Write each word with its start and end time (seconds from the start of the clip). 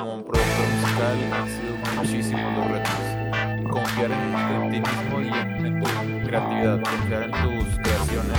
como 0.00 0.24
productor 0.24 0.66
musical 0.80 1.32
han 1.32 1.48
sido 1.48 1.76
muchísimos 1.96 2.58
los 2.58 2.70
retos. 2.70 3.70
Confiar 3.70 4.10
en, 4.10 4.70
ti 4.70 4.80
mismo 4.80 5.20
y 5.20 5.66
en, 5.66 5.80
tu 5.80 6.26
creatividad, 6.26 6.80
confiar 6.82 7.22
en 7.24 7.30
tus 7.30 7.78
creaciones. 7.78 8.38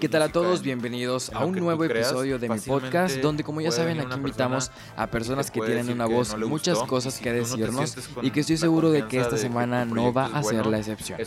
¿Qué 0.00 0.08
tal 0.08 0.22
a 0.22 0.28
todos? 0.30 0.62
Bienvenidos 0.62 1.30
a 1.34 1.44
un 1.44 1.54
nuevo 1.56 1.84
episodio 1.84 2.38
de 2.38 2.48
mi 2.48 2.58
podcast, 2.58 3.18
donde 3.18 3.44
como 3.44 3.60
ya 3.60 3.70
saben 3.70 4.00
aquí 4.00 4.14
invitamos 4.14 4.72
a 4.96 5.06
personas 5.06 5.50
que 5.50 5.60
tienen 5.60 5.90
una 5.90 6.06
voz, 6.06 6.36
muchas 6.38 6.78
cosas 6.78 7.18
que 7.18 7.32
decirnos 7.32 7.96
y 8.22 8.30
que 8.30 8.40
estoy 8.40 8.56
seguro 8.56 8.90
de 8.90 9.06
que 9.06 9.20
esta 9.20 9.36
semana 9.36 9.84
no 9.84 10.12
va 10.12 10.26
a 10.26 10.42
ser 10.42 10.66
la 10.66 10.78
excepción. 10.78 11.20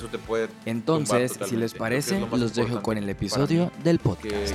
Entonces, 0.65 1.39
si 1.45 1.55
les 1.55 1.73
parece, 1.73 2.19
los 2.19 2.55
dejo 2.55 2.81
con 2.81 2.97
el 2.97 3.07
episodio 3.07 3.71
del 3.83 3.99
podcast. 3.99 4.53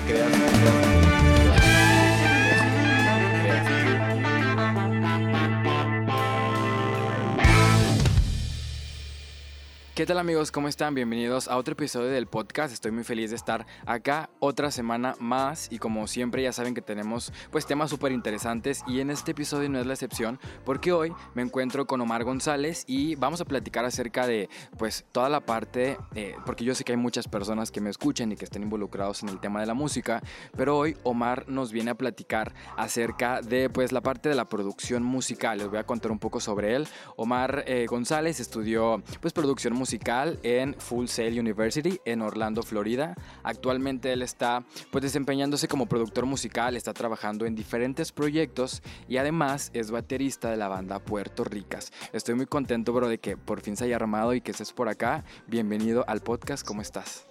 ¿Qué 9.99 10.07
tal 10.07 10.21
amigos? 10.21 10.53
¿Cómo 10.53 10.69
están? 10.69 10.95
Bienvenidos 10.95 11.49
a 11.49 11.57
otro 11.57 11.73
episodio 11.73 12.09
del 12.09 12.29
podcast. 12.29 12.73
Estoy 12.73 12.93
muy 12.93 13.03
feliz 13.03 13.31
de 13.31 13.37
estar 13.37 13.67
acá 13.85 14.31
otra 14.39 14.71
semana 14.71 15.17
más 15.19 15.67
y 15.73 15.81
como 15.81 16.07
siempre 16.07 16.41
ya 16.41 16.53
saben 16.53 16.73
que 16.73 16.81
tenemos 16.81 17.33
pues 17.51 17.67
temas 17.67 17.91
súper 17.91 18.13
interesantes 18.13 18.85
y 18.87 19.01
en 19.01 19.11
este 19.11 19.33
episodio 19.33 19.69
no 19.69 19.81
es 19.81 19.87
la 19.87 19.95
excepción 19.95 20.39
porque 20.65 20.93
hoy 20.93 21.13
me 21.35 21.43
encuentro 21.43 21.89
con 21.89 22.01
Omar 22.01 22.23
González 22.23 22.85
y 22.87 23.17
vamos 23.17 23.41
a 23.41 23.45
platicar 23.45 23.85
acerca 23.85 24.25
de 24.29 24.49
pues 24.79 25.05
toda 25.11 25.29
la 25.29 25.41
parte, 25.41 25.99
eh, 26.15 26.37
porque 26.47 26.63
yo 26.63 26.77
sé 26.77 26.85
que 26.85 26.93
hay 26.93 26.97
muchas 26.97 27.27
personas 27.27 27.73
que 27.73 27.81
me 27.81 27.91
escuchan 27.91 28.31
y 28.31 28.37
que 28.37 28.45
estén 28.45 28.63
involucrados 28.63 29.25
en 29.25 29.31
el 29.31 29.41
tema 29.41 29.59
de 29.59 29.67
la 29.67 29.75
música, 29.75 30.23
pero 30.57 30.79
hoy 30.79 30.97
Omar 31.03 31.49
nos 31.49 31.73
viene 31.73 31.91
a 31.91 31.97
platicar 31.97 32.55
acerca 32.77 33.43
de 33.43 33.69
pues 33.69 33.91
la 33.91 34.01
parte 34.01 34.29
de 34.29 34.37
la 34.37 34.49
producción 34.49 35.03
musical. 35.03 35.59
Les 35.59 35.67
voy 35.67 35.79
a 35.79 35.87
contar 35.87 36.13
un 36.13 36.21
poco 36.21 36.39
sobre 36.39 36.77
él. 36.77 36.87
Omar 37.17 37.65
eh, 37.67 37.87
González 37.89 38.39
estudió 38.39 39.03
pues 39.21 39.33
producción 39.33 39.75
musical 39.75 39.88
musical 39.89 40.39
en 40.43 40.75
Full 40.75 41.07
Sail 41.07 41.41
University 41.41 41.99
en 42.05 42.21
Orlando, 42.21 42.63
Florida. 42.63 43.15
Actualmente 43.43 44.13
él 44.13 44.21
está 44.21 44.63
pues 44.91 45.01
desempeñándose 45.03 45.67
como 45.67 45.87
productor 45.87 46.27
musical, 46.27 46.77
está 46.77 46.93
trabajando 46.93 47.47
en 47.47 47.55
diferentes 47.55 48.13
proyectos 48.13 48.83
y 49.09 49.17
además 49.17 49.71
es 49.73 49.91
baterista 49.91 50.51
de 50.51 50.59
la 50.59 50.69
banda 50.69 50.99
Puerto 50.99 51.43
Ricas. 51.43 51.91
Estoy 52.13 52.35
muy 52.35 52.45
contento, 52.45 52.93
bro, 52.93 53.09
de 53.09 53.17
que 53.17 53.39
por 53.39 53.63
fin 53.63 53.79
se 53.79 53.87
haya 53.87 53.97
armado 53.97 54.35
y 54.35 54.43
que 54.43 54.51
estés 54.51 54.75
por 54.75 54.91
acá. 54.91 55.25
Bienvenido 55.47 56.05
al 56.07 56.21
podcast, 56.21 56.67
¿cómo 56.67 56.83
estás? 56.83 57.27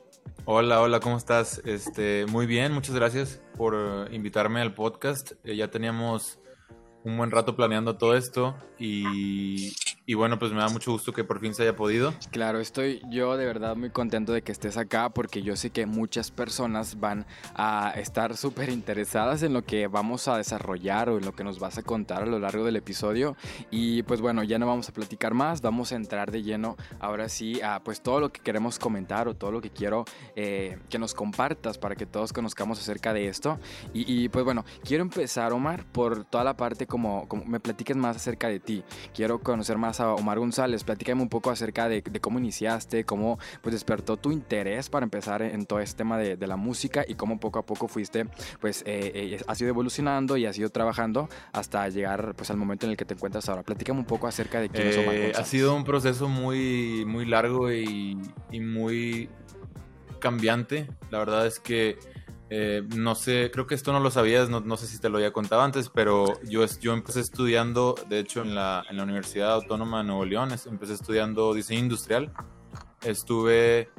Hola, 0.46 0.82
hola, 0.82 1.00
¿cómo 1.00 1.16
estás? 1.16 1.62
Este, 1.64 2.26
muy 2.26 2.48
bien, 2.48 2.74
muchas 2.74 2.96
gracias 2.96 3.40
por 3.56 3.76
eh, 3.78 4.16
invitarme 4.16 4.62
al 4.62 4.74
podcast. 4.74 5.34
Eh, 5.44 5.56
ya 5.56 5.70
teníamos 5.70 6.40
un 7.04 7.18
buen 7.18 7.30
rato 7.30 7.56
planeando 7.56 7.98
todo 7.98 8.18
esto 8.18 8.56
y, 8.80 9.74
y 10.10 10.14
bueno, 10.14 10.40
pues 10.40 10.54
me 10.54 10.60
da 10.60 10.70
mucho 10.70 10.94
gusto 10.94 11.12
que 11.12 11.26
por 11.26 11.42
fin 11.42 11.54
se 11.54 11.64
haya 11.64 11.76
podido. 11.76 12.14
Claro, 12.32 12.62
estoy 12.62 13.02
yo 13.10 13.36
de 13.36 13.46
verdad 13.46 13.76
muy 13.76 13.90
contento 13.90 14.32
de 14.32 14.42
que 14.42 14.54
estés 14.54 14.78
acá 14.78 15.10
porque 15.10 15.44
yo 15.44 15.58
sé 15.58 15.70
que 15.70 15.86
muchas 15.86 16.32
personas 16.32 16.98
van 17.02 17.26
a 17.56 17.92
estar 17.98 18.38
súper 18.38 18.70
interesadas 18.70 19.44
en 19.44 19.52
lo 19.52 19.66
que 19.66 19.88
vamos 19.88 20.30
a 20.30 20.38
desarrollar 20.38 21.10
o 21.10 21.18
en 21.18 21.26
lo 21.26 21.34
que 21.34 21.44
nos 21.44 21.60
vas 21.60 21.78
a 21.78 21.84
contar 21.84 22.24
a 22.24 22.26
lo 22.26 22.40
largo 22.40 22.64
del 22.64 22.78
episodio. 22.78 23.36
Y 23.70 24.04
pues 24.04 24.22
bueno, 24.22 24.44
ya 24.44 24.58
no 24.58 24.66
vamos 24.66 24.88
a 24.88 24.94
platicar 24.94 25.34
más, 25.34 25.60
vamos 25.62 25.92
a 25.92 25.98
entrar 25.98 26.32
de 26.32 26.42
lleno 26.42 26.78
ahora 27.02 27.28
sí 27.28 27.62
a 27.62 27.84
pues 27.84 28.00
todo 28.00 28.22
lo 28.22 28.32
que 28.32 28.40
queremos 28.40 28.80
comentar 28.80 29.28
o 29.28 29.36
todo 29.36 29.52
lo 29.52 29.60
que 29.60 29.72
quiero 29.72 30.06
eh, 30.38 30.80
que 30.90 31.00
nos 31.00 31.14
compartas 31.14 31.78
para 31.78 31.98
que 31.98 32.06
todos 32.06 32.32
conozcamos 32.32 32.80
acerca 32.80 33.12
de 33.12 33.28
esto. 33.28 33.60
Y, 33.94 34.30
pues 34.30 34.46
bueno, 34.46 34.64
quiero 34.86 35.02
empezar 35.02 35.52
Omar 35.52 35.84
por 35.92 36.24
toda 36.24 36.46
la 36.46 36.56
parte 36.56 36.88
como, 36.88 37.28
como 37.28 37.44
me 37.44 37.60
platiques 37.60 37.98
más 37.98 38.16
acerca 38.16 38.48
de 38.48 38.62
ti. 38.62 38.86
Quiero 39.14 39.42
conocer 39.42 39.78
más 39.78 39.97
a 40.00 40.14
Omar 40.14 40.40
González. 40.40 40.84
Platícame 40.84 41.22
un 41.22 41.30
poco 41.30 41.52
acerca 41.52 41.88
de, 41.90 42.02
cómo 42.22 42.40
iniciaste, 42.40 43.06
cómo 43.06 43.40
pues 43.62 43.74
despertó 43.74 44.18
tu 44.18 44.32
interés 44.32 44.90
para 44.90 45.04
empezar 45.04 45.42
en 45.42 45.66
todo 45.66 45.80
este 45.80 45.98
tema 45.98 46.18
de, 46.18 46.48
la 46.48 46.56
música 46.56 47.04
y 47.06 47.16
cómo 47.16 47.40
poco 47.40 47.60
a 47.60 47.66
poco 47.66 47.90
fuiste, 47.90 48.26
pues 48.62 48.82
eh, 48.86 49.12
eh, 49.14 49.42
has 49.48 49.60
ido 49.60 49.70
evolucionando 49.70 50.38
y 50.38 50.46
has 50.46 50.58
ido 50.58 50.70
trabajando 50.70 51.28
hasta 51.52 51.90
llegar 51.90 52.36
pues 52.36 52.50
al 52.50 52.58
momento 52.58 52.86
en 52.86 52.92
el 52.92 52.98
que 52.98 53.04
te 53.04 53.16
encuentras 53.16 53.50
ahora. 53.50 53.64
Platícame 53.64 54.00
un 54.00 54.06
poco 54.06 54.28
acerca 54.28 54.62
de 54.62 54.70
quién 54.70 54.88
es 54.88 54.98
Omar 54.98 55.16
eh, 55.16 55.18
González. 55.18 55.40
Ha 55.40 55.44
sido 55.44 55.76
un 55.76 55.84
proceso 55.84 56.30
muy, 56.30 57.04
muy 57.06 57.26
largo 57.26 57.72
y, 57.72 58.18
y 58.52 58.60
muy 58.62 59.30
cambiante. 60.20 60.88
La 61.12 61.20
verdad 61.20 61.46
es 61.48 61.60
que 61.60 61.98
eh, 62.50 62.84
no 62.96 63.16
sé, 63.16 63.52
creo 63.52 63.68
que 63.68 63.76
esto 63.76 63.92
no 63.92 64.00
lo 64.00 64.10
sabías, 64.10 64.50
no, 64.50 64.78
sé 64.78 64.88
si 64.88 65.00
te 65.00 65.10
lo 65.10 65.18
había 65.18 65.34
contado 65.34 65.62
antes, 65.62 65.90
pero 65.90 66.40
yo, 66.44 66.66
yo 66.80 66.94
empecé 66.94 67.20
estudiando, 67.20 67.96
de 68.08 68.20
hecho, 68.20 68.42
en 68.42 68.56
la, 68.56 68.86
en 68.90 68.98
la 68.98 69.04
Universidad 69.04 69.54
Autónoma 69.54 70.00
de 70.00 70.06
Nuevo 70.06 70.26
León, 70.26 70.50
empecé 70.66 70.94
estudiando 70.94 71.54
diseño 71.54 71.82
industrial. 71.82 72.32
Estuve 73.04 73.90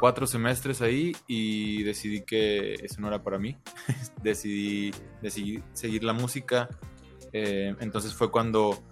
cuatro 0.00 0.26
semestres 0.26 0.82
ahí 0.82 1.16
y 1.26 1.82
decidí 1.82 2.22
que 2.22 2.74
eso 2.74 3.00
no 3.00 3.08
era 3.08 3.22
para 3.22 3.38
mí. 3.38 3.56
decidí, 4.22 4.92
decidí 5.20 5.62
seguir 5.72 6.04
la 6.04 6.12
música. 6.12 6.68
Eh, 7.32 7.74
entonces 7.80 8.14
fue 8.14 8.30
cuando 8.30 8.82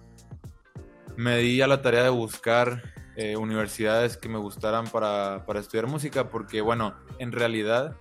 me 1.15 1.37
di 1.37 1.61
a 1.61 1.67
la 1.67 1.81
tarea 1.81 2.03
de 2.03 2.09
buscar 2.09 2.83
eh, 3.15 3.37
universidades 3.37 4.17
que 4.17 4.27
me 4.27 4.37
gustaran 4.37 4.87
para, 4.87 5.45
para 5.45 5.61
estudiar 5.61 5.87
música, 5.87 6.29
porque 6.29 6.59
bueno, 6.59 6.95
en 7.17 7.31
realidad 7.31 7.95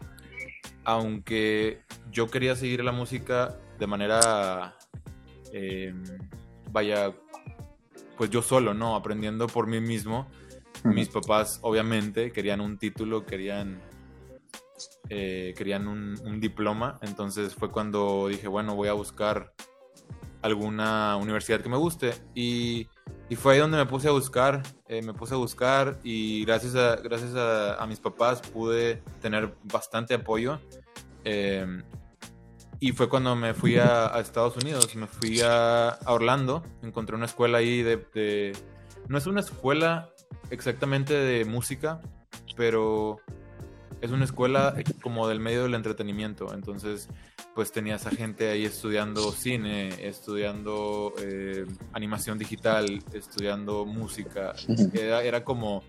aunque 0.84 1.82
yo 2.10 2.28
quería 2.28 2.56
seguir 2.56 2.84
la 2.84 2.92
música 2.92 3.58
de 3.78 3.86
manera, 3.86 4.76
em, 5.52 6.02
vaya, 6.70 7.14
pues 8.16 8.30
yo 8.30 8.42
solo, 8.42 8.74
¿no? 8.74 8.94
Aprendiendo 8.94 9.46
por 9.46 9.66
mí 9.66 9.80
mismo. 9.80 10.28
Mis 10.84 11.08
papás, 11.08 11.58
obviamente, 11.62 12.30
querían 12.30 12.60
un 12.60 12.76
título, 12.78 13.24
querían, 13.24 13.80
eh, 15.08 15.54
querían 15.56 15.88
un, 15.88 16.40
diploma. 16.40 16.98
Entonces 17.02 17.54
fue 17.54 17.70
cuando 17.70 18.28
dije, 18.28 18.48
bueno, 18.48 18.74
voy 18.74 18.88
a 18.88 18.92
buscar 18.92 19.54
alguna 20.44 21.16
universidad 21.16 21.62
que 21.62 21.70
me 21.70 21.78
guste. 21.78 22.12
Y, 22.34 22.86
fue 23.36 23.54
ahí 23.54 23.58
donde 23.58 23.78
me 23.78 23.86
puse 23.86 24.06
a 24.06 24.12
buscar, 24.12 24.62
eh, 24.86 25.02
me 25.02 25.12
puse 25.12 25.34
a 25.34 25.36
buscar 25.36 25.98
y 26.04 26.44
gracias 26.44 26.76
a, 26.76 26.94
gracias 26.96 27.34
a, 27.34 27.84
mis 27.88 27.98
papás 27.98 28.40
pude 28.40 29.02
tener 29.20 29.56
bastante 29.64 30.14
apoyo. 30.14 30.60
Em, 31.24 31.82
y 32.78 32.92
fue 32.92 33.08
cuando 33.08 33.34
me 33.34 33.52
fui 33.54 33.76
a, 33.76 34.12
Estados 34.20 34.56
Unidos, 34.56 34.94
me 34.94 35.08
fui 35.08 35.40
a, 35.42 35.98
Orlando, 36.06 36.62
encontré 36.82 37.16
una 37.16 37.24
escuela 37.24 37.58
ahí 37.58 37.82
de, 37.82 38.52
No 39.08 39.18
es 39.18 39.26
una 39.26 39.40
escuela 39.40 40.10
exactamente 40.50 41.14
de 41.14 41.44
música, 41.44 42.00
pero 42.56 43.16
es 44.00 44.12
una 44.12 44.26
escuela 44.26 44.76
como 45.02 45.26
del 45.26 45.40
medio 45.40 45.64
del 45.64 45.74
entretenimiento. 45.74 46.54
Entonces, 46.54 47.08
pues 47.54 47.70
tenía 47.70 47.96
esa 47.96 48.10
gente 48.10 48.50
ahí 48.50 48.64
estudiando 48.64 49.30
cine, 49.32 49.90
estudiando 50.06 51.12
eh, 51.18 51.66
animación 51.92 52.36
digital, 52.38 53.02
estudiando 53.12 53.86
música. 53.86 54.54
Era, 54.92 55.44
como, 55.44 55.84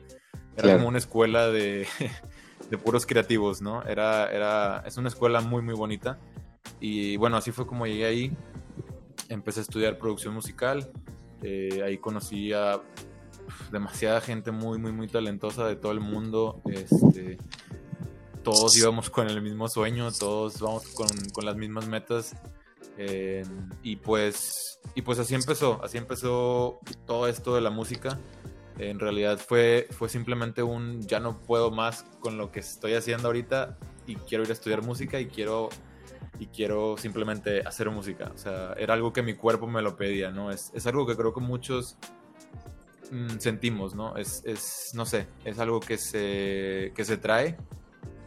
era 0.55 0.75
como 0.75 0.87
una 0.87 0.99
escuela 0.99 1.47
de, 1.47 1.87
de 2.69 2.77
puros 2.77 3.05
creativos, 3.05 3.61
¿no? 3.61 3.83
Era, 3.83 4.31
era, 4.31 4.83
es 4.85 4.97
una 4.97 5.09
escuela 5.09 5.41
muy, 5.41 5.63
muy 5.63 5.73
bonita. 5.73 6.19
Y 6.79 7.17
bueno, 7.17 7.37
así 7.37 7.51
fue 7.51 7.65
como 7.65 7.87
llegué 7.87 8.05
ahí. 8.05 8.31
Empecé 9.29 9.61
a 9.61 9.63
estudiar 9.63 9.97
producción 9.97 10.35
musical. 10.35 10.91
Eh, 11.41 11.81
ahí 11.83 11.97
conocí 11.97 12.53
a 12.53 12.79
demasiada 13.71 14.21
gente 14.21 14.51
muy, 14.51 14.77
muy, 14.77 14.91
muy 14.91 15.07
talentosa 15.07 15.67
de 15.67 15.75
todo 15.75 15.91
el 15.91 15.99
mundo. 15.99 16.61
Este, 16.65 17.37
todos 18.45 18.77
íbamos 18.77 19.09
con 19.09 19.27
el 19.27 19.41
mismo 19.41 19.67
sueño, 19.67 20.11
todos 20.11 20.61
vamos 20.61 20.87
con, 20.89 21.07
con 21.33 21.45
las 21.45 21.57
mismas 21.57 21.87
metas. 21.87 22.35
Eh, 22.97 23.43
y 23.83 23.97
pues 23.97 24.79
y 24.93 25.01
pues 25.01 25.19
así 25.19 25.33
empezó, 25.33 25.83
así 25.83 25.97
empezó 25.97 26.79
todo 27.05 27.27
esto 27.27 27.55
de 27.55 27.61
la 27.61 27.71
música. 27.71 28.19
En 28.77 28.99
realidad 28.99 29.39
fue, 29.39 29.87
fue 29.89 30.09
simplemente 30.09 30.61
un 30.61 31.01
ya 31.01 31.19
no 31.19 31.41
puedo 31.41 31.71
más 31.71 32.03
con 32.19 32.37
lo 32.37 32.51
que 32.51 32.59
estoy 32.59 32.93
haciendo 32.93 33.27
ahorita 33.27 33.77
y 34.05 34.15
quiero 34.15 34.43
ir 34.43 34.51
a 34.51 34.53
estudiar 34.53 34.83
música 34.83 35.19
y 35.19 35.25
quiero 35.25 35.69
y 36.37 36.47
quiero 36.47 36.97
simplemente 36.97 37.61
hacer 37.65 37.89
música. 37.89 38.31
O 38.33 38.37
sea, 38.37 38.73
era 38.77 38.93
algo 38.93 39.11
que 39.11 39.23
mi 39.23 39.33
cuerpo 39.33 39.65
me 39.65 39.81
lo 39.81 39.97
pedía, 39.97 40.29
¿no? 40.29 40.51
Es, 40.51 40.71
es 40.75 40.85
algo 40.85 41.07
que 41.07 41.15
creo 41.15 41.33
que 41.33 41.39
muchos 41.39 41.97
mm, 43.11 43.39
sentimos, 43.39 43.95
¿no? 43.95 44.15
Es, 44.17 44.43
es, 44.45 44.91
no 44.93 45.05
sé, 45.05 45.27
es 45.45 45.57
algo 45.57 45.79
que 45.79 45.97
se, 45.97 46.91
que 46.95 47.05
se 47.05 47.17
trae 47.17 47.57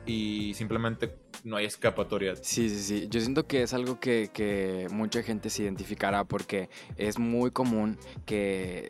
y 0.08 0.54
simplemente 0.54 1.14
no 1.44 1.56
hay 1.56 1.66
escapatoria. 1.66 2.34
Sí, 2.36 2.70
sí, 2.70 2.82
sí. 2.82 3.08
Yo 3.10 3.20
siento 3.20 3.46
que 3.46 3.62
es 3.62 3.74
algo 3.74 4.00
que, 4.00 4.30
que 4.32 4.86
mucha 4.90 5.22
gente 5.22 5.50
se 5.50 5.64
identificará 5.64 6.24
porque 6.24 6.70
es 6.96 7.18
muy 7.18 7.50
común 7.50 7.98
que 8.24 8.88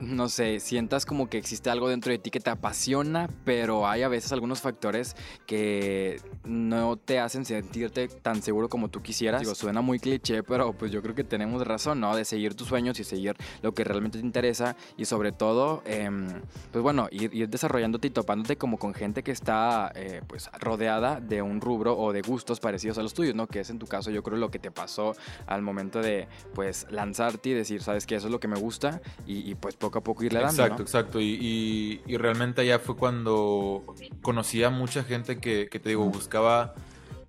no 0.00 0.28
sé, 0.28 0.60
sientas 0.60 1.06
como 1.06 1.28
que 1.28 1.38
existe 1.38 1.70
algo 1.70 1.88
dentro 1.88 2.12
de 2.12 2.18
ti 2.18 2.30
que 2.30 2.40
te 2.40 2.50
apasiona, 2.50 3.28
pero 3.44 3.86
hay 3.88 4.02
a 4.02 4.08
veces 4.08 4.32
algunos 4.32 4.60
factores 4.60 5.16
que 5.46 6.20
no 6.44 6.96
te 6.96 7.18
hacen 7.18 7.44
sentirte 7.44 8.08
tan 8.08 8.42
seguro 8.42 8.68
como 8.68 8.88
tú 8.88 9.02
quisieras. 9.02 9.40
Digo, 9.40 9.54
suena 9.54 9.80
muy 9.80 9.98
cliché, 9.98 10.42
pero 10.42 10.72
pues 10.72 10.90
yo 10.90 11.02
creo 11.02 11.14
que 11.14 11.24
tenemos 11.24 11.66
razón, 11.66 12.00
¿no? 12.00 12.14
De 12.14 12.24
seguir 12.24 12.54
tus 12.54 12.68
sueños 12.68 12.98
y 13.00 13.04
seguir 13.04 13.36
lo 13.62 13.72
que 13.72 13.84
realmente 13.84 14.18
te 14.18 14.24
interesa 14.24 14.76
y 14.96 15.04
sobre 15.04 15.32
todo, 15.32 15.82
em, 15.86 16.28
pues 16.72 16.82
bueno, 16.82 17.08
ir, 17.10 17.48
desarrollándote 17.48 18.08
y 18.08 18.10
topándote 18.10 18.56
como 18.56 18.78
con 18.78 18.94
gente 18.94 19.22
que 19.22 19.32
está 19.32 19.92
eh, 19.94 20.22
pues 20.26 20.50
rodeada 20.58 21.20
de 21.20 21.42
un 21.42 21.60
rubro 21.60 21.96
o 21.98 22.12
de 22.12 22.22
gustos 22.22 22.60
parecidos 22.60 22.98
a 22.98 23.02
los 23.02 23.14
tuyos, 23.14 23.34
¿no? 23.34 23.46
Que 23.46 23.60
es 23.60 23.70
en 23.70 23.78
tu 23.78 23.86
caso 23.86 24.10
yo 24.10 24.22
creo 24.22 24.36
lo 24.36 24.50
que 24.50 24.58
te 24.58 24.70
pasó 24.70 25.14
al 25.46 25.62
momento 25.62 26.00
de 26.00 26.28
pues 26.54 26.86
lanzarte 26.90 27.50
y 27.50 27.54
decir, 27.54 27.82
sabes 27.82 28.06
que 28.06 28.16
eso 28.16 28.26
es 28.26 28.32
lo 28.32 28.40
que 28.40 28.48
me 28.48 28.58
gusta 28.58 29.00
y, 29.26 29.54
pues 29.56 29.76
poco 29.86 29.98
a 29.98 30.02
poco 30.02 30.24
irle 30.24 30.40
dando. 30.40 30.62
Exacto, 30.62 30.82
exacto. 30.82 31.20
Y, 31.20 32.00
realmente 32.06 32.62
allá 32.62 32.78
fue 32.78 32.96
cuando 32.96 33.84
conocí 34.22 34.62
a 34.64 34.70
mucha 34.70 35.04
gente 35.04 35.38
que, 35.38 35.68
te 35.68 35.88
digo, 35.88 36.04
buscaba 36.08 36.74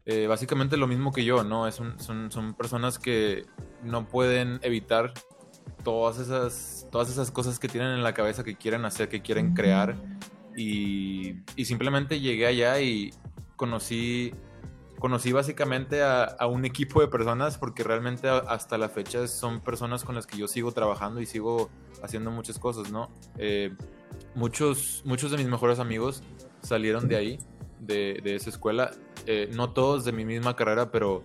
eh, 0.05 0.27
básicamente 0.27 0.77
lo 0.77 0.87
mismo 0.87 1.11
que 1.11 1.23
yo, 1.23 1.43
¿no? 1.43 1.67
Es 1.67 1.75
son, 1.75 2.31
son 2.31 2.53
personas 2.53 2.97
que 2.97 3.45
no 3.83 4.07
pueden 4.07 4.59
evitar 4.63 5.13
todas 5.83 6.17
esas, 6.17 6.87
todas 6.91 7.09
esas 7.09 7.31
cosas 7.31 7.59
que 7.59 7.67
tienen 7.67 7.91
en 7.91 8.03
la 8.03 8.13
cabeza 8.13 8.43
que 8.43 8.55
quieren 8.55 8.85
hacer, 8.85 9.09
que 9.09 9.21
quieren 9.21 9.53
crear. 9.53 9.95
Y, 10.55 11.35
y 11.55 11.65
simplemente 11.65 12.19
llegué 12.19 12.47
allá 12.47 12.81
y 12.81 13.13
conocí 13.55 14.33
conocí 14.99 15.31
básicamente 15.31 16.01
a, 16.03 16.35
un 16.47 16.65
equipo 16.65 17.01
de 17.01 17.07
personas 17.07 17.57
porque 17.57 17.83
realmente 17.83 18.27
hasta 18.27 18.77
la 18.77 18.89
fecha 18.89 19.27
son 19.27 19.61
personas 19.61 20.03
con 20.03 20.15
las 20.15 20.25
que 20.25 20.37
yo 20.37 20.47
sigo 20.47 20.71
trabajando 20.71 21.21
y 21.21 21.25
sigo 21.25 21.69
haciendo 22.03 22.31
muchas 22.31 22.59
cosas, 22.59 22.91
¿no? 22.91 23.09
Eh, 23.37 23.73
muchos, 24.35 25.01
muchos 25.05 25.31
de 25.31 25.37
mis 25.37 25.47
mejores 25.47 25.79
amigos 25.79 26.23
salieron 26.61 27.07
de 27.07 27.15
ahí, 27.15 27.39
de, 27.79 28.21
esa 28.23 28.49
escuela. 28.49 28.91
Eh, 29.25 29.49
no 29.53 29.71
todos 29.71 30.05
de 30.05 30.11
mi 30.11 30.25
misma 30.25 30.55
carrera, 30.55 30.91
pero, 30.91 31.23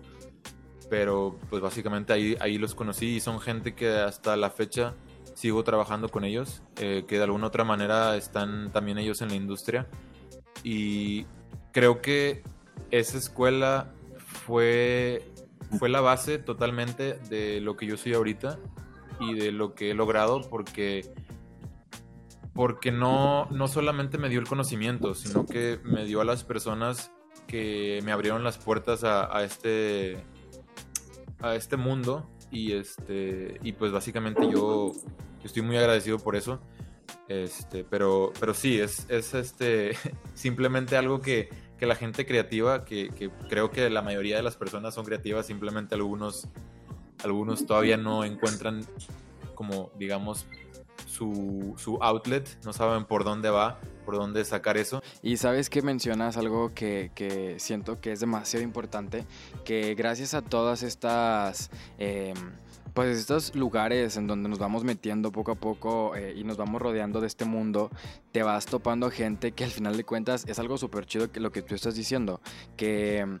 pero 0.89 1.39
pues 1.49 1.61
básicamente 1.61 2.13
ahí, 2.13 2.35
ahí 2.39 2.57
los 2.57 2.75
conocí 2.75 3.15
y 3.15 3.19
son 3.19 3.39
gente 3.39 3.73
que 3.75 3.89
hasta 3.89 4.35
la 4.35 4.49
fecha 4.49 4.93
sigo 5.33 5.63
trabajando 5.63 6.09
con 6.09 6.23
ellos, 6.23 6.61
eh, 6.77 7.05
que 7.07 7.17
de 7.17 7.23
alguna 7.23 7.47
otra 7.47 7.63
manera 7.63 8.15
están 8.17 8.71
también 8.71 8.97
ellos 8.97 9.21
en 9.21 9.29
la 9.29 9.35
industria. 9.35 9.87
Y 10.63 11.25
creo 11.71 12.01
que 12.01 12.43
esa 12.91 13.17
escuela 13.17 13.93
fue, 14.45 15.23
fue 15.79 15.89
la 15.89 16.01
base 16.01 16.37
totalmente 16.37 17.15
de 17.29 17.61
lo 17.61 17.75
que 17.75 17.85
yo 17.85 17.97
soy 17.97 18.13
ahorita 18.13 18.59
y 19.19 19.33
de 19.33 19.51
lo 19.51 19.73
que 19.73 19.91
he 19.91 19.93
logrado 19.93 20.41
porque, 20.49 21.11
porque 22.53 22.91
no, 22.91 23.47
no 23.51 23.67
solamente 23.67 24.17
me 24.17 24.29
dio 24.29 24.39
el 24.39 24.47
conocimiento, 24.47 25.13
sino 25.15 25.45
que 25.45 25.79
me 25.83 26.05
dio 26.05 26.21
a 26.21 26.25
las 26.25 26.43
personas 26.43 27.11
que 27.47 28.01
me 28.03 28.11
abrieron 28.11 28.43
las 28.43 28.57
puertas 28.57 29.03
a, 29.03 29.43
este, 29.43 30.23
a 31.41 31.55
este 31.55 31.77
mundo 31.77 32.29
y, 32.51 32.73
este, 32.73 33.59
y 33.63 33.73
pues 33.73 33.91
básicamente 33.91 34.49
yo 34.49 34.91
estoy 35.43 35.61
muy 35.61 35.77
agradecido 35.77 36.19
por 36.19 36.35
eso. 36.35 36.59
Este, 37.27 37.83
pero, 37.83 38.31
pero 38.39 38.53
sí, 38.53 38.79
es, 38.79 39.05
es 39.09 39.33
este, 39.33 39.95
simplemente 40.33 40.97
algo 40.97 41.19
que, 41.21 41.49
que 41.83 41.87
la 41.87 41.95
gente 41.95 42.25
creativa, 42.25 42.85
que, 42.85 43.09
creo 43.49 43.69
que 43.69 43.89
la 43.89 44.01
mayoría 44.01 44.37
de 44.37 44.41
las 44.41 44.55
personas 44.55 44.93
son 44.93 45.03
creativas, 45.03 45.47
simplemente 45.47 45.95
algunos, 45.95 46.47
algunos 47.25 47.65
todavía 47.65 47.97
no 47.97 48.23
encuentran 48.23 48.85
como, 49.53 49.91
digamos, 49.99 50.45
su, 51.05 51.73
su, 51.75 51.97
outlet, 52.01 52.47
no 52.63 52.71
saben 52.71 53.03
por 53.03 53.25
dónde 53.25 53.49
va, 53.49 53.81
por 54.05 54.15
dónde 54.15 54.45
sacar 54.45 54.77
eso. 54.77 55.03
Y 55.21 55.35
sabes 55.35 55.69
que 55.69 55.81
mencionas 55.81 56.37
algo 56.37 56.73
que, 56.73 57.11
que 57.15 57.59
siento 57.59 57.99
que 57.99 58.13
es 58.13 58.21
demasiado 58.21 58.63
importante, 58.63 59.25
que 59.65 59.93
gracias 59.93 60.33
a 60.35 60.41
todas 60.41 60.83
estas... 60.83 61.69
Eh, 61.99 62.33
pues 62.93 63.17
estos 63.17 63.55
lugares 63.55 64.17
en 64.17 64.27
donde 64.27 64.49
nos 64.49 64.59
vamos 64.59 64.83
metiendo 64.83 65.31
poco 65.31 65.51
a 65.51 65.55
poco 65.55 66.15
eh, 66.15 66.33
y 66.35 66.43
nos 66.43 66.57
vamos 66.57 66.81
rodeando 66.81 67.21
de 67.21 67.27
este 67.27 67.45
mundo, 67.45 67.89
te 68.31 68.43
vas 68.43 68.65
topando 68.65 69.09
gente 69.09 69.51
que 69.51 69.63
al 69.63 69.71
final 69.71 69.97
de 69.97 70.03
cuentas 70.03 70.45
es 70.47 70.59
algo 70.59 70.77
súper 70.77 71.05
chido 71.05 71.31
que 71.31 71.39
lo 71.39 71.51
que 71.51 71.61
tú 71.61 71.75
estás 71.75 71.95
diciendo, 71.95 72.39
que 72.77 73.25
mm, 73.25 73.37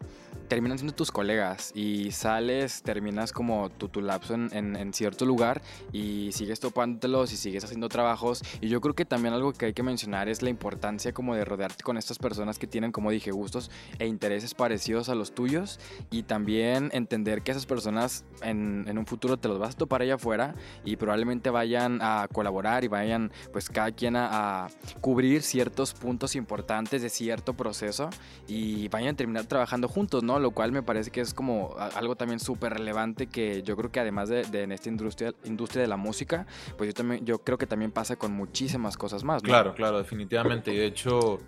terminan 0.47 0.77
siendo 0.77 0.93
tus 0.95 1.11
colegas 1.11 1.71
y 1.75 2.11
sales, 2.11 2.81
terminas 2.83 3.31
como 3.31 3.69
tu, 3.69 3.89
tu 3.89 4.01
lapso 4.01 4.33
en, 4.33 4.75
en, 4.75 4.93
cierto 4.93 5.25
lugar 5.25 5.61
y 5.91 6.31
sigues 6.31 6.59
topándotelos 6.59 7.31
y 7.33 7.37
sigues 7.37 7.63
haciendo 7.63 7.89
trabajos. 7.89 8.43
Y 8.61 8.67
yo 8.67 8.81
creo 8.81 8.93
que 8.93 9.05
también 9.05 9.33
algo 9.33 9.53
que 9.53 9.67
hay 9.67 9.73
que 9.73 9.83
mencionar 9.83 10.29
es 10.29 10.41
la 10.41 10.49
importancia 10.49 11.13
como 11.13 11.35
de 11.35 11.45
rodearte 11.45 11.83
con 11.83 11.97
estas 11.97 12.19
personas 12.19 12.59
que 12.59 12.67
tienen, 12.67 12.91
como 12.91 13.11
dije, 13.11 13.31
gustos 13.31 13.71
e 13.99 14.07
intereses 14.07 14.53
parecidos 14.53 15.09
a 15.09 15.15
los 15.15 15.33
tuyos 15.33 15.79
y 16.11 16.23
también 16.23 16.89
entender 16.93 17.41
que 17.41 17.51
esas 17.51 17.65
personas 17.65 18.25
en, 18.41 18.85
en 18.87 18.97
un 18.97 19.05
futuro 19.05 19.37
te 19.43 19.49
los 19.49 19.59
vas 19.59 19.75
a 19.75 19.77
topar 19.77 20.01
allá 20.01 20.15
afuera 20.15 20.55
y 20.85 20.95
probablemente 20.95 21.49
vayan 21.49 21.99
a 22.01 22.27
colaborar 22.31 22.85
y 22.85 22.87
vayan 22.87 23.31
pues 23.51 23.69
cada 23.69 23.91
quien 23.91 24.15
a, 24.15 24.67
cubrir 25.01 25.43
ciertos 25.43 25.93
puntos 25.93 26.35
importantes 26.35 27.01
de 27.01 27.09
cierto 27.09 27.53
proceso 27.53 28.09
y 28.47 28.87
vayan 28.87 29.13
a 29.13 29.17
terminar 29.17 29.45
trabajando 29.45 29.87
juntos, 29.89 30.23
¿no? 30.23 30.39
Lo 30.39 30.51
cual 30.51 30.71
me 30.71 30.81
parece 30.81 31.11
que 31.11 31.19
es 31.19 31.33
como 31.33 31.75
algo 31.77 32.15
también 32.15 32.39
súper 32.39 32.73
relevante 32.73 33.27
que 33.27 33.61
yo 33.63 33.75
creo 33.75 33.91
que 33.91 33.99
además 33.99 34.29
de, 34.29 34.43
en 34.53 34.71
esta 34.71 34.87
industria, 34.87 35.33
industria 35.43 35.81
de 35.81 35.89
la 35.89 35.97
música, 35.97 36.47
pues 36.77 36.87
yo 36.87 36.93
también 36.93 37.25
yo 37.25 37.39
creo 37.39 37.57
que 37.57 37.67
también 37.67 37.91
pasa 37.91 38.15
con 38.15 38.31
muchísimas 38.31 38.95
cosas 38.95 39.25
más. 39.25 39.43
Claro, 39.43 39.73
claro, 39.75 39.97
definitivamente. 39.97 40.73
Y 40.73 40.77
de 40.77 40.85
hecho, 40.85 41.39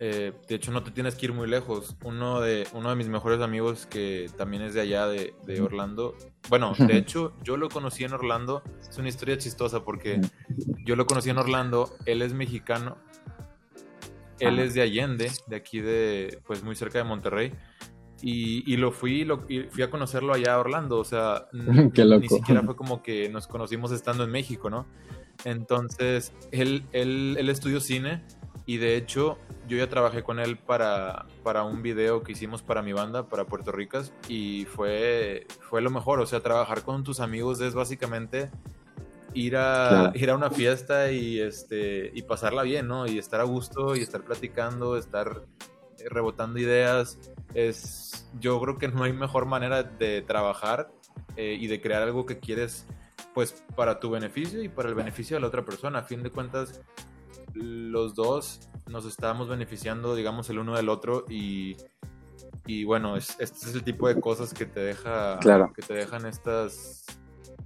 eh, 0.00 0.32
de 0.48 0.54
hecho, 0.54 0.72
no 0.72 0.82
te 0.82 0.90
tienes 0.90 1.14
que 1.14 1.26
ir 1.26 1.32
muy 1.32 1.48
lejos. 1.48 1.96
Uno 2.04 2.40
de, 2.40 2.66
uno 2.72 2.90
de 2.90 2.96
mis 2.96 3.08
mejores 3.08 3.40
amigos, 3.40 3.86
que 3.86 4.30
también 4.36 4.62
es 4.62 4.74
de 4.74 4.80
allá, 4.80 5.06
de, 5.06 5.34
Orlando. 5.60 6.16
Bueno, 6.48 6.72
de 6.76 6.96
hecho, 6.96 7.34
yo 7.42 7.56
lo 7.56 7.68
conocí 7.68 8.04
en 8.04 8.12
Orlando. 8.12 8.62
Es 8.88 8.98
una 8.98 9.08
historia 9.08 9.38
chistosa 9.38 9.84
porque 9.84 10.20
yo 10.84 10.96
lo 10.96 11.06
conocí 11.06 11.30
en 11.30 11.38
Orlando. 11.38 11.96
Él 12.06 12.22
es 12.22 12.34
mexicano. 12.34 12.98
Él 14.40 14.58
es 14.58 14.74
de 14.74 14.82
Allende, 14.82 15.30
de 15.46 15.56
aquí 15.56 15.80
de, 15.80 16.40
pues 16.46 16.62
muy 16.64 16.74
cerca 16.74 16.98
de 16.98 17.04
Monterrey. 17.04 17.52
Y, 18.26 18.76
lo 18.78 18.90
fui, 18.90 19.24
lo, 19.24 19.46
fui 19.68 19.82
a 19.82 19.90
conocerlo 19.90 20.32
allá 20.32 20.54
a 20.54 20.58
Orlando. 20.58 20.98
O 20.98 21.04
sea, 21.04 21.46
ni 21.52 22.28
siquiera 22.28 22.62
fue 22.62 22.74
como 22.76 23.02
que 23.02 23.28
nos 23.28 23.46
conocimos 23.46 23.92
estando 23.92 24.24
en 24.24 24.30
México, 24.30 24.70
¿no? 24.70 24.86
Entonces, 25.44 26.32
él, 26.50 26.84
él, 26.92 27.36
él 27.38 27.48
estudió 27.48 27.80
cine 27.80 28.22
y 28.66 28.78
de 28.78 28.96
hecho, 28.96 29.38
yo 29.68 29.76
ya 29.76 29.88
trabajé 29.88 30.22
con 30.22 30.38
él 30.38 30.56
para, 30.56 31.26
para 31.42 31.64
un 31.64 31.82
video 31.82 32.22
que 32.22 32.32
hicimos 32.32 32.62
para 32.62 32.82
mi 32.82 32.92
banda, 32.92 33.28
para 33.28 33.44
Puerto 33.44 33.72
Ricas, 33.72 34.12
y 34.28 34.64
fue, 34.64 35.46
fue 35.60 35.82
lo 35.82 35.90
mejor. 35.90 36.20
O 36.20 36.26
sea, 36.26 36.40
trabajar 36.40 36.82
con 36.82 37.04
tus 37.04 37.20
amigos 37.20 37.60
es 37.60 37.74
básicamente 37.74 38.50
ir 39.34 39.56
a, 39.56 40.12
ir 40.14 40.30
a 40.30 40.34
una 40.34 40.50
fiesta 40.50 41.10
y, 41.10 41.40
este, 41.40 42.10
y 42.14 42.22
pasarla 42.22 42.62
bien, 42.62 42.88
¿no? 42.88 43.06
Y 43.06 43.18
estar 43.18 43.40
a 43.40 43.44
gusto 43.44 43.96
y 43.96 44.00
estar 44.00 44.24
platicando, 44.24 44.96
estar 44.96 45.42
rebotando 46.08 46.58
ideas. 46.58 47.18
Es, 47.52 48.26
yo 48.40 48.58
creo 48.60 48.78
que 48.78 48.88
no 48.88 49.04
hay 49.04 49.12
mejor 49.12 49.44
manera 49.44 49.82
de 49.82 50.22
trabajar 50.22 50.90
eh, 51.36 51.56
y 51.60 51.66
de 51.66 51.82
crear 51.82 52.02
algo 52.02 52.24
que 52.24 52.38
quieres 52.38 52.86
pues 53.34 53.64
para 53.74 53.98
tu 53.98 54.10
beneficio 54.10 54.62
y 54.62 54.68
para 54.68 54.88
el 54.88 54.94
beneficio 54.94 55.36
de 55.36 55.40
la 55.40 55.48
otra 55.48 55.64
persona. 55.64 55.98
A 55.98 56.02
fin 56.04 56.22
de 56.22 56.30
cuentas, 56.30 56.80
los 57.54 58.14
dos 58.14 58.68
nos 58.88 59.06
estábamos 59.06 59.48
beneficiando, 59.48 60.14
digamos, 60.14 60.50
el 60.50 60.58
uno 60.58 60.76
del 60.76 60.88
otro 60.88 61.24
y, 61.28 61.76
y 62.66 62.84
bueno, 62.84 63.16
este 63.16 63.42
es 63.42 63.74
el 63.74 63.82
tipo 63.82 64.08
de 64.08 64.20
cosas 64.20 64.52
que 64.52 64.66
te 64.66 64.80
deja, 64.80 65.38
que 65.74 65.82
te 65.82 65.94
dejan 65.94 66.26
estas, 66.26 67.04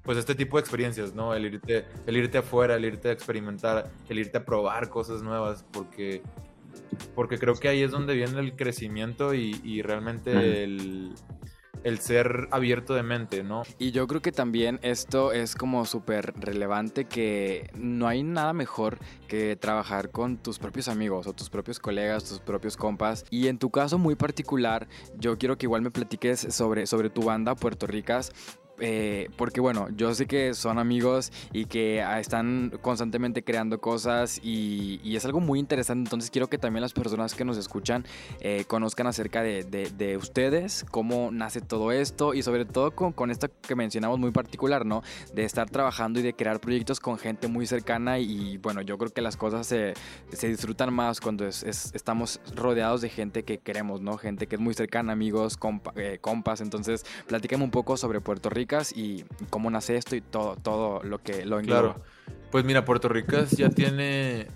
pues 0.03 0.19
este 0.19 0.35
tipo 0.35 0.57
de 0.57 0.63
experiencias, 0.63 1.15
¿no? 1.15 1.35
El 1.35 1.47
irte, 1.47 1.87
el 2.07 2.17
irte 2.17 2.39
afuera, 2.39 2.77
el 2.77 2.85
irte 2.85 3.09
a 3.09 3.13
experimentar, 3.13 3.91
el 4.09 4.19
irte 4.19 4.39
a 4.39 4.45
probar 4.45 4.89
cosas 4.89 5.23
nuevas, 5.23 5.65
porque, 5.73 6.23
porque 7.15 7.39
creo 7.39 7.55
que 7.55 7.69
ahí 7.69 7.83
es 7.83 7.91
donde 7.91 8.15
viene 8.15 8.39
el 8.41 8.57
crecimiento 8.57 9.35
y, 9.35 9.83
realmente 9.83 10.65
el 10.65 11.15
el 11.85 11.99
ser 11.99 12.49
abierto 12.51 12.95
de 12.95 13.03
mente, 13.03 13.43
¿no? 13.43 13.63
Y 13.79 13.91
yo 13.93 14.07
creo 14.07 14.23
que 14.23 14.33
también 14.33 14.79
esto 14.83 15.33
es 15.33 15.55
como 15.55 15.85
súper 15.85 16.35
relevante 16.39 17.05
que 17.05 17.71
no 17.75 18.09
hay 18.09 18.23
nada 18.23 18.53
mejor 18.53 18.99
que 19.27 19.57
trabajar 19.57 20.11
con 20.11 20.39
tus 20.39 20.59
propios 20.59 20.89
amigos 20.89 21.27
o 21.27 21.33
tus 21.33 21.51
propios 21.51 21.79
colegas, 21.79 22.25
tus 22.25 22.41
propios 22.41 22.77
compas. 22.77 23.25
Y 23.31 23.49
en 23.49 23.59
tu 23.59 23.71
caso 23.71 23.99
muy 23.99 24.15
particular, 24.15 24.89
yo 25.19 25.39
quiero 25.39 25.59
que 25.59 25.67
igual 25.67 25.83
me 25.83 25.91
platiques 25.91 26.41
sobre, 26.51 26.87
sobre 26.87 27.11
tu 27.11 27.23
banda 27.23 27.55
Puerto 27.55 27.87
Ricas 27.87 28.33
eh, 28.81 29.29
porque 29.37 29.61
bueno, 29.61 29.89
yo 29.97 30.15
sé 30.15 30.27
que 30.27 30.55
son 30.55 30.79
amigos 30.79 31.33
y 31.53 31.65
que 31.65 32.03
ah, 32.03 32.21
están 32.21 32.73
constantemente 32.81 33.43
creando 33.43 33.81
cosas 33.81 34.41
y, 34.43 35.17
es 35.19 35.25
algo 35.25 35.41
muy 35.41 35.59
interesante, 35.59 36.07
entonces 36.07 36.31
quiero 36.31 36.47
que 36.47 36.59
también 36.59 36.81
las 36.81 36.93
personas 36.93 37.35
que 37.35 37.45
nos 37.45 37.57
escuchan 37.57 38.05
eh, 38.39 38.65
conozcan 38.69 39.09
acerca 39.09 39.43
de, 39.43 40.17
ustedes, 40.17 40.87
cómo 40.93 41.31
nace 41.33 41.61
todo 41.61 41.91
esto 41.91 42.35
y 42.35 42.43
sobre 42.43 42.65
todo 42.65 42.93
con, 42.93 43.31
esto 43.33 43.49
que 43.67 43.75
mencionamos 43.75 44.21
muy 44.21 44.31
particular, 44.31 44.87
¿no? 44.87 45.03
De 45.35 45.43
estar 45.43 45.69
trabajando 45.69 46.21
y 46.21 46.23
de 46.23 46.35
crear 46.35 46.61
proyectos 46.61 47.01
con 47.01 47.19
gente 47.19 47.49
muy 47.49 47.67
cercana 47.67 48.21
y, 48.21 48.59
bueno, 48.59 48.81
yo 48.83 48.97
creo 48.97 49.11
que 49.11 49.23
las 49.23 49.37
cosas 49.37 49.67
se, 49.67 49.95
disfrutan 50.47 50.95
más 50.95 51.21
cuando 51.21 51.47
estamos 51.47 52.41
rodeados 52.55 53.01
de 53.01 53.09
gente 53.09 53.43
que 53.43 53.59
queremos, 53.59 54.01
¿no? 54.01 54.19
Gente 54.19 54.47
que 54.47 54.55
es 54.55 54.61
muy 54.61 54.75
cercana, 54.75 55.13
amigos, 55.13 55.59
eh, 55.97 56.19
compas, 56.21 56.61
entonces 56.61 57.05
platícame 57.27 57.65
un 57.65 57.73
poco 57.73 57.97
sobre 57.97 58.21
Puerto 58.21 58.51
Rico 58.51 58.68
y 58.95 59.25
cómo 59.51 59.71
nace 59.71 59.97
esto 59.97 60.17
y 60.17 60.21
todo, 60.21 60.57
todo 60.57 61.03
lo 61.03 61.23
que 61.23 61.45
lo 61.45 61.59
engloba. 61.59 61.95
Claro. 61.95 62.03
Pues 62.51 62.65
mira, 62.65 62.85
Puerto 62.85 63.09
Ricas 63.09 63.51
ya 63.53 63.69
tiene 63.71 64.49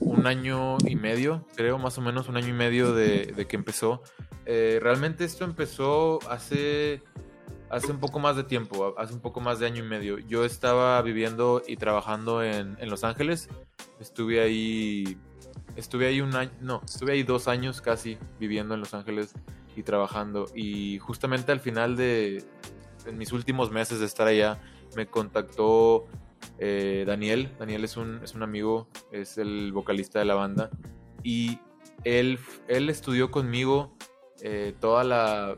un 0.00 0.26
año 0.26 0.76
y 0.86 0.96
medio, 0.96 1.44
creo, 1.56 1.78
más 1.78 1.98
o 1.98 2.00
menos 2.00 2.28
un 2.28 2.36
año 2.36 2.48
y 2.48 2.52
medio 2.52 2.92
de, 2.92 3.46
que 3.48 3.56
empezó. 3.56 4.02
Eh, 4.44 4.78
realmente 4.80 5.24
esto 5.24 5.44
empezó 5.44 6.18
hace, 6.30 7.02
hace 7.70 7.90
un 7.90 7.98
poco 7.98 8.18
más 8.18 8.36
de 8.36 8.44
tiempo, 8.44 8.94
hace 8.98 9.14
un 9.14 9.20
poco 9.20 9.40
más 9.40 9.58
de 9.58 9.66
año 9.66 9.84
y 9.84 9.88
medio. 9.88 10.18
Yo 10.18 10.44
estaba 10.44 11.00
viviendo 11.02 11.62
y 11.66 11.76
trabajando 11.76 12.42
en, 12.42 12.76
en 12.78 12.90
Los 12.90 13.04
Ángeles. 13.04 13.48
Estuve 13.98 14.40
ahí, 14.40 15.18
estuve 15.74 16.06
ahí 16.06 16.20
un 16.20 16.34
año, 16.34 16.52
no, 16.60 16.82
estuve 16.84 17.12
ahí 17.12 17.22
dos 17.22 17.48
años 17.48 17.80
casi 17.80 18.18
viviendo 18.38 18.74
en 18.74 18.80
Los 18.80 18.94
Ángeles 18.94 19.32
y 19.74 19.82
trabajando. 19.82 20.46
Y 20.54 20.98
justamente 20.98 21.52
al 21.52 21.60
final 21.60 21.96
de, 21.96 22.44
en 23.06 23.18
mis 23.18 23.32
últimos 23.32 23.70
meses 23.70 24.00
de 24.00 24.06
estar 24.06 24.26
allá, 24.26 24.60
me 24.96 25.06
contactó 25.06 26.06
eh, 26.58 27.04
Daniel. 27.06 27.50
Daniel 27.58 27.84
es 27.84 27.96
un, 27.96 28.20
es 28.22 28.34
un 28.34 28.42
amigo, 28.42 28.88
es 29.12 29.38
el 29.38 29.72
vocalista 29.72 30.18
de 30.18 30.24
la 30.24 30.34
banda. 30.34 30.70
Y 31.22 31.58
él, 32.04 32.38
él 32.68 32.88
estudió 32.88 33.30
conmigo 33.30 33.96
eh, 34.42 34.74
toda 34.80 35.04
la 35.04 35.56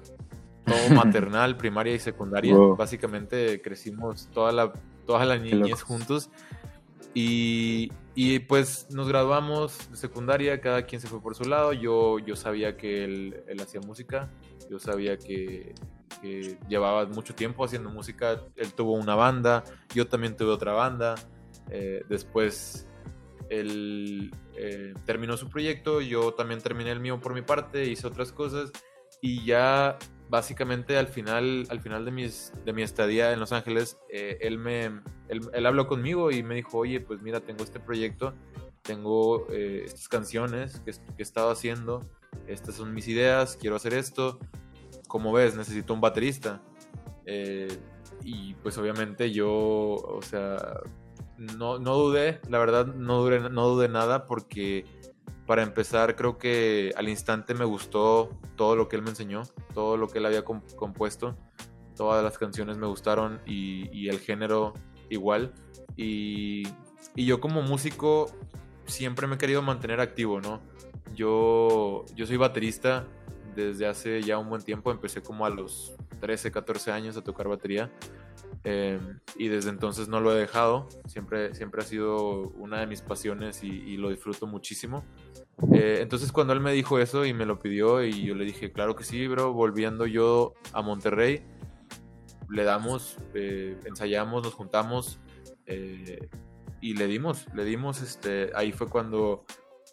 todo 0.65 0.95
maternal, 0.95 1.57
primaria 1.57 1.95
y 1.95 1.99
secundaria. 1.99 2.57
Básicamente 2.57 3.61
crecimos 3.61 4.29
toda 4.33 4.53
la, 4.53 4.73
toda 5.07 5.25
la 5.25 5.39
niñez 5.39 5.83
juntos. 5.83 6.31
Y, 7.15 7.91
y, 8.15 8.39
pues 8.41 8.87
nos 8.91 9.09
graduamos 9.09 9.91
de 9.91 9.97
secundaria, 9.97 10.61
cada 10.61 10.83
quien 10.83 11.01
se 11.01 11.09
fue 11.09 11.21
por 11.21 11.35
su 11.35 11.45
lado. 11.45 11.73
Yo, 11.73 12.19
yo 12.19 12.37
sabía 12.37 12.77
que 12.77 13.05
él, 13.05 13.43
él 13.49 13.61
hacía 13.61 13.81
música, 13.81 14.31
yo 14.71 14.79
sabía 14.79 15.17
que 15.19 15.75
llevaba 16.69 17.07
mucho 17.07 17.35
tiempo 17.35 17.65
haciendo 17.65 17.91
música. 17.91 18.43
Él 18.57 18.73
tuvo 18.73 18.95
una 18.95 19.15
banda, 19.15 19.65
yo 19.95 20.07
también 20.09 20.37
tuve 20.37 20.51
otra 20.51 20.73
banda. 20.73 21.15
Eh, 21.71 22.03
después 22.09 22.87
él 23.51 24.31
eh, 24.57 24.95
terminó 25.05 25.37
su 25.37 25.49
proyecto, 25.49 26.01
yo 26.01 26.33
también 26.35 26.61
terminé 26.61 26.91
el 26.91 27.01
mío 27.01 27.21
por 27.21 27.35
mi 27.35 27.43
parte, 27.43 27.87
hice 27.87 28.07
otras 28.07 28.33
cosas 28.33 28.73
y 29.21 29.45
ya 29.45 29.99
básicamente 30.29 30.99
al 30.99 31.09
final, 31.09 31.67
al 31.71 31.81
final 31.81 32.05
de, 32.05 32.11
mis, 32.11 32.53
de 32.65 32.73
mi 32.73 32.83
estadía 32.83 33.33
en 33.33 33.41
Los 33.41 33.53
Ángeles, 33.53 33.99
eh, 34.11 34.39
él, 34.41 34.59
me, 34.59 34.91
él, 35.29 35.67
habló 35.67 35.87
conmigo 35.87 36.31
y 36.31 36.43
me 36.43 36.57
dijo, 36.57 36.79
oye, 36.79 37.01
pues 37.01 37.23
mira, 37.23 37.41
tengo 37.41 37.65
este 37.65 37.81
proyecto, 37.81 38.35
tengo 38.89 39.47
estas 39.51 40.09
canciones 40.09 40.81
que, 40.81 40.93
que 40.93 41.19
he 41.19 41.23
estado 41.23 41.51
haciendo, 41.51 42.01
estas 42.47 42.77
son 42.77 42.95
mis 42.95 43.07
ideas, 43.09 43.57
quiero 43.61 43.77
hacer 43.77 43.93
esto, 43.93 44.39
como 45.07 45.33
ves, 45.33 45.55
necesito 45.55 45.93
un 45.93 46.01
baterista. 46.01 46.63
Eh, 47.27 47.69
y 48.25 48.55
pues 48.55 48.79
obviamente 48.79 49.31
yo, 49.31 49.51
o 49.51 50.21
sea, 50.23 50.81
no, 51.37 51.79
no 51.79 51.95
dudé, 51.95 52.41
la 52.49 52.59
verdad 52.59 52.87
no 52.87 53.23
dudé, 53.23 53.51
no 53.51 53.69
dudé 53.69 53.89
nada 53.89 54.27
porque 54.27 54.85
para 55.47 55.63
empezar 55.63 56.17
creo 56.17 56.39
que 56.39 56.93
al 56.97 57.09
instante 57.09 57.55
me 57.55 57.65
gustó 57.65 58.31
todo 58.57 58.77
lo 58.77 58.89
que 58.89 58.97
él 58.97 59.03
me 59.03 59.11
enseñó, 59.11 59.43
todo 59.73 59.97
lo 59.97 60.09
que 60.09 60.19
él 60.19 60.27
había 60.27 60.45
compuesto, 60.45 61.37
todas 61.97 62.23
las 62.25 62.39
canciones 62.39 62.77
me 62.77 62.87
gustaron 62.87 63.41
y, 63.47 64.09
el 64.09 64.21
género 64.21 64.75
igual. 65.11 65.53
Y, 65.97 66.65
y, 67.15 67.27
yo 67.27 67.41
como 67.41 67.63
músico 67.63 68.31
siempre 68.89 69.27
me 69.27 69.37
he 69.37 69.39
querido 69.39 69.63
mantener 69.63 70.01
activo, 70.01 70.41
¿no? 70.41 70.61
Yo, 71.15 72.05
yo 72.15 72.27
soy 72.27 72.37
baterista 72.37 73.07
desde 73.55 73.87
hace 73.87 74.23
ya 74.23 74.39
un 74.39 74.49
buen 74.49 74.63
tiempo. 74.63 74.91
Empecé 74.91 75.23
como 75.23 75.47
a 75.47 75.51
los 75.51 75.95
13, 76.21 76.51
14 76.51 76.93
años 76.93 77.17
a 77.17 77.23
tocar 77.23 77.49
batería. 77.49 77.91
Em, 78.65 79.19
y 79.37 79.49
desde 79.49 79.71
entonces 79.71 80.09
no 80.09 80.21
lo 80.21 80.35
he 80.35 80.39
dejado. 80.39 80.89
Siempre, 81.07 81.55
siempre 81.55 81.83
ha 81.83 81.85
sido 81.85 82.51
una 82.57 82.81
de 82.81 82.87
mis 82.87 83.03
pasiones 83.03 83.63
y, 83.63 83.97
lo 83.97 84.11
disfruto 84.11 84.47
muchísimo. 84.47 85.05
Eh, 85.73 85.99
entonces 86.01 86.31
cuando 86.31 86.53
él 86.53 86.61
me 86.61 86.73
dijo 86.73 86.99
eso 86.99 87.25
y 87.25 87.35
me 87.35 87.45
lo 87.45 87.59
pidió 87.59 88.05
y 88.05 88.25
yo 88.25 88.35
le 88.35 88.45
dije, 88.45 88.71
claro 88.71 88.95
que 88.95 89.05
sí, 89.05 89.27
bro, 89.27 89.53
volviendo 89.53 90.07
yo 90.07 90.55
a 90.73 90.83
Monterrey, 90.83 91.43
le 92.49 92.63
damos, 92.63 93.19
eh, 93.35 93.77
ensayamos, 93.85 94.43
nos 94.45 94.55
juntamos 94.55 95.19
eh, 95.67 96.29
y 96.81 96.95
le 96.95 97.07
dimos, 97.07 97.47
le 97.55 97.65
dimos, 97.65 98.03
este, 98.03 98.51
ahí 98.55 98.73
fue 98.73 98.89
cuando 98.89 99.45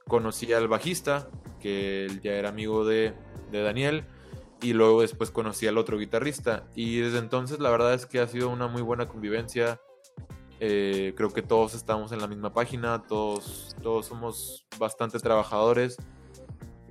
conocí 0.07 0.51
al 0.53 0.67
bajista, 0.67 1.29
que 1.59 2.05
él 2.05 2.21
ya 2.21 2.33
era 2.33 2.49
amigo 2.49 2.85
de, 2.85 3.13
Daniel 3.51 4.03
y 4.61 4.73
luego 4.73 4.99
después 4.99 5.31
conocí 5.31 5.65
al 5.65 5.77
otro 5.77 5.97
guitarrista 5.97 6.67
y 6.75 6.99
desde 6.99 7.19
entonces 7.19 7.61
la 7.61 7.69
verdad 7.69 7.93
es 7.93 8.05
que 8.05 8.19
ha 8.19 8.27
sido 8.27 8.49
una 8.49 8.67
muy 8.67 8.81
buena 8.81 9.07
convivencia. 9.07 9.79
Eh, 10.59 11.13
creo 11.15 11.29
que 11.29 11.41
todos 11.41 11.73
estamos 11.73 12.11
en 12.11 12.19
la 12.19 12.27
misma 12.27 12.53
página, 12.53 13.03
todos, 13.03 13.77
todos 13.81 14.07
somos 14.07 14.67
bastante 14.77 15.19
trabajadores 15.19 15.97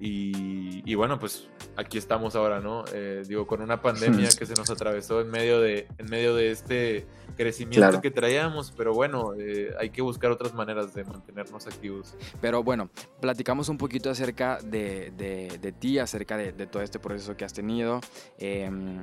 y, 0.06 0.94
bueno, 0.96 1.18
pues 1.18 1.48
aquí 1.76 1.96
estamos 1.96 2.36
ahora, 2.36 2.60
¿no? 2.60 2.84
Eh, 2.92 3.22
digo, 3.26 3.46
con 3.46 3.62
una 3.62 3.80
pandemia 3.80 4.28
que 4.38 4.44
se 4.44 4.52
nos 4.52 4.68
atravesó 4.68 5.22
en 5.22 5.30
medio 5.30 5.60
de, 5.60 5.88
en 5.96 6.10
medio 6.10 6.34
de 6.34 6.50
este 6.50 7.06
crecimiento 7.38 8.02
que 8.02 8.10
traíamos, 8.10 8.70
pero 8.76 8.92
bueno, 8.92 9.32
eh, 9.38 9.74
hay 9.80 9.88
que 9.88 10.02
buscar 10.02 10.30
otras 10.30 10.52
maneras 10.52 10.92
de 10.92 11.04
mantenernos 11.04 11.66
activos. 11.66 12.14
Pero 12.42 12.62
bueno, 12.62 12.90
platicamos 13.20 13.70
un 13.70 13.78
poquito 13.78 14.10
acerca 14.10 14.58
de, 14.58 15.10
de, 15.16 15.72
ti, 15.72 15.98
acerca 15.98 16.36
de, 16.36 16.52
todo 16.66 16.82
este 16.82 16.98
proceso 16.98 17.34
que 17.34 17.46
has 17.46 17.54
tenido. 17.54 18.00
Em, 18.36 19.02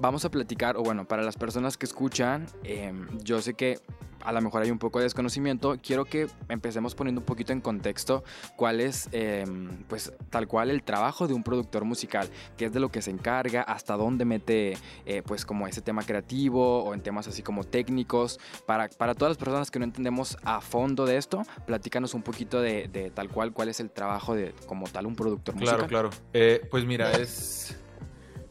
vamos 0.00 0.24
a 0.24 0.30
platicar, 0.32 0.76
o 0.76 0.82
bueno, 0.82 1.06
para 1.06 1.22
las 1.22 1.36
personas 1.36 1.76
que 1.76 1.86
escuchan, 1.86 2.46
em, 2.64 3.06
yo 3.22 3.40
sé 3.40 3.54
que 3.54 3.78
a 4.24 4.32
lo 4.32 4.40
mejor 4.40 4.62
hay 4.62 4.70
un 4.70 4.78
poco 4.78 4.98
de 4.98 5.04
desconocimiento, 5.04 5.76
quiero 5.82 6.04
que 6.04 6.26
empecemos 6.48 6.94
poniendo 6.94 7.20
un 7.20 7.26
poquito 7.26 7.52
en 7.52 7.60
contexto 7.60 8.24
cuál 8.56 8.80
es, 8.80 9.08
em, 9.12 9.68
pues 9.88 10.12
tal 10.30 10.48
cual 10.48 10.70
el 10.70 10.82
trabajo 10.82 11.28
de 11.28 11.34
un 11.34 11.42
productor 11.42 11.84
musical, 11.84 12.28
qué 12.56 12.66
es 12.66 12.72
de 12.72 12.80
lo 12.80 12.90
que 12.90 13.02
se 13.02 13.10
encarga, 13.10 13.62
hasta 13.62 13.96
dónde 13.96 14.24
mete, 14.24 14.76
eh, 15.06 15.22
pues 15.24 15.44
como 15.44 15.66
ese 15.66 15.82
tema 15.82 16.02
creativo 16.02 16.84
o 16.84 16.94
en 16.94 17.02
temas 17.02 17.28
así 17.28 17.42
como 17.42 17.64
técnicos. 17.64 18.40
Para, 18.66 18.88
para 18.88 19.14
todas 19.14 19.32
las 19.32 19.38
personas 19.38 19.70
que 19.70 19.78
no 19.78 19.84
entendemos 19.84 20.36
a 20.42 20.60
fondo 20.60 21.06
de 21.06 21.16
esto, 21.16 21.42
platícanos 21.66 22.14
un 22.14 22.22
poquito 22.22 22.60
de, 22.60 23.12
tal 23.14 23.28
cual, 23.28 23.52
cuál 23.52 23.68
es 23.68 23.80
el 23.80 23.90
trabajo 23.90 24.34
de 24.34 24.54
como 24.66 24.86
tal 24.86 25.06
un 25.06 25.16
productor 25.16 25.54
musical. 25.54 25.86
Claro, 25.86 26.10
claro. 26.10 26.10
Eh, 26.32 26.66
pues 26.70 26.84
mira, 26.84 27.12
es... 27.12 27.76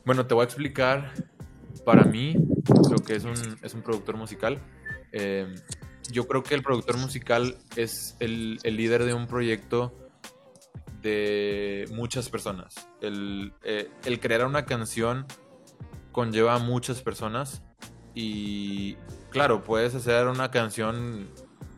Bueno, 0.05 0.25
te 0.25 0.33
voy 0.33 0.41
a 0.41 0.45
explicar 0.45 1.13
para 1.85 2.03
mí 2.03 2.35
lo 2.89 2.97
que 2.97 3.15
es 3.15 3.23
un, 3.23 3.33
es 3.61 3.73
un 3.73 3.81
productor 3.81 4.17
musical. 4.17 4.59
Em, 5.13 5.55
yo 6.11 6.27
creo 6.27 6.43
que 6.43 6.55
el 6.55 6.63
productor 6.63 6.97
musical 6.97 7.57
es 7.75 8.17
el, 8.19 8.57
líder 8.63 9.05
de 9.05 9.13
un 9.13 9.27
proyecto 9.27 9.93
de 11.01 11.85
muchas 11.91 12.29
personas. 12.29 12.89
El, 12.99 13.53
eh, 13.63 13.89
el, 14.05 14.19
crear 14.19 14.45
una 14.45 14.65
canción 14.65 15.25
conlleva 16.11 16.55
a 16.55 16.59
muchas 16.59 17.01
personas 17.01 17.63
y 18.15 18.95
claro, 19.29 19.63
puedes 19.63 19.95
hacer 19.95 20.27
una 20.27 20.51
canción 20.51 21.29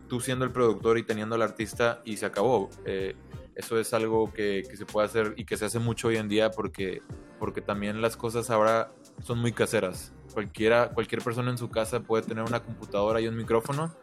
tú 0.07 0.19
siendo 0.21 0.45
el 0.45 0.51
productor 0.51 0.97
y 0.97 1.03
teniendo 1.03 1.35
al 1.35 1.41
artista 1.41 2.01
y 2.05 2.17
se 2.17 2.25
acabó. 2.25 2.69
Eh, 2.85 3.15
eso 3.55 3.79
es 3.79 3.93
algo 3.93 4.33
que, 4.33 4.63
que, 4.69 4.77
se 4.77 4.85
puede 4.85 5.07
hacer 5.07 5.33
y 5.37 5.45
que 5.45 5.57
se 5.57 5.65
hace 5.65 5.79
mucho 5.79 6.09
hoy 6.09 6.17
en 6.17 6.27
día 6.27 6.51
porque, 6.51 7.01
porque 7.39 7.61
también 7.61 8.01
las 8.01 8.17
cosas 8.17 8.49
ahora 8.49 8.91
son 9.23 9.39
muy 9.39 9.51
caseras 9.53 10.13
cualquiera, 10.35 10.89
cualquier 10.89 11.23
persona 11.23 11.49
en 11.49 11.57
su 11.57 11.69
casa 11.69 12.01
puede 12.01 12.23
tener 12.23 12.43
una 12.43 12.61
computadora 12.61 13.21
y 13.21 13.27
un 13.27 13.37
micrófono 13.37 13.95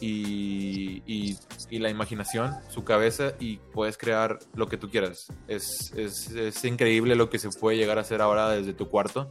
y, 0.00 1.02
y, 1.06 1.78
la 1.78 1.90
imaginación, 1.90 2.54
su 2.70 2.82
cabeza 2.82 3.34
y 3.38 3.58
puedes 3.58 3.98
crear 3.98 4.38
lo 4.54 4.66
que 4.66 4.78
tú 4.78 4.88
quieras. 4.88 5.30
Es, 5.46 5.92
es, 5.94 6.30
es, 6.30 6.64
increíble 6.64 7.14
lo 7.14 7.28
que 7.28 7.38
se 7.38 7.50
puede 7.50 7.76
llegar 7.76 7.98
a 7.98 8.00
hacer 8.00 8.22
ahora 8.22 8.48
desde 8.48 8.72
tu 8.72 8.88
cuarto. 8.88 9.30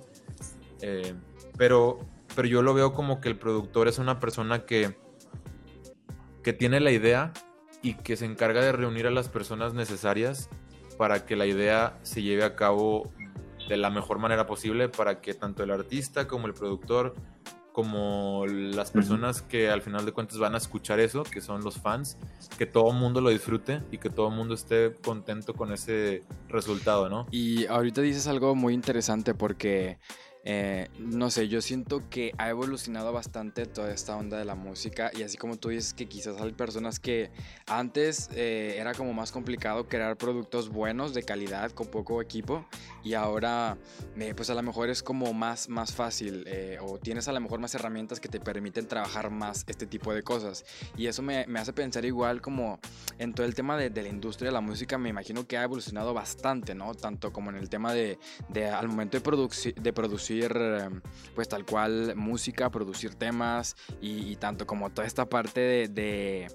Eh, 0.81 1.15
pero, 1.57 1.97
pero 2.35 2.47
yo 2.47 2.61
lo 2.61 2.75
veo 2.75 2.93
como 2.93 3.19
que 3.19 3.29
el 3.29 3.37
productor 3.37 3.87
es 3.87 3.97
una 3.97 4.19
persona 4.19 4.65
que, 4.65 4.95
que 6.43 6.53
tiene 6.53 6.79
la 6.79 6.91
idea 6.91 7.33
y 7.81 7.95
que 7.95 8.15
se 8.15 8.25
encarga 8.25 8.61
de 8.61 8.71
reunir 8.71 9.07
a 9.07 9.11
las 9.11 9.27
personas 9.27 9.73
necesarias 9.73 10.49
para 10.99 11.25
que 11.25 11.35
la 11.35 11.47
idea 11.47 11.97
se 12.03 12.21
lleve 12.21 12.43
a 12.43 12.55
cabo 12.55 13.11
de 13.69 13.77
la 13.77 13.89
mejor 13.89 14.19
manera 14.19 14.45
posible 14.45 14.89
para 14.89 15.21
que 15.21 15.33
tanto 15.33 15.63
el 15.63 15.71
artista 15.71 16.27
como 16.27 16.47
el 16.47 16.53
productor 16.53 17.13
como 17.71 18.45
las 18.47 18.91
personas 18.91 19.41
que 19.41 19.69
al 19.69 19.81
final 19.81 20.05
de 20.05 20.11
cuentas 20.11 20.37
van 20.37 20.53
a 20.53 20.57
escuchar 20.57 20.99
eso, 20.99 21.23
que 21.23 21.39
son 21.39 21.63
los 21.63 21.77
fans, 21.77 22.17
que 22.57 22.65
todo 22.65 22.91
el 22.91 22.97
mundo 22.97 23.21
lo 23.21 23.29
disfrute 23.29 23.81
y 23.89 23.99
que 23.99 24.09
todo 24.09 24.27
el 24.27 24.35
mundo 24.35 24.55
esté 24.55 24.95
contento 25.01 25.53
con 25.53 25.71
ese 25.71 26.23
resultado, 26.49 27.07
¿no? 27.07 27.25
Y 27.31 27.67
ahorita 27.67 28.01
dices 28.01 28.27
algo 28.27 28.53
muy 28.53 28.73
interesante 28.73 29.33
porque 29.33 29.97
eh, 30.45 30.87
no 30.97 31.29
sé, 31.29 31.49
yo 31.49 31.61
siento 31.61 32.09
que 32.09 32.33
ha 32.37 32.49
evolucionado 32.49 33.11
bastante 33.11 33.65
toda 33.65 33.91
esta 33.91 34.15
onda 34.15 34.37
de 34.37 34.45
la 34.45 34.55
música 34.55 35.11
y 35.13 35.23
así 35.23 35.37
como 35.37 35.57
tú 35.57 35.69
dices 35.69 35.93
que 35.93 36.07
quizás 36.07 36.39
hay 36.39 36.53
personas 36.53 36.99
que 36.99 37.29
antes 37.67 38.29
eh, 38.33 38.75
era 38.77 38.93
como 38.93 39.13
más 39.13 39.33
complicado 39.33 39.87
crear 39.87 40.17
productos 40.17 40.69
buenos 40.69 41.13
de 41.13 41.23
calidad 41.23 41.71
con 41.71 41.87
poco 41.87 42.21
equipo 42.21 42.65
y 43.03 43.15
ahora 43.15 43.77
eh, 44.17 44.33
pues 44.33 44.49
a 44.49 44.53
lo 44.53 44.63
mejor 44.63 44.89
es 44.89 45.03
como 45.03 45.33
más, 45.33 45.67
más 45.67 45.93
fácil 45.93 46.45
o 46.81 46.97
tienes 46.97 47.27
a 47.27 47.33
lo 47.33 47.41
mejor 47.41 47.59
más 47.59 47.75
herramientas 47.75 48.19
que 48.19 48.29
te 48.29 48.39
permiten 48.39 48.87
trabajar 48.87 49.29
más 49.29 49.65
este 49.67 49.87
tipo 49.87 50.13
de 50.13 50.23
cosas 50.23 50.65
y 50.95 51.07
eso 51.07 51.21
me, 51.21 51.45
me 51.47 51.59
hace 51.59 51.73
pensar 51.73 52.05
igual 52.05 52.41
como 52.41 52.79
en 53.17 53.33
todo 53.33 53.45
el 53.45 53.55
tema 53.55 53.75
de, 53.77 53.89
la 53.89 54.07
industria 54.07 54.47
de 54.47 54.53
la 54.53 54.61
música 54.61 54.97
me 54.97 55.09
imagino 55.09 55.45
que 55.45 55.57
ha 55.57 55.63
evolucionado 55.63 56.13
bastante, 56.13 56.73
¿no? 56.73 56.93
Tanto 56.95 57.33
como 57.33 57.49
en 57.49 57.57
el 57.57 57.69
tema 57.69 57.93
de, 57.93 58.17
de 58.47 58.69
al 58.69 58.87
momento 58.87 59.19
de, 59.19 59.73
de 59.73 59.93
Em, 60.29 61.01
pues 61.35 61.49
tal 61.49 61.65
cual 61.65 62.15
música, 62.15 62.69
producir 62.69 63.15
temas 63.15 63.75
y, 63.99 64.35
tanto 64.35 64.67
como 64.67 64.89
toda 64.91 65.07
esta 65.07 65.27
parte 65.27 65.87
de, 65.87 66.47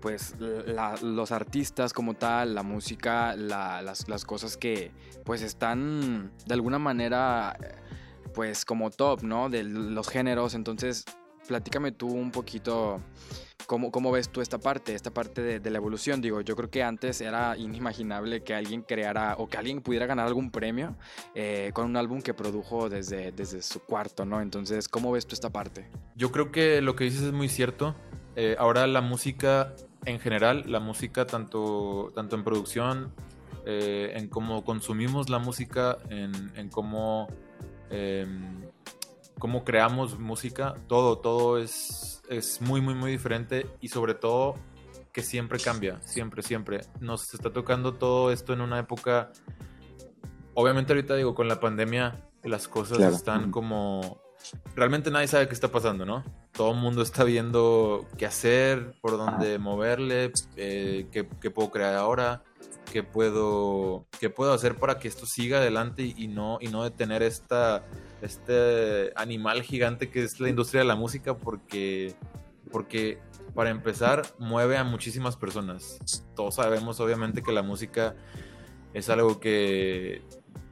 pues 0.00 0.36
los 0.38 1.32
artistas 1.32 1.92
como 1.92 2.14
tal, 2.14 2.54
la 2.54 2.62
música, 2.62 3.34
las, 3.34 4.08
las, 4.08 4.24
cosas 4.24 4.56
que 4.56 4.92
pues 5.24 5.42
están 5.42 6.32
de 6.46 6.54
alguna 6.54 6.78
manera 6.78 7.58
pues 8.34 8.64
como 8.64 8.90
top, 8.90 9.22
¿no? 9.22 9.48
De 9.48 9.64
los 9.64 10.08
géneros, 10.08 10.54
entonces 10.54 11.04
platícame 11.48 11.92
tú 11.92 12.08
un 12.08 12.30
poquito 12.30 13.00
¿Cómo, 13.66 13.90
¿Cómo, 13.90 14.12
ves 14.12 14.28
tú 14.28 14.40
esta 14.40 14.58
parte, 14.58 14.94
esta 14.94 15.10
parte 15.10 15.60
de, 15.60 15.70
la 15.70 15.78
evolución? 15.78 16.20
Digo, 16.20 16.40
yo 16.40 16.54
creo 16.56 16.70
que 16.70 16.82
antes 16.82 17.20
era 17.20 17.56
inimaginable 17.56 18.42
que 18.42 18.54
alguien 18.54 18.82
creara 18.82 19.34
o 19.38 19.48
que 19.48 19.56
alguien 19.56 19.80
pudiera 19.80 20.06
ganar 20.06 20.26
algún 20.26 20.50
premio 20.50 20.96
eh, 21.34 21.70
con 21.74 21.86
un 21.86 21.96
álbum 21.96 22.22
que 22.22 22.34
produjo 22.34 22.88
desde, 22.88 23.32
desde 23.32 23.62
su 23.62 23.80
cuarto, 23.80 24.24
¿no? 24.24 24.40
Entonces, 24.40 24.88
¿cómo 24.88 25.12
ves 25.12 25.26
tú 25.26 25.34
esta 25.34 25.50
parte? 25.50 25.88
Yo 26.14 26.30
creo 26.32 26.52
que 26.52 26.80
lo 26.80 26.94
que 26.96 27.04
dices 27.04 27.22
es 27.22 27.32
muy 27.32 27.48
cierto. 27.48 27.94
Eh, 28.36 28.54
ahora 28.58 28.86
la 28.86 29.00
música 29.00 29.74
en 30.04 30.20
general, 30.20 30.64
la 30.66 30.80
música 30.80 31.26
tanto, 31.26 32.12
tanto 32.14 32.36
en 32.36 32.44
producción, 32.44 33.12
eh, 33.66 34.12
en 34.14 34.28
cómo 34.28 34.64
consumimos 34.64 35.28
la 35.28 35.40
música, 35.40 35.98
en, 36.08 36.68
cómo, 36.70 37.26
em, 37.90 38.62
cómo 39.38 39.64
creamos 39.64 40.18
música, 40.18 40.74
todo, 40.88 41.18
todo 41.18 41.58
es 41.58 42.16
es 42.28 42.60
muy, 42.60 42.80
muy, 42.80 42.94
muy 42.94 43.10
diferente 43.10 43.66
y 43.80 43.88
sobre 43.88 44.14
todo 44.14 44.54
que 45.12 45.22
siempre 45.22 45.58
cambia, 45.58 46.00
siempre, 46.02 46.42
siempre. 46.42 46.80
Nos 47.00 47.32
está 47.32 47.50
tocando 47.50 47.94
todo 47.94 48.30
esto 48.30 48.52
en 48.52 48.60
una 48.60 48.78
época, 48.78 49.30
obviamente 50.54 50.92
ahorita 50.92 51.16
digo, 51.16 51.34
con 51.34 51.48
la 51.48 51.60
pandemia 51.60 52.22
las 52.42 52.68
cosas 52.68 53.00
están 53.14 53.50
como... 53.50 54.20
Realmente 54.76 55.10
nadie 55.10 55.26
sabe 55.26 55.48
qué 55.48 55.54
está 55.54 55.68
pasando, 55.68 56.04
¿no? 56.04 56.22
Todo 56.52 56.72
el 56.72 56.78
mundo 56.78 57.02
está 57.02 57.24
viendo 57.24 58.06
qué 58.16 58.26
hacer, 58.26 58.94
por 59.00 59.12
dónde 59.12 59.58
moverle, 59.58 60.30
eh, 60.56 61.08
qué, 61.10 61.50
puedo 61.50 61.70
crear 61.70 61.94
ahora, 61.94 62.44
qué 62.92 63.02
puedo, 63.02 64.06
qué 64.20 64.30
puedo 64.30 64.52
hacer 64.52 64.76
para 64.76 64.98
que 64.98 65.08
esto 65.08 65.26
siga 65.26 65.58
adelante 65.58 66.02
y 66.04 66.28
no, 66.28 66.58
y 66.60 66.68
no 66.68 66.84
detener 66.84 67.22
esta 67.22 67.84
este 68.22 69.12
animal 69.16 69.62
gigante 69.62 70.10
que 70.10 70.22
es 70.22 70.40
la 70.40 70.48
industria 70.48 70.80
de 70.80 70.86
la 70.86 70.96
música 70.96 71.36
porque, 71.36 72.14
porque 72.70 73.20
para 73.54 73.70
empezar 73.70 74.22
mueve 74.38 74.76
a 74.76 74.84
muchísimas 74.84 75.36
personas. 75.36 75.98
Todos 76.34 76.56
sabemos 76.56 77.00
obviamente 77.00 77.42
que 77.42 77.52
la 77.52 77.62
música 77.62 78.14
es 78.94 79.08
algo 79.08 79.40
que... 79.40 80.22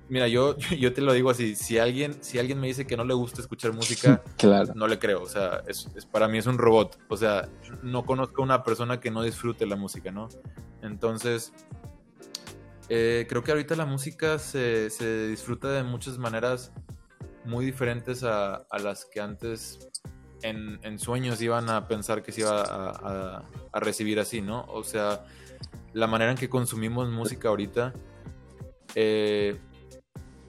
Mira, 0.09 0.29
yo, 0.29 0.57
yo 0.79 0.93
te 0.93 1.01
lo 1.01 1.13
digo 1.13 1.31
así, 1.31 1.55
si 1.57 1.79
alguien, 1.79 2.23
si 2.23 2.39
alguien 2.39 2.61
me 2.61 2.67
dice 2.67 2.87
que 2.87 2.97
no 2.97 3.05
le 3.05 3.15
gusta 3.15 3.41
escuchar 3.41 3.73
música, 3.73 4.23
no 4.75 4.87
le 4.87 4.99
creo, 4.99 5.23
o 5.23 5.29
sea, 5.29 5.63
es, 5.67 5.89
para 6.13 6.29
mí 6.29 6.39
es 6.39 6.47
un 6.47 6.59
robot, 6.59 6.99
o 7.09 7.17
sea, 7.17 7.49
no 7.83 8.05
conozco 8.05 8.43
a 8.43 8.45
una 8.45 8.63
persona 8.63 9.01
que 9.01 9.11
no 9.11 9.23
disfrute 9.23 9.67
la 9.67 9.77
música, 9.77 10.11
¿no? 10.11 10.29
Entonces, 10.83 11.55
eh, 12.91 13.25
creo 13.31 13.43
que 13.43 13.53
ahorita 13.53 13.77
la 13.77 13.87
música 13.87 14.39
se, 14.39 14.91
se 14.91 15.29
disfruta 15.29 15.73
de 15.73 15.83
muchas 15.85 16.19
maneras 16.19 16.71
muy 17.45 17.65
diferentes 17.65 18.23
a, 18.25 18.67
las 18.79 19.05
que 19.05 19.21
antes 19.21 19.91
en, 20.43 20.99
sueños 20.99 21.41
iban 21.41 21.71
a 21.71 21.89
pensar 21.89 22.23
que 22.23 22.33
se 22.33 22.43
iba 22.43 22.63
a, 22.63 23.81
recibir 23.81 24.21
así, 24.21 24.41
¿no? 24.41 24.65
O 24.69 24.85
sea, 24.85 25.25
la 25.93 26.07
manera 26.07 26.31
en 26.33 26.37
que 26.37 26.49
consumimos 26.49 27.09
música 27.09 27.49
ahorita 27.49 27.93
eh, 28.95 29.59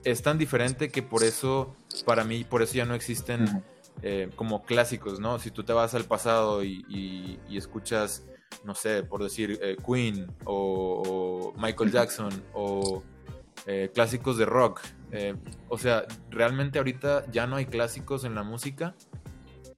es 0.04 0.22
tan 0.22 0.38
diferente 0.38 0.90
que 0.90 1.02
por 1.02 1.22
eso, 1.22 1.74
para 2.04 2.24
mí, 2.24 2.44
por 2.44 2.62
eso 2.62 2.74
ya 2.74 2.84
no 2.84 2.94
existen 2.94 3.64
eh, 4.02 4.30
como 4.36 4.64
clásicos, 4.64 5.18
¿no? 5.18 5.38
Si 5.38 5.50
tú 5.50 5.64
te 5.64 5.72
vas 5.72 5.94
al 5.94 6.04
pasado 6.04 6.62
y, 6.62 7.38
escuchas, 7.50 8.24
no 8.64 8.74
sé, 8.74 9.02
por 9.02 9.22
decir 9.22 9.58
eh, 9.62 9.76
Queen 9.84 10.30
o, 10.44 11.52
Michael 11.56 11.90
Jackson 11.90 12.30
o 12.52 13.02
clásicos 13.92 14.38
de 14.38 14.44
rock, 14.44 14.80
eh, 15.12 15.34
o 15.68 15.78
sea, 15.78 16.04
realmente 16.30 16.78
ahorita 16.78 17.30
ya 17.30 17.46
no 17.46 17.56
hay 17.56 17.66
clásicos 17.66 18.24
en 18.24 18.34
la 18.34 18.42
música, 18.42 18.94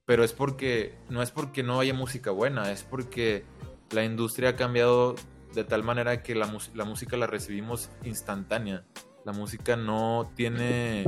pero 0.05 0.23
es 0.23 0.33
porque, 0.33 0.95
no 1.09 1.21
es 1.21 1.31
porque 1.31 1.63
no 1.63 1.79
haya 1.79 1.93
música 1.93 2.31
buena, 2.31 2.71
es 2.71 2.83
porque 2.83 3.45
la 3.91 4.03
industria 4.03 4.49
ha 4.49 4.55
cambiado 4.55 5.15
de 5.53 5.63
tal 5.63 5.83
manera 5.83 6.21
que 6.23 6.35
la, 6.35 6.47
música 6.47 7.17
la 7.17 7.27
recibimos 7.27 7.89
instantánea. 8.03 8.83
La 9.25 9.33
música 9.33 9.75
no 9.75 10.31
tiene... 10.35 11.05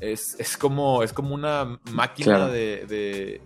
Es, 0.00 0.56
como, 0.58 1.02
es 1.02 1.12
como 1.12 1.34
una 1.34 1.78
máquina 1.92 2.48
de, 2.48 3.40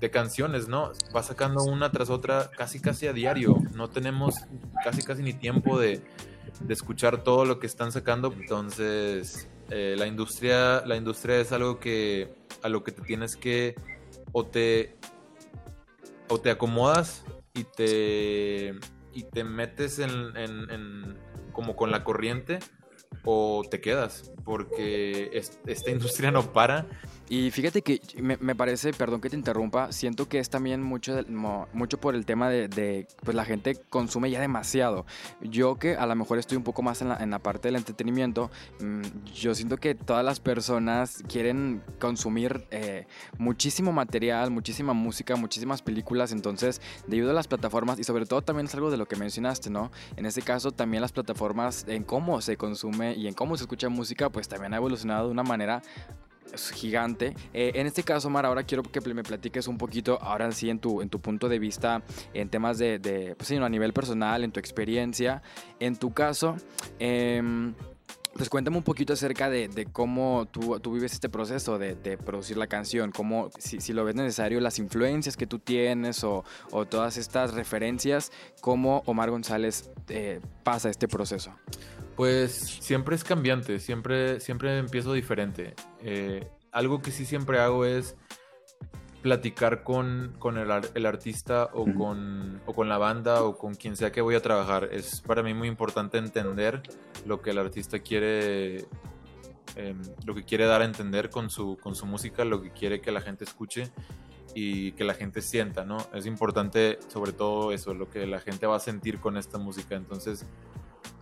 de, 0.00 0.10
canciones, 0.10 0.68
¿no? 0.68 0.92
Va 1.14 1.22
sacando 1.22 1.64
una 1.64 1.90
tras 1.90 2.08
otra 2.08 2.50
casi 2.56 2.80
casi 2.80 3.06
a 3.06 3.12
diario. 3.12 3.56
No 3.74 3.90
tenemos 3.90 4.36
casi 4.82 5.02
casi 5.02 5.22
ni 5.22 5.34
tiempo 5.34 5.78
de, 5.78 6.00
de 6.60 6.74
escuchar 6.74 7.24
todo 7.24 7.44
lo 7.44 7.58
que 7.58 7.66
están 7.66 7.92
sacando. 7.92 8.32
Entonces, 8.32 9.48
eh, 9.70 9.94
la 9.98 10.06
industria, 10.06 10.82
la 10.86 10.96
industria 10.96 11.40
es 11.40 11.52
algo 11.52 11.78
que 11.78 12.34
a 12.62 12.68
lo 12.68 12.84
que 12.84 12.92
te 12.92 13.02
tienes 13.02 13.36
que 13.36 13.74
o 14.32 14.46
te 14.46 14.96
o 16.28 16.40
te 16.40 16.50
acomodas 16.50 17.24
y 17.54 17.64
te 17.64 18.74
y 19.12 19.24
te 19.24 19.44
metes 19.44 19.98
en, 19.98 20.36
en 20.36 21.18
como 21.52 21.76
con 21.76 21.90
la 21.90 22.04
corriente 22.04 22.58
o 23.24 23.62
te 23.70 23.80
quedas 23.80 24.32
porque 24.44 25.30
esta 25.66 25.90
industria 25.90 26.30
no 26.30 26.52
para 26.52 26.86
y 27.32 27.50
fíjate 27.50 27.80
que 27.80 27.98
me, 28.20 28.54
parece, 28.54 28.92
perdón 28.92 29.22
que 29.22 29.30
te 29.30 29.36
interrumpa, 29.36 29.90
siento 29.90 30.28
que 30.28 30.38
es 30.38 30.50
también 30.50 30.82
mucho, 30.82 31.18
mucho 31.72 31.98
por 31.98 32.14
el 32.14 32.26
tema 32.26 32.50
de, 32.50 33.08
pues 33.24 33.34
la 33.34 33.46
gente 33.46 33.74
consume 33.88 34.30
ya 34.30 34.38
demasiado. 34.38 35.06
Yo 35.40 35.76
que 35.76 35.96
a 35.96 36.04
lo 36.04 36.14
mejor 36.14 36.38
estoy 36.38 36.58
un 36.58 36.62
poco 36.62 36.82
más 36.82 37.00
en 37.00 37.08
la, 37.08 37.16
en 37.16 37.30
la 37.30 37.38
parte 37.38 37.68
del 37.68 37.76
entretenimiento, 37.76 38.50
mm, 38.80 39.00
yo 39.34 39.54
siento 39.54 39.78
que 39.78 39.94
todas 39.94 40.22
las 40.22 40.40
personas 40.40 41.22
quieren 41.26 41.82
consumir 41.98 42.66
eh, 42.70 43.06
muchísimo 43.38 43.92
material, 43.92 44.50
muchísima 44.50 44.92
música, 44.92 45.34
muchísimas 45.34 45.80
películas, 45.80 46.32
entonces 46.32 46.82
debido 47.06 47.30
a 47.30 47.32
las 47.32 47.48
plataformas 47.48 47.98
y 47.98 48.04
sobre 48.04 48.26
todo 48.26 48.42
también 48.42 48.66
es 48.66 48.74
algo 48.74 48.90
de 48.90 48.98
lo 48.98 49.08
que 49.08 49.16
mencionaste, 49.16 49.70
¿no? 49.70 49.90
En 50.16 50.26
este 50.26 50.42
caso 50.42 50.70
también 50.72 51.00
las 51.00 51.12
plataformas 51.12 51.86
en 51.88 52.04
cómo 52.04 52.42
se 52.42 52.58
consume 52.58 53.14
y 53.14 53.26
en 53.26 53.32
cómo 53.32 53.56
se 53.56 53.64
escucha 53.64 53.88
música, 53.88 54.28
pues 54.28 54.48
también 54.48 54.74
ha 54.74 54.76
evolucionado 54.76 55.28
de 55.28 55.32
una 55.32 55.44
manera 55.44 55.80
es 56.52 56.70
gigante. 56.70 57.34
Eh, 57.52 57.72
en 57.74 57.86
este 57.86 58.02
caso, 58.02 58.30
Mar, 58.30 58.46
ahora 58.46 58.64
quiero 58.64 58.82
que 58.82 59.00
me 59.14 59.22
platiques 59.22 59.66
un 59.68 59.78
poquito, 59.78 60.18
ahora 60.20 60.50
sí, 60.52 60.70
en 60.70 60.78
tu, 60.78 61.02
en 61.02 61.08
tu 61.08 61.20
punto 61.20 61.48
de 61.48 61.58
vista, 61.58 62.02
en 62.34 62.48
temas 62.48 62.78
de, 62.78 62.98
de 62.98 63.34
pues 63.36 63.48
sí, 63.48 63.56
a 63.56 63.68
nivel 63.68 63.92
personal, 63.92 64.44
en 64.44 64.52
tu 64.52 64.60
experiencia. 64.60 65.42
En 65.80 65.96
tu 65.96 66.12
caso, 66.12 66.56
em, 66.98 67.74
pues 68.34 68.48
cuéntame 68.48 68.76
un 68.76 68.82
poquito 68.82 69.12
acerca 69.12 69.50
de, 69.50 69.88
cómo 69.92 70.46
tú, 70.50 70.78
tú, 70.80 70.92
vives 70.92 71.12
este 71.12 71.28
proceso 71.28 71.78
de, 71.78 71.94
producir 72.18 72.56
la 72.56 72.66
canción, 72.66 73.12
cómo, 73.12 73.50
si, 73.58 73.92
lo 73.92 74.04
ves 74.04 74.14
necesario, 74.14 74.60
las 74.60 74.78
influencias 74.78 75.36
que 75.36 75.46
tú 75.46 75.58
tienes 75.58 76.24
o, 76.24 76.44
o 76.70 76.86
todas 76.86 77.16
estas 77.16 77.54
referencias, 77.54 78.32
cómo 78.60 79.02
Omar 79.06 79.30
González 79.30 79.90
eh, 80.08 80.40
pasa 80.62 80.88
este 80.88 81.08
proceso. 81.08 81.52
Pues 82.16 82.52
siempre 82.52 83.16
es 83.16 83.24
cambiante, 83.24 83.80
siempre, 83.80 84.40
siempre 84.40 84.78
empiezo 84.78 85.12
diferente. 85.12 85.74
Eh, 86.00 86.46
algo 86.70 87.00
que 87.00 87.10
sí 87.10 87.24
siempre 87.24 87.58
hago 87.58 87.84
es 87.84 88.16
platicar 89.22 89.84
con, 89.84 90.34
con 90.38 90.58
el, 90.58 90.68
el, 90.94 91.06
artista 91.06 91.70
o, 91.72 91.84
con, 91.94 92.60
o 92.66 92.74
con 92.74 92.88
la 92.88 92.98
banda 92.98 93.44
o 93.44 93.56
con 93.56 93.74
quien 93.74 93.96
sea 93.96 94.10
que 94.10 94.20
voy 94.20 94.34
a 94.34 94.42
trabajar. 94.42 94.88
Es 94.92 95.20
para 95.20 95.42
mí 95.42 95.54
muy 95.54 95.68
importante 95.68 96.18
entender 96.18 96.82
lo 97.24 97.40
que 97.40 97.50
el 97.50 97.58
artista 97.58 98.00
quiere, 98.00 98.78
eh, 99.76 99.94
lo 100.26 100.34
que 100.34 100.44
quiere 100.44 100.66
dar 100.66 100.82
a 100.82 100.84
entender 100.84 101.30
con 101.30 101.50
su, 101.50 101.78
con 101.80 101.94
su 101.94 102.04
música, 102.04 102.44
lo 102.44 102.60
que 102.60 102.72
quiere 102.72 103.00
que 103.00 103.12
la 103.12 103.20
gente 103.20 103.44
escuche 103.44 103.90
y 104.54 104.92
que 104.92 105.04
la 105.04 105.14
gente 105.14 105.40
sienta, 105.40 105.84
¿no? 105.84 105.98
Es 106.12 106.26
importante 106.26 106.98
sobre 107.08 107.32
todo 107.32 107.72
eso, 107.72 107.94
lo 107.94 108.10
que 108.10 108.26
la 108.26 108.40
gente 108.40 108.66
va 108.66 108.76
a 108.76 108.80
sentir 108.80 109.20
con 109.20 109.36
esta 109.36 109.56
música. 109.56 109.94
Entonces 109.94 110.44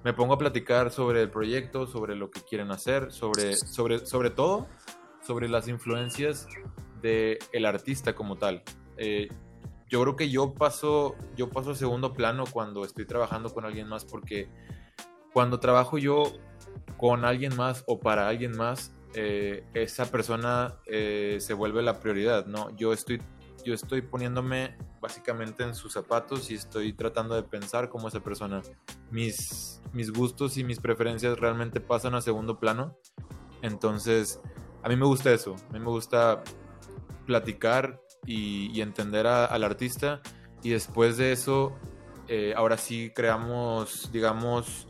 me 0.04 0.12
pongo 0.12 0.34
a 0.34 0.38
platicar 0.38 0.90
sobre 0.90 1.22
el 1.22 1.30
proyecto, 1.30 1.86
sobre 1.86 2.16
lo 2.16 2.30
que 2.30 2.40
quieren 2.40 2.70
hacer, 2.70 3.12
sobre, 3.12 3.56
sobre, 3.56 4.06
sobre 4.06 4.30
todo 4.30 4.66
sobre 5.22 5.48
las 5.48 5.68
influencias 5.68 6.46
del 7.02 7.38
el 7.52 7.66
artista 7.66 8.14
como 8.14 8.36
tal. 8.36 8.62
Eh, 8.96 9.28
yo 9.88 10.00
creo 10.02 10.16
que 10.16 10.30
yo 10.30 10.54
paso, 10.54 11.16
yo 11.36 11.50
paso 11.50 11.72
a 11.72 11.74
segundo 11.74 12.12
plano 12.12 12.44
cuando 12.50 12.84
estoy 12.84 13.06
trabajando 13.06 13.52
con 13.52 13.64
alguien 13.64 13.88
más 13.88 14.04
porque 14.04 14.48
cuando 15.32 15.60
trabajo 15.60 15.98
yo 15.98 16.24
con 16.96 17.24
alguien 17.24 17.56
más 17.56 17.84
o 17.86 17.98
para 17.98 18.28
alguien 18.28 18.56
más, 18.56 18.94
eh, 19.14 19.64
esa 19.74 20.10
persona 20.10 20.76
eh, 20.86 21.38
se 21.40 21.54
vuelve 21.54 21.82
la 21.82 21.98
prioridad, 22.00 22.46
¿no? 22.46 22.74
Yo 22.76 22.92
estoy, 22.92 23.20
yo 23.64 23.74
estoy 23.74 24.02
poniéndome 24.02 24.76
básicamente 25.00 25.62
en 25.62 25.74
sus 25.74 25.92
zapatos 25.92 26.50
y 26.50 26.54
estoy 26.54 26.92
tratando 26.92 27.34
de 27.34 27.42
pensar 27.42 27.88
como 27.88 28.08
esa 28.08 28.20
persona. 28.20 28.62
Mis, 29.10 29.80
mis 29.92 30.12
gustos 30.12 30.56
y 30.56 30.64
mis 30.64 30.80
preferencias 30.80 31.38
realmente 31.38 31.80
pasan 31.80 32.14
a 32.14 32.20
segundo 32.20 32.58
plano. 32.58 32.96
Entonces, 33.62 34.40
a 34.82 34.88
mí 34.88 34.96
me 34.96 35.06
gusta 35.06 35.32
eso. 35.32 35.56
A 35.70 35.72
mí 35.72 35.78
me 35.80 35.90
gusta 35.90 36.42
platicar 37.26 38.00
y, 38.26 38.80
entender 38.80 39.26
al 39.26 39.64
artista. 39.64 40.20
Y 40.62 40.70
después 40.70 41.16
de 41.16 41.32
eso, 41.32 41.72
eh, 42.28 42.52
ahora 42.56 42.76
sí 42.76 43.12
creamos, 43.14 44.10
digamos, 44.12 44.86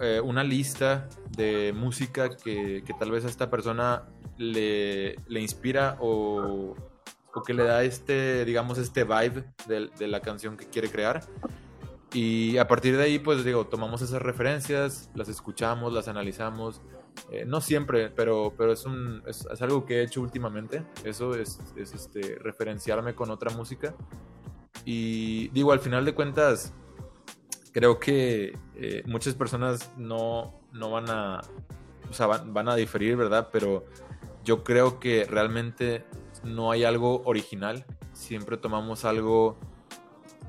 eh, 0.00 0.20
una 0.20 0.44
lista 0.44 1.08
de 1.36 1.72
música 1.74 2.36
que, 2.36 2.84
tal 2.98 3.10
vez 3.10 3.24
a 3.24 3.28
esta 3.28 3.50
persona 3.50 4.08
le, 4.36 5.16
inspira 5.28 5.96
o, 6.00 6.76
que 7.44 7.54
le 7.54 7.64
da 7.64 7.82
este, 7.84 8.44
digamos, 8.44 8.78
este 8.78 9.04
vibe 9.04 9.44
de, 9.66 10.08
la 10.08 10.20
canción 10.20 10.56
que 10.56 10.66
quiere 10.66 10.90
crear. 10.90 11.22
Y 12.12 12.56
a 12.56 12.66
partir 12.66 12.96
de 12.96 13.04
ahí, 13.04 13.18
pues 13.18 13.44
digo, 13.44 13.66
tomamos 13.66 14.02
esas 14.02 14.22
referencias, 14.22 15.10
las 15.14 15.28
escuchamos, 15.28 15.92
las 15.92 16.08
analizamos. 16.08 16.80
Eh, 17.30 17.44
no 17.46 17.60
siempre, 17.60 18.10
pero, 18.10 18.54
pero 18.56 18.72
es, 18.72 18.86
un, 18.86 19.22
es, 19.26 19.46
algo 19.60 19.84
que 19.84 19.98
he 20.00 20.02
hecho 20.02 20.22
últimamente. 20.22 20.84
Eso 21.04 21.34
es, 21.34 21.60
es 21.76 21.92
este, 21.92 22.36
referenciarme 22.40 23.14
con 23.14 23.30
otra 23.30 23.50
música. 23.50 23.94
Y 24.84 25.48
digo, 25.48 25.72
al 25.72 25.80
final 25.80 26.04
de 26.04 26.14
cuentas, 26.14 26.72
creo 27.72 27.98
que 27.98 28.58
eh, 28.74 29.02
muchas 29.06 29.34
personas 29.34 29.92
no, 29.96 30.60
no 30.72 30.90
van 30.90 31.08
a, 31.10 31.40
o 32.10 32.12
sea, 32.12 32.26
van, 32.26 32.68
a 32.68 32.74
diferir, 32.74 33.16
¿verdad? 33.16 33.50
Pero 33.52 33.84
yo 34.44 34.64
creo 34.64 34.98
que 34.98 35.24
realmente 35.24 36.04
no 36.44 36.70
hay 36.70 36.84
algo 36.84 37.22
original. 37.24 37.84
Siempre 38.12 38.56
tomamos 38.56 39.04
algo 39.04 39.58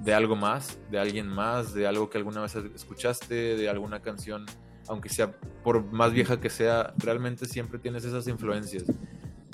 de 0.01 0.13
algo 0.13 0.35
más, 0.35 0.79
de 0.89 0.99
alguien 0.99 1.27
más, 1.27 1.73
de 1.73 1.87
algo 1.87 2.09
que 2.09 2.17
alguna 2.17 2.41
vez 2.41 2.55
escuchaste, 2.55 3.57
de 3.57 3.69
alguna 3.69 4.01
canción, 4.01 4.45
aunque 4.87 5.09
sea 5.09 5.31
por 5.63 5.83
más 5.91 6.13
vieja 6.13 6.39
que 6.39 6.49
sea, 6.49 6.93
realmente 6.97 7.45
siempre 7.45 7.79
tienes 7.79 8.05
esas 8.05 8.27
influencias. 8.27 8.85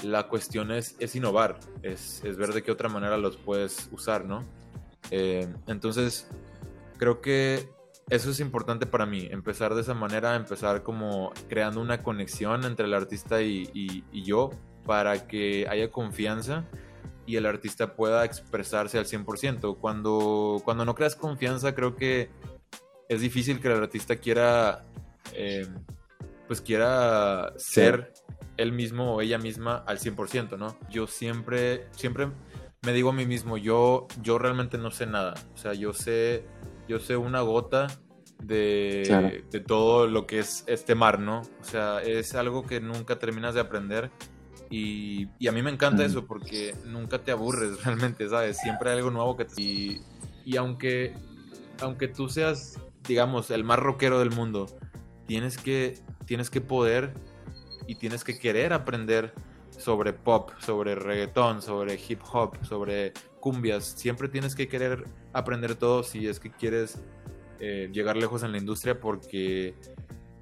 La 0.03 0.27
cuestión 0.27 0.71
es, 0.71 0.95
es 0.99 1.15
innovar, 1.15 1.59
es, 1.81 2.23
es 2.23 2.37
ver 2.37 2.53
de 2.53 2.61
qué 2.61 2.71
otra 2.71 2.89
manera 2.89 3.17
los 3.17 3.37
puedes 3.37 3.89
usar, 3.91 4.25
¿no? 4.25 4.43
Eh, 5.11 5.47
entonces, 5.67 6.27
creo 6.97 7.21
que 7.21 7.67
eso 8.09 8.29
es 8.29 8.39
importante 8.39 8.85
para 8.85 9.05
mí, 9.05 9.27
empezar 9.31 9.73
de 9.73 9.81
esa 9.81 9.95
manera, 9.95 10.35
empezar 10.35 10.83
como 10.83 11.31
creando 11.49 11.81
una 11.81 12.03
conexión 12.03 12.63
entre 12.63 12.85
el 12.85 12.93
artista 12.93 13.41
y, 13.41 14.03
yo 14.11 14.51
para 14.85 15.27
que 15.27 15.67
haya 15.69 15.91
confianza 15.91 16.65
y 17.25 17.37
el 17.37 17.45
artista 17.45 17.95
pueda 17.95 18.23
expresarse 18.23 18.97
al 18.97 19.05
100%. 19.05 19.77
Cuando, 19.79 20.61
cuando 20.63 20.85
no 20.85 20.95
creas 20.95 21.15
confianza, 21.15 21.73
creo 21.73 21.95
que 21.95 22.29
es 23.09 23.21
difícil 23.21 23.59
que 23.59 23.67
el 23.67 23.81
artista 23.81 24.15
quiera, 24.15 24.85
eh, 25.33 25.67
pues 26.47 26.61
quiera 26.61 27.53
ser 27.57 28.13
él 28.57 28.71
mismo 28.71 29.15
o 29.15 29.21
ella 29.21 29.37
misma 29.37 29.83
al 29.87 29.99
100%, 29.99 30.57
¿no? 30.57 30.77
Yo 30.89 31.07
siempre, 31.07 31.87
siempre 31.91 32.29
me 32.83 32.93
digo 32.93 33.09
a 33.09 33.13
mí 33.13 33.25
mismo, 33.25 33.57
yo, 33.57 34.07
yo 34.21 34.37
realmente 34.37 34.77
no 34.77 34.91
sé 34.91 35.07
nada. 35.07 35.33
O 35.53 35.57
sea, 35.57 35.73
yo 35.73 35.93
sé 35.93 36.45
yo 36.87 36.99
sé 36.99 37.17
una 37.17 37.41
gota 37.41 37.87
de, 38.41 39.43
de, 39.49 39.59
todo 39.59 40.07
lo 40.07 40.27
que 40.27 40.39
es 40.39 40.63
este 40.67 40.93
mar, 40.93 41.19
¿no? 41.19 41.41
O 41.61 41.63
sea, 41.63 42.01
es 42.01 42.35
algo 42.35 42.63
que 42.63 42.79
nunca 42.79 43.17
terminas 43.17 43.55
de 43.55 43.61
aprender 43.61 44.11
y, 44.69 45.27
y 45.39 45.47
a 45.47 45.51
mí 45.51 45.61
me 45.61 45.71
encanta 45.71 46.05
eso 46.05 46.25
porque 46.25 46.75
nunca 46.85 47.19
te 47.19 47.31
aburres 47.31 47.83
realmente, 47.85 48.27
¿sabes? 48.29 48.57
Siempre 48.57 48.91
hay 48.91 48.97
algo 48.97 49.11
nuevo 49.11 49.35
que 49.35 49.45
te... 49.45 49.61
Y, 49.61 50.01
y 50.45 50.57
aunque, 50.57 51.13
aunque 51.81 52.07
tú 52.07 52.29
seas, 52.29 52.79
digamos, 53.07 53.49
el 53.51 53.63
más 53.63 53.79
rockero 53.79 54.19
del 54.19 54.31
mundo, 54.31 54.67
tienes 55.25 55.57
que, 55.57 55.99
tienes 56.25 56.49
que 56.49 56.61
poder 56.61 57.13
y 57.87 57.95
tienes 57.95 58.23
que 58.23 58.37
querer 58.37 58.73
aprender 58.73 59.33
sobre 59.69 60.13
pop, 60.13 60.51
sobre 60.59 60.95
reggaetón, 60.95 61.61
sobre 61.61 61.99
hip 62.07 62.21
hop, 62.31 62.57
sobre 62.63 63.13
cumbias. 63.39 63.85
Siempre 63.85 64.27
tienes 64.27 64.55
que 64.55 64.67
querer 64.67 65.05
aprender 65.33 65.75
todo 65.75 66.03
si 66.03 66.27
es 66.27 66.39
que 66.39 66.51
quieres 66.51 67.01
eh, 67.59 67.89
llegar 67.91 68.17
lejos 68.17 68.43
en 68.43 68.51
la 68.51 68.57
industria 68.57 68.99
porque 68.99 69.75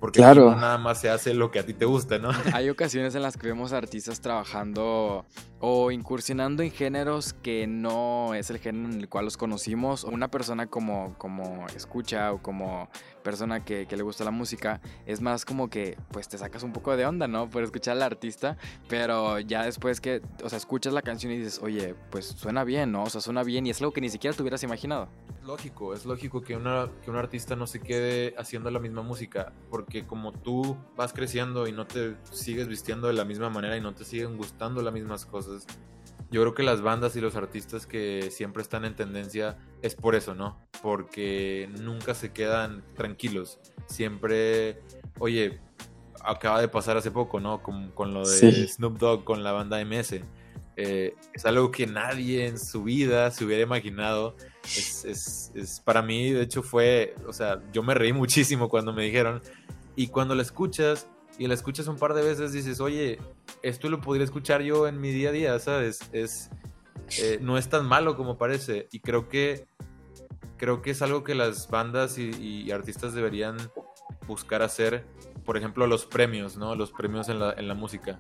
porque 0.03 0.19
claro. 0.19 0.53
nada 0.53 0.77
más 0.77 0.99
se 0.99 1.09
hace 1.09 1.33
lo 1.33 1.49
que 1.49 1.59
a 1.59 1.65
ti 1.65 1.73
te 1.73 1.85
gusta, 1.85 2.19
¿no? 2.19 2.29
Hay 2.53 2.67
ocasiones 2.67 3.15
en 3.15 3.21
las 3.21 3.37
que 3.37 3.47
vemos 3.47 3.71
artistas 3.71 4.19
trabajando 4.19 5.25
o 5.61 5.91
incursionando 5.91 6.61
en 6.61 6.71
géneros 6.71 7.31
que 7.31 7.67
no 7.67 8.33
es 8.33 8.49
el 8.49 8.57
género 8.57 8.93
en 8.93 8.99
el 8.99 9.07
cual 9.07 9.23
los 9.23 9.37
conocimos. 9.37 10.03
Una 10.03 10.27
persona 10.27 10.67
como, 10.67 11.17
como 11.17 11.67
escucha 11.73 12.33
o 12.33 12.41
como 12.41 12.89
persona 13.23 13.63
que, 13.63 13.87
le 13.93 14.03
gusta 14.03 14.23
la 14.23 14.31
música, 14.31 14.81
es 15.05 15.21
más 15.21 15.45
como 15.45 15.69
que 15.69 15.97
pues 16.11 16.27
te 16.27 16.37
sacas 16.37 16.63
un 16.63 16.73
poco 16.73 16.95
de 16.97 17.05
onda, 17.05 17.27
¿no? 17.27 17.49
Por 17.49 17.63
escuchar 17.63 17.97
al 17.97 18.03
artista, 18.03 18.57
pero 18.87 19.39
ya 19.39 19.63
después 19.63 20.01
que, 20.01 20.21
o 20.43 20.49
sea, 20.49 20.57
escuchas 20.57 20.93
la 20.93 21.01
canción 21.01 21.31
y 21.31 21.37
dices, 21.37 21.59
oye, 21.61 21.95
pues 22.11 22.25
suena 22.25 22.63
bien, 22.63 22.91
¿no? 22.91 23.03
O 23.03 23.09
sea, 23.09 23.21
suena 23.21 23.43
bien 23.43 23.65
y 23.65 23.69
es 23.69 23.81
algo 23.81 23.93
que 23.93 24.01
ni 24.01 24.09
siquiera 24.09 24.35
te 24.35 24.41
hubieras 24.41 24.63
imaginado. 24.63 25.07
Lógico, 25.45 25.93
es 25.93 26.05
lógico 26.05 26.41
que, 26.41 26.55
una, 26.55 26.89
que 27.03 27.11
un 27.11 27.17
artista 27.17 27.55
no 27.55 27.67
se 27.67 27.79
quede 27.79 28.33
haciendo 28.37 28.69
la 28.71 28.79
misma 28.79 29.01
música, 29.01 29.53
porque 29.69 30.05
como 30.05 30.31
tú 30.31 30.77
vas 30.95 31.13
creciendo 31.13 31.67
y 31.67 31.71
no 31.71 31.85
te 31.85 32.15
sigues 32.31 32.67
vistiendo 32.67 33.07
de 33.07 33.13
la 33.13 33.25
misma 33.25 33.49
manera 33.49 33.77
y 33.77 33.81
no 33.81 33.93
te 33.93 34.05
siguen 34.05 34.37
gustando 34.37 34.81
las 34.81 34.93
mismas 34.93 35.25
cosas, 35.25 35.65
yo 36.33 36.41
creo 36.41 36.55
que 36.55 36.63
las 36.63 36.81
bandas 36.81 37.15
y 37.15 37.21
los 37.21 37.35
artistas 37.35 37.85
que 37.85 38.31
siempre 38.31 38.63
están 38.63 38.85
en 38.85 38.95
tendencia 38.95 39.55
es 39.83 39.93
por 39.93 40.15
eso, 40.15 40.33
¿no? 40.33 40.59
Porque 40.81 41.69
nunca 41.79 42.15
se 42.15 42.33
quedan 42.33 42.83
tranquilos. 42.95 43.59
Siempre, 43.85 44.81
oye, 45.19 45.59
acaba 46.23 46.59
de 46.59 46.67
pasar 46.67 46.97
hace 46.97 47.11
poco, 47.11 47.39
¿no? 47.39 47.61
Con, 47.61 47.91
con 47.91 48.15
lo 48.15 48.27
de 48.27 48.67
Snoop 48.67 48.97
Dogg 48.97 49.23
con 49.23 49.43
la 49.43 49.51
banda 49.51 49.85
MS. 49.85 50.21
Eh, 50.75 51.15
es 51.33 51.45
algo 51.45 51.69
que 51.69 51.85
nadie 51.85 52.47
en 52.47 52.57
su 52.57 52.81
vida 52.81 53.29
se 53.29 53.45
hubiera 53.45 53.61
imaginado. 53.61 54.35
Es, 54.63 55.05
es, 55.05 55.51
es, 55.53 55.81
para 55.81 56.01
mí, 56.01 56.31
de 56.31 56.41
hecho, 56.41 56.63
fue, 56.63 57.13
o 57.27 57.33
sea, 57.33 57.61
yo 57.71 57.83
me 57.83 57.93
reí 57.93 58.11
muchísimo 58.11 58.69
cuando 58.69 58.91
me 58.91 59.03
dijeron. 59.03 59.39
Y 59.95 60.07
cuando 60.07 60.33
la 60.33 60.41
escuchas, 60.41 61.07
y 61.37 61.45
la 61.45 61.53
escuchas 61.53 61.87
un 61.87 61.97
par 61.97 62.15
de 62.15 62.23
veces, 62.23 62.53
dices, 62.53 62.79
oye, 62.79 63.19
esto 63.63 63.89
lo 63.89 64.01
podría 64.01 64.25
escuchar 64.25 64.61
yo 64.61 64.87
en 64.87 65.01
mi 65.01 65.11
día 65.11 65.29
a 65.29 65.31
día, 65.31 65.59
¿sabes? 65.59 65.99
Es, 66.11 66.51
eh, 67.19 67.39
no 67.41 67.57
es 67.57 67.69
tan 67.69 67.87
malo 67.87 68.15
como 68.15 68.37
parece. 68.37 68.87
Y 68.91 68.99
creo 68.99 69.29
que, 69.29 69.65
creo 70.57 70.81
que 70.81 70.91
es 70.91 71.01
algo 71.01 71.23
que 71.23 71.33
las 71.33 71.69
bandas 71.69 72.17
y, 72.17 72.71
artistas 72.71 73.13
deberían 73.13 73.57
buscar 74.27 74.61
hacer. 74.61 75.05
Por 75.45 75.57
ejemplo, 75.57 75.87
los 75.87 76.05
premios, 76.05 76.57
¿no? 76.57 76.75
Los 76.75 76.91
premios 76.91 77.29
en 77.29 77.39
la, 77.39 77.53
en 77.53 77.67
la 77.67 77.73
música. 77.73 78.19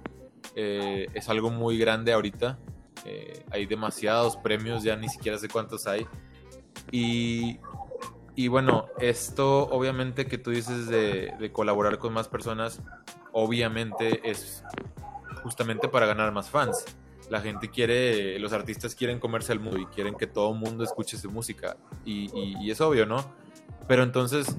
Eh, 0.55 1.07
es 1.13 1.29
algo 1.29 1.51
muy 1.51 1.77
grande 1.77 2.13
ahorita. 2.13 2.57
Eh, 3.05 3.45
hay 3.51 3.65
demasiados 3.65 4.37
premios, 4.37 4.83
ya 4.83 4.95
ni 4.95 5.09
siquiera 5.09 5.37
sé 5.37 5.49
cuántos 5.49 5.87
hay. 5.87 6.07
Y 6.91 7.59
y 8.35 8.47
bueno, 8.47 8.87
esto 8.99 9.67
obviamente 9.69 10.25
que 10.25 10.39
tú 10.39 10.49
dices 10.49 10.87
de, 10.87 11.51
colaborar 11.51 11.99
con 11.99 12.13
más 12.13 12.27
personas, 12.27 12.81
obviamente 13.31 14.29
es 14.29 14.63
justamente 15.43 15.87
para 15.87 16.05
ganar 16.05 16.31
más 16.31 16.49
fans. 16.49 16.85
La 17.29 17.41
gente 17.41 17.69
quiere, 17.69 18.39
los 18.39 18.53
artistas 18.53 18.95
quieren 18.95 19.19
comerse 19.19 19.53
el 19.53 19.59
mundo 19.59 19.79
y 19.79 19.85
quieren 19.87 20.15
que 20.15 20.27
todo 20.27 20.53
el 20.53 20.59
mundo 20.59 20.83
escuche 20.83 21.17
su 21.17 21.29
música. 21.29 21.77
Y, 22.05 22.69
es 22.69 22.81
obvio, 22.81 23.05
¿no? 23.05 23.23
Pero 23.87 24.03
entonces 24.03 24.55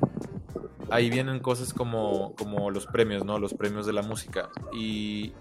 ahí 0.91 1.11
vienen 1.11 1.41
cosas 1.41 1.73
como, 1.75 2.35
como 2.37 2.71
los 2.71 2.87
premios, 2.87 3.25
¿no? 3.25 3.39
Los 3.39 3.55
premios 3.55 3.87
de 3.87 3.93
la 3.93 4.03
música. 4.03 4.51
Y, 4.73 5.33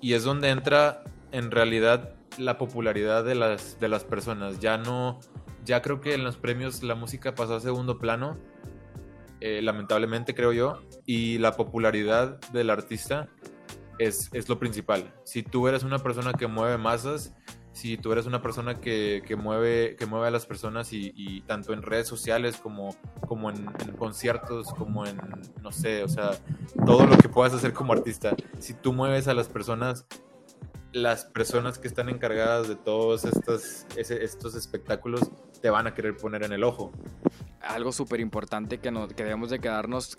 y 0.00 0.14
es 0.14 0.24
donde 0.24 0.50
entra 0.50 1.04
en 1.32 1.50
realidad 1.50 2.14
la 2.38 2.58
popularidad 2.58 3.24
de 3.24 3.34
las, 3.34 3.78
de 3.80 3.88
las 3.88 4.04
personas. 4.04 4.60
Ya 4.60 4.78
no, 4.78 5.20
ya 5.64 5.82
creo 5.82 6.00
que 6.00 6.14
en 6.14 6.24
los 6.24 6.36
premios 6.36 6.82
la 6.82 6.94
música 6.94 7.34
pasó 7.34 7.56
a 7.56 7.60
segundo 7.60 7.98
plano, 7.98 8.38
eh, 9.40 9.60
lamentablemente 9.62 10.34
creo 10.34 10.52
yo, 10.52 10.80
y 11.04 11.38
la 11.38 11.52
popularidad 11.56 12.40
del 12.52 12.70
artista 12.70 13.28
es, 13.98 14.30
es, 14.32 14.48
lo 14.48 14.58
principal. 14.58 15.12
Si 15.24 15.42
tú 15.42 15.68
eres 15.68 15.82
una 15.82 15.98
persona 15.98 16.32
que 16.32 16.46
mueve 16.46 16.78
masas, 16.78 17.34
si 17.76 17.98
tú 17.98 18.10
eres 18.12 18.24
una 18.24 18.40
persona 18.40 18.80
que, 18.80 19.22
que 19.26 19.36
mueve, 19.36 19.96
que 19.98 20.06
mueve 20.06 20.28
a 20.28 20.30
las 20.30 20.46
personas 20.46 20.92
y, 20.92 21.42
tanto 21.42 21.74
en 21.74 21.82
redes 21.82 22.08
sociales 22.08 22.56
como, 22.56 22.96
como 23.28 23.50
en, 23.50 23.66
conciertos, 23.98 24.68
como 24.68 25.04
en, 25.04 25.18
no 25.62 25.72
sé, 25.72 26.02
o 26.02 26.08
sea, 26.08 26.30
todo 26.86 27.06
lo 27.06 27.18
que 27.18 27.28
puedas 27.28 27.52
hacer 27.52 27.74
como 27.74 27.92
artista, 27.92 28.34
si 28.60 28.72
tú 28.72 28.94
mueves 28.94 29.28
a 29.28 29.34
las 29.34 29.48
personas, 29.48 30.06
las 30.92 31.26
personas 31.26 31.78
que 31.78 31.88
están 31.88 32.08
encargadas 32.08 32.66
de 32.66 32.76
todos 32.76 33.26
estos, 33.26 33.84
estos 33.96 34.54
espectáculos 34.54 35.30
te 35.60 35.68
van 35.68 35.86
a 35.86 35.92
querer 35.92 36.16
poner 36.16 36.44
en 36.44 36.52
el 36.52 36.64
ojo 36.64 36.92
algo 37.68 37.92
súper 37.92 38.20
importante 38.20 38.78
que, 38.78 38.92
que 39.14 39.24
debemos 39.24 39.50
de 39.50 39.58
quedarnos 39.58 40.16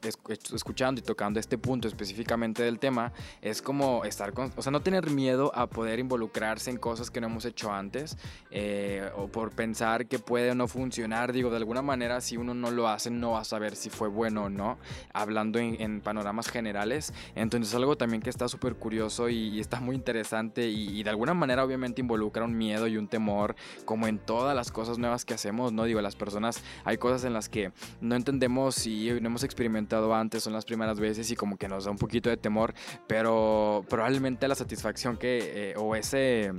escuchando 0.54 1.00
y 1.00 1.04
tocando 1.04 1.40
este 1.40 1.58
punto 1.58 1.88
específicamente 1.88 2.64
del 2.64 2.80
tema 2.80 3.14
es 3.42 3.62
como 3.62 4.06
estar 4.06 4.34
con, 4.34 4.52
o 4.56 4.62
sea, 4.62 4.72
no 4.72 4.82
tener 4.82 5.10
miedo 5.10 5.52
a 5.56 5.68
poder 5.68 6.00
involucrarse 6.00 6.70
en 6.70 6.78
cosas 6.78 7.10
que 7.10 7.22
no 7.22 7.28
hemos 7.28 7.46
hecho 7.46 7.72
antes 7.72 8.18
eh, 8.52 9.10
o 9.16 9.28
por 9.28 9.52
pensar 9.52 10.08
que 10.08 10.20
puede 10.20 10.52
o 10.52 10.56
no 10.56 10.68
funcionar. 10.68 11.34
Digo, 11.34 11.50
de 11.50 11.58
alguna 11.58 11.82
manera, 11.82 12.22
si 12.22 12.38
uno 12.38 12.54
no 12.54 12.72
lo 12.72 12.88
hace, 12.88 13.10
no 13.10 13.32
va 13.32 13.42
a 13.42 13.46
saber 13.46 13.76
si 13.76 13.90
fue 13.90 14.08
bueno 14.08 14.46
o 14.46 14.50
no, 14.50 14.78
hablando 15.14 15.60
en, 15.60 16.02
panoramas 16.02 16.50
generales. 16.50 17.14
Entonces, 17.36 17.74
algo 17.74 17.98
también 17.98 18.22
que 18.22 18.30
está 18.30 18.48
súper 18.48 18.76
curioso 18.76 19.30
y, 19.30 19.60
está 19.60 19.80
muy 19.80 19.96
interesante 19.96 20.68
y, 20.70 21.00
y 21.00 21.04
de 21.04 21.10
alguna 21.10 21.34
manera, 21.34 21.64
obviamente, 21.64 22.02
involucra 22.02 22.44
un 22.44 22.58
miedo 22.58 22.88
y 22.88 22.98
un 22.98 23.08
temor, 23.08 23.56
como 23.86 24.08
en 24.08 24.20
todas 24.20 24.56
las 24.56 24.72
cosas 24.72 24.98
nuevas 24.98 25.26
que 25.26 25.34
hacemos, 25.34 25.74
¿no? 25.74 25.86
Digo, 25.86 26.02
las 26.02 26.16
personas, 26.16 26.64
hay 26.84 26.98
cosas 26.98 27.24
en 27.24 27.34
las 27.38 27.50
que 27.50 27.72
no 28.02 28.16
entendemos 28.16 28.86
y 28.86 29.10
no 29.22 29.28
hemos 29.28 29.44
experimentado 29.44 30.14
antes, 30.14 30.44
son 30.44 30.54
las 30.54 30.66
primeras 30.66 31.00
veces 31.00 31.32
y 31.32 31.36
como 31.36 31.58
que 31.58 31.68
nos 31.68 31.86
da 31.86 31.92
un 31.92 31.98
poquito 31.98 32.30
de 32.30 32.38
temor, 32.38 32.74
pero 33.08 33.86
probablemente 33.90 34.48
la 34.48 34.56
satisfacción 34.56 35.18
que, 35.18 35.72
eh, 35.72 35.74
o 35.78 35.96
ese 35.96 36.52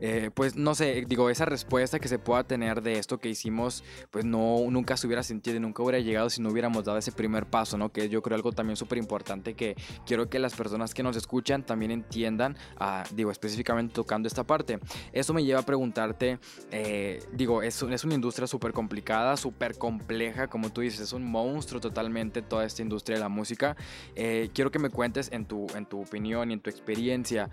eh, 0.00 0.30
pues 0.34 0.56
no 0.56 0.74
sé, 0.74 1.04
digo, 1.06 1.30
esa 1.30 1.44
respuesta 1.44 1.98
que 1.98 2.08
se 2.08 2.18
pueda 2.18 2.44
tener 2.44 2.82
de 2.82 2.98
esto 2.98 3.18
que 3.18 3.28
hicimos, 3.28 3.84
pues 4.10 4.24
no, 4.24 4.58
nunca 4.70 4.96
se 4.96 5.06
hubiera 5.06 5.22
sentido 5.22 5.56
y 5.56 5.60
nunca 5.60 5.82
hubiera 5.82 5.98
llegado 5.98 6.30
si 6.30 6.40
no 6.40 6.50
hubiéramos 6.50 6.84
dado 6.84 6.98
ese 6.98 7.12
primer 7.12 7.46
paso, 7.46 7.78
¿no? 7.78 7.90
Que 7.90 8.08
yo 8.08 8.22
creo 8.22 8.36
algo 8.36 8.52
también 8.52 8.76
súper 8.76 8.98
importante 8.98 9.54
que 9.54 9.76
quiero 10.06 10.28
que 10.28 10.38
las 10.38 10.54
personas 10.54 10.94
que 10.94 11.02
nos 11.02 11.16
escuchan 11.16 11.64
también 11.64 11.90
entiendan, 11.90 12.56
ah, 12.78 13.04
digo, 13.14 13.30
específicamente 13.30 13.94
tocando 13.94 14.28
esta 14.28 14.44
parte. 14.44 14.78
Eso 15.12 15.34
me 15.34 15.44
lleva 15.44 15.60
a 15.60 15.66
preguntarte, 15.66 16.38
eh, 16.70 17.22
digo, 17.32 17.62
es, 17.62 17.82
es 17.82 18.04
una 18.04 18.14
industria 18.14 18.46
súper 18.46 18.72
complicada, 18.72 19.36
súper 19.36 19.76
compleja, 19.78 20.48
como 20.48 20.70
tú 20.70 20.80
dices, 20.80 21.00
es 21.00 21.12
un 21.12 21.24
monstruo 21.24 21.80
totalmente 21.80 22.42
toda 22.42 22.64
esta 22.64 22.82
industria 22.82 23.16
de 23.16 23.22
la 23.22 23.28
música. 23.28 23.76
Eh, 24.14 24.50
quiero 24.54 24.70
que 24.70 24.78
me 24.78 24.90
cuentes 24.90 25.30
en 25.32 25.46
tu, 25.46 25.66
en 25.74 25.86
tu 25.86 26.00
opinión 26.02 26.50
y 26.50 26.54
en 26.54 26.60
tu 26.60 26.70
experiencia, 26.70 27.50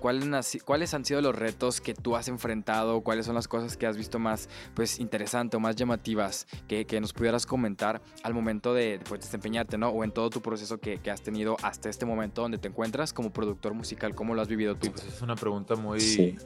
¿cuáles, 0.00 0.62
¿cuáles 0.64 0.94
han 0.94 1.04
sido 1.04 1.20
los 1.20 1.34
retos 1.34 1.65
que 1.80 1.94
tú 1.94 2.16
has 2.16 2.28
enfrentado? 2.28 3.00
¿Cuáles 3.02 3.26
son 3.26 3.34
las 3.34 3.48
cosas 3.48 3.76
que 3.76 3.86
has 3.86 3.96
visto 3.96 4.18
más 4.18 4.48
pues, 4.74 5.00
interesantes 5.00 5.56
o 5.56 5.60
más 5.60 5.76
llamativas 5.76 6.46
que, 6.68 6.86
que, 6.86 7.00
nos 7.00 7.12
pudieras 7.12 7.46
comentar 7.46 8.00
al 8.22 8.34
momento 8.34 8.72
de 8.74 9.00
pues, 9.08 9.20
desempeñarte, 9.22 9.78
¿no? 9.78 9.88
O 9.88 10.04
en 10.04 10.12
todo 10.12 10.30
tu 10.30 10.40
proceso 10.40 10.78
que, 10.78 10.98
que, 10.98 11.10
has 11.10 11.22
tenido 11.22 11.56
hasta 11.62 11.88
este 11.88 12.06
momento 12.06 12.42
donde 12.42 12.58
te 12.58 12.68
encuentras 12.68 13.12
como 13.12 13.32
productor 13.32 13.74
musical, 13.74 14.14
¿cómo 14.14 14.34
lo 14.34 14.42
has 14.42 14.48
vivido 14.48 14.76
tú? 14.76 14.90
Pues 14.92 15.04
es 15.06 15.22
una 15.22 15.34
pregunta 15.34 15.74
muy, 15.74 16.38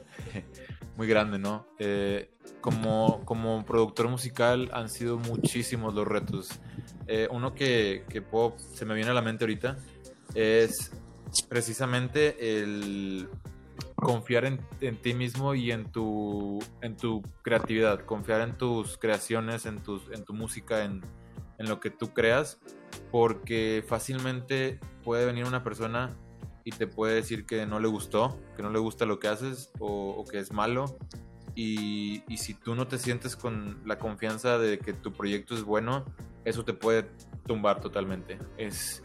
muy 0.97 1.07
grande, 1.07 1.39
¿no? 1.39 1.67
Eh, 1.79 2.31
como, 2.59 3.23
como 3.25 3.63
productor 3.65 4.07
musical 4.07 4.69
han 4.73 4.89
sido 4.89 5.17
muchísimos 5.17 5.93
los 5.93 6.07
retos. 6.07 6.59
Eh, 7.07 7.27
uno 7.31 7.53
que, 7.53 8.05
que 8.09 8.23
se 8.73 8.85
me 8.85 8.95
viene 8.95 9.11
a 9.11 9.13
la 9.13 9.21
mente 9.21 9.43
ahorita 9.43 9.77
es 10.33 10.91
precisamente 11.47 12.61
el 12.61 13.29
confiar 14.01 14.45
en, 14.45 14.59
ti 15.01 15.13
mismo 15.13 15.53
y 15.53 15.71
en 15.71 15.91
tu, 15.91 16.59
en 16.81 16.97
tu 16.97 17.21
creatividad, 17.43 18.03
confiar 18.05 18.41
en 18.41 18.57
tus 18.57 18.97
creaciones, 18.97 19.65
en, 19.65 19.81
tus, 19.81 20.11
en 20.11 20.25
tu 20.25 20.33
música, 20.33 20.83
en, 20.83 21.01
lo 21.59 21.79
que 21.79 21.91
tú 21.91 22.11
creas, 22.11 22.59
porque 23.11 23.83
fácilmente 23.87 24.79
puede 25.03 25.27
venir 25.27 25.45
una 25.45 25.63
persona 25.63 26.17
y 26.63 26.71
te 26.71 26.87
puede 26.87 27.13
decir 27.13 27.45
que 27.45 27.67
no 27.67 27.79
le 27.79 27.87
gustó, 27.87 28.39
que 28.57 28.63
no 28.63 28.71
le 28.71 28.79
gusta 28.79 29.05
lo 29.05 29.19
que 29.19 29.27
haces 29.27 29.71
o, 29.79 30.25
que 30.29 30.39
es 30.39 30.51
malo. 30.51 30.97
Y, 31.53 32.23
y, 32.27 32.37
si 32.37 32.55
tú 32.55 32.73
no 32.73 32.87
te 32.87 32.97
sientes 32.97 33.35
con 33.35 33.79
la 33.85 33.99
confianza 33.99 34.57
de 34.57 34.79
que 34.79 34.93
tu 34.93 35.13
proyecto 35.13 35.53
es 35.53 35.61
bueno, 35.61 36.03
eso 36.45 36.65
te 36.65 36.73
puede 36.73 37.11
tumbar 37.45 37.79
totalmente. 37.79 38.39
Es, 38.57 39.03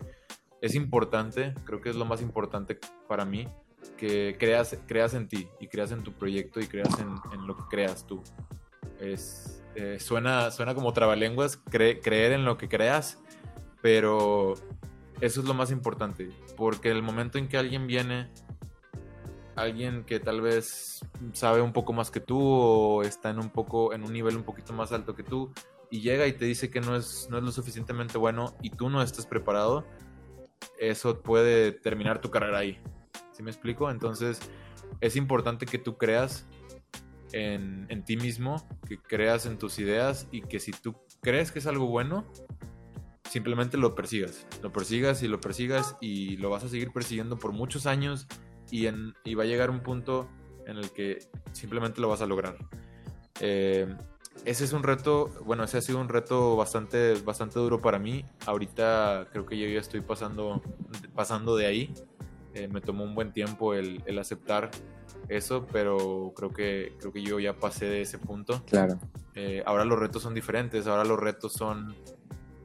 es 0.62 0.74
importante, 0.74 1.52
creo 1.64 1.82
que 1.82 1.90
es 1.90 1.96
lo 1.96 2.06
más 2.06 2.22
importante 2.22 2.78
para 3.06 3.26
mí, 3.26 3.48
que 3.96 4.36
creas, 4.38 4.78
creas 4.86 5.14
en 5.14 5.28
ti 5.28 5.48
y 5.60 5.68
creas 5.68 5.92
en 5.92 6.02
tu 6.02 6.12
proyecto 6.12 6.60
y 6.60 6.66
creas 6.66 6.98
en, 6.98 7.46
lo 7.46 7.56
que 7.56 7.62
creas 7.70 8.06
tú. 8.06 8.22
Es, 9.00 9.62
eh, 9.74 9.98
suena, 10.00 10.50
suena 10.50 10.74
como 10.74 10.92
trabalenguas, 10.92 11.56
creer 11.56 12.32
en 12.32 12.44
lo 12.44 12.56
que 12.56 12.68
creas, 12.68 13.18
pero 13.82 14.54
eso 15.20 15.40
es 15.40 15.46
lo 15.46 15.54
más 15.54 15.70
importante, 15.70 16.30
porque 16.56 16.90
el 16.90 17.02
momento 17.02 17.38
en 17.38 17.48
que 17.48 17.56
alguien 17.56 17.86
viene, 17.86 18.30
alguien 19.54 20.04
que 20.04 20.20
tal 20.20 20.40
vez 20.40 21.00
sabe 21.32 21.62
un 21.62 21.72
poco 21.72 21.92
más 21.92 22.10
que 22.10 22.20
tú 22.20 22.38
o 22.38 23.02
está 23.02 23.30
en 23.30 23.38
un 23.38 23.50
poco 23.50 23.94
en 23.94 24.04
un 24.04 24.12
nivel 24.12 24.36
un 24.36 24.42
poquito 24.42 24.74
más 24.74 24.92
alto 24.92 25.14
que 25.14 25.22
tú 25.22 25.52
y 25.90 26.00
llega 26.00 26.26
y 26.26 26.32
te 26.32 26.44
dice 26.44 26.70
que 26.70 26.80
no 26.80 26.96
es 26.96 27.28
no 27.30 27.38
es 27.38 27.44
lo 27.44 27.52
suficientemente 27.52 28.18
bueno 28.18 28.54
y 28.60 28.70
tú 28.70 28.90
no 28.90 29.00
estás 29.02 29.26
preparado, 29.26 29.86
eso 30.78 31.22
puede 31.22 31.72
terminar 31.72 32.20
tu 32.20 32.30
carrera 32.30 32.58
ahí. 32.58 32.78
¿Sí 33.36 33.42
me 33.42 33.50
explico? 33.50 33.90
Entonces 33.90 34.40
es 35.00 35.14
importante 35.14 35.66
que 35.66 35.78
tú 35.78 35.98
creas 35.98 36.46
en, 37.32 38.02
ti 38.06 38.16
mismo, 38.16 38.66
que 38.88 38.96
creas 38.98 39.44
en 39.44 39.58
tus 39.58 39.78
ideas 39.78 40.26
y 40.30 40.40
que 40.40 40.58
si 40.58 40.72
tú 40.72 40.96
crees 41.20 41.52
que 41.52 41.58
es 41.58 41.66
algo 41.66 41.86
bueno, 41.86 42.24
simplemente 43.28 43.76
lo 43.76 43.94
persigas. 43.94 44.46
Lo 44.62 44.72
persigas 44.72 45.22
y 45.22 45.28
lo 45.28 45.38
persigas 45.38 45.96
y 46.00 46.38
lo 46.38 46.48
vas 46.48 46.64
a 46.64 46.68
seguir 46.70 46.92
persiguiendo 46.92 47.38
por 47.38 47.52
muchos 47.52 47.84
años 47.84 48.26
y, 48.70 48.86
va 49.34 49.42
a 49.42 49.46
llegar 49.46 49.68
un 49.68 49.80
punto 49.80 50.30
en 50.66 50.78
el 50.78 50.90
que 50.92 51.18
simplemente 51.52 52.00
lo 52.00 52.08
vas 52.08 52.22
a 52.22 52.26
lograr. 52.26 52.56
Eh, 53.40 53.94
ese 54.46 54.64
es 54.64 54.72
un 54.72 54.82
reto, 54.82 55.30
bueno, 55.44 55.64
ese 55.64 55.76
ha 55.76 55.82
sido 55.82 56.00
un 56.00 56.08
reto 56.08 56.56
bastante, 56.56 57.14
bastante 57.22 57.58
duro 57.58 57.82
para 57.82 57.98
mí. 57.98 58.24
Ahorita 58.46 59.28
creo 59.30 59.44
que 59.44 59.58
yo 59.58 59.68
ya 59.68 59.80
estoy 59.80 60.00
pasando, 60.00 60.62
pasando 61.14 61.54
de 61.54 61.66
ahí. 61.66 61.94
Eh, 62.56 62.68
me 62.68 62.80
tomó 62.80 63.04
un 63.04 63.14
buen 63.14 63.34
tiempo 63.34 63.74
el, 63.74 64.02
el, 64.06 64.18
aceptar 64.18 64.70
eso, 65.28 65.66
pero 65.70 66.32
creo 66.34 66.54
que, 66.54 66.96
creo 66.98 67.12
que 67.12 67.22
yo 67.22 67.38
ya 67.38 67.52
pasé 67.52 67.84
de 67.84 68.00
ese 68.00 68.16
punto. 68.16 68.62
Claro. 68.64 68.98
Eh, 69.34 69.62
ahora 69.66 69.84
los 69.84 69.98
retos 69.98 70.22
son 70.22 70.32
diferentes, 70.32 70.86
ahora 70.86 71.04
los 71.04 71.20
retos 71.20 71.52
son, 71.52 71.94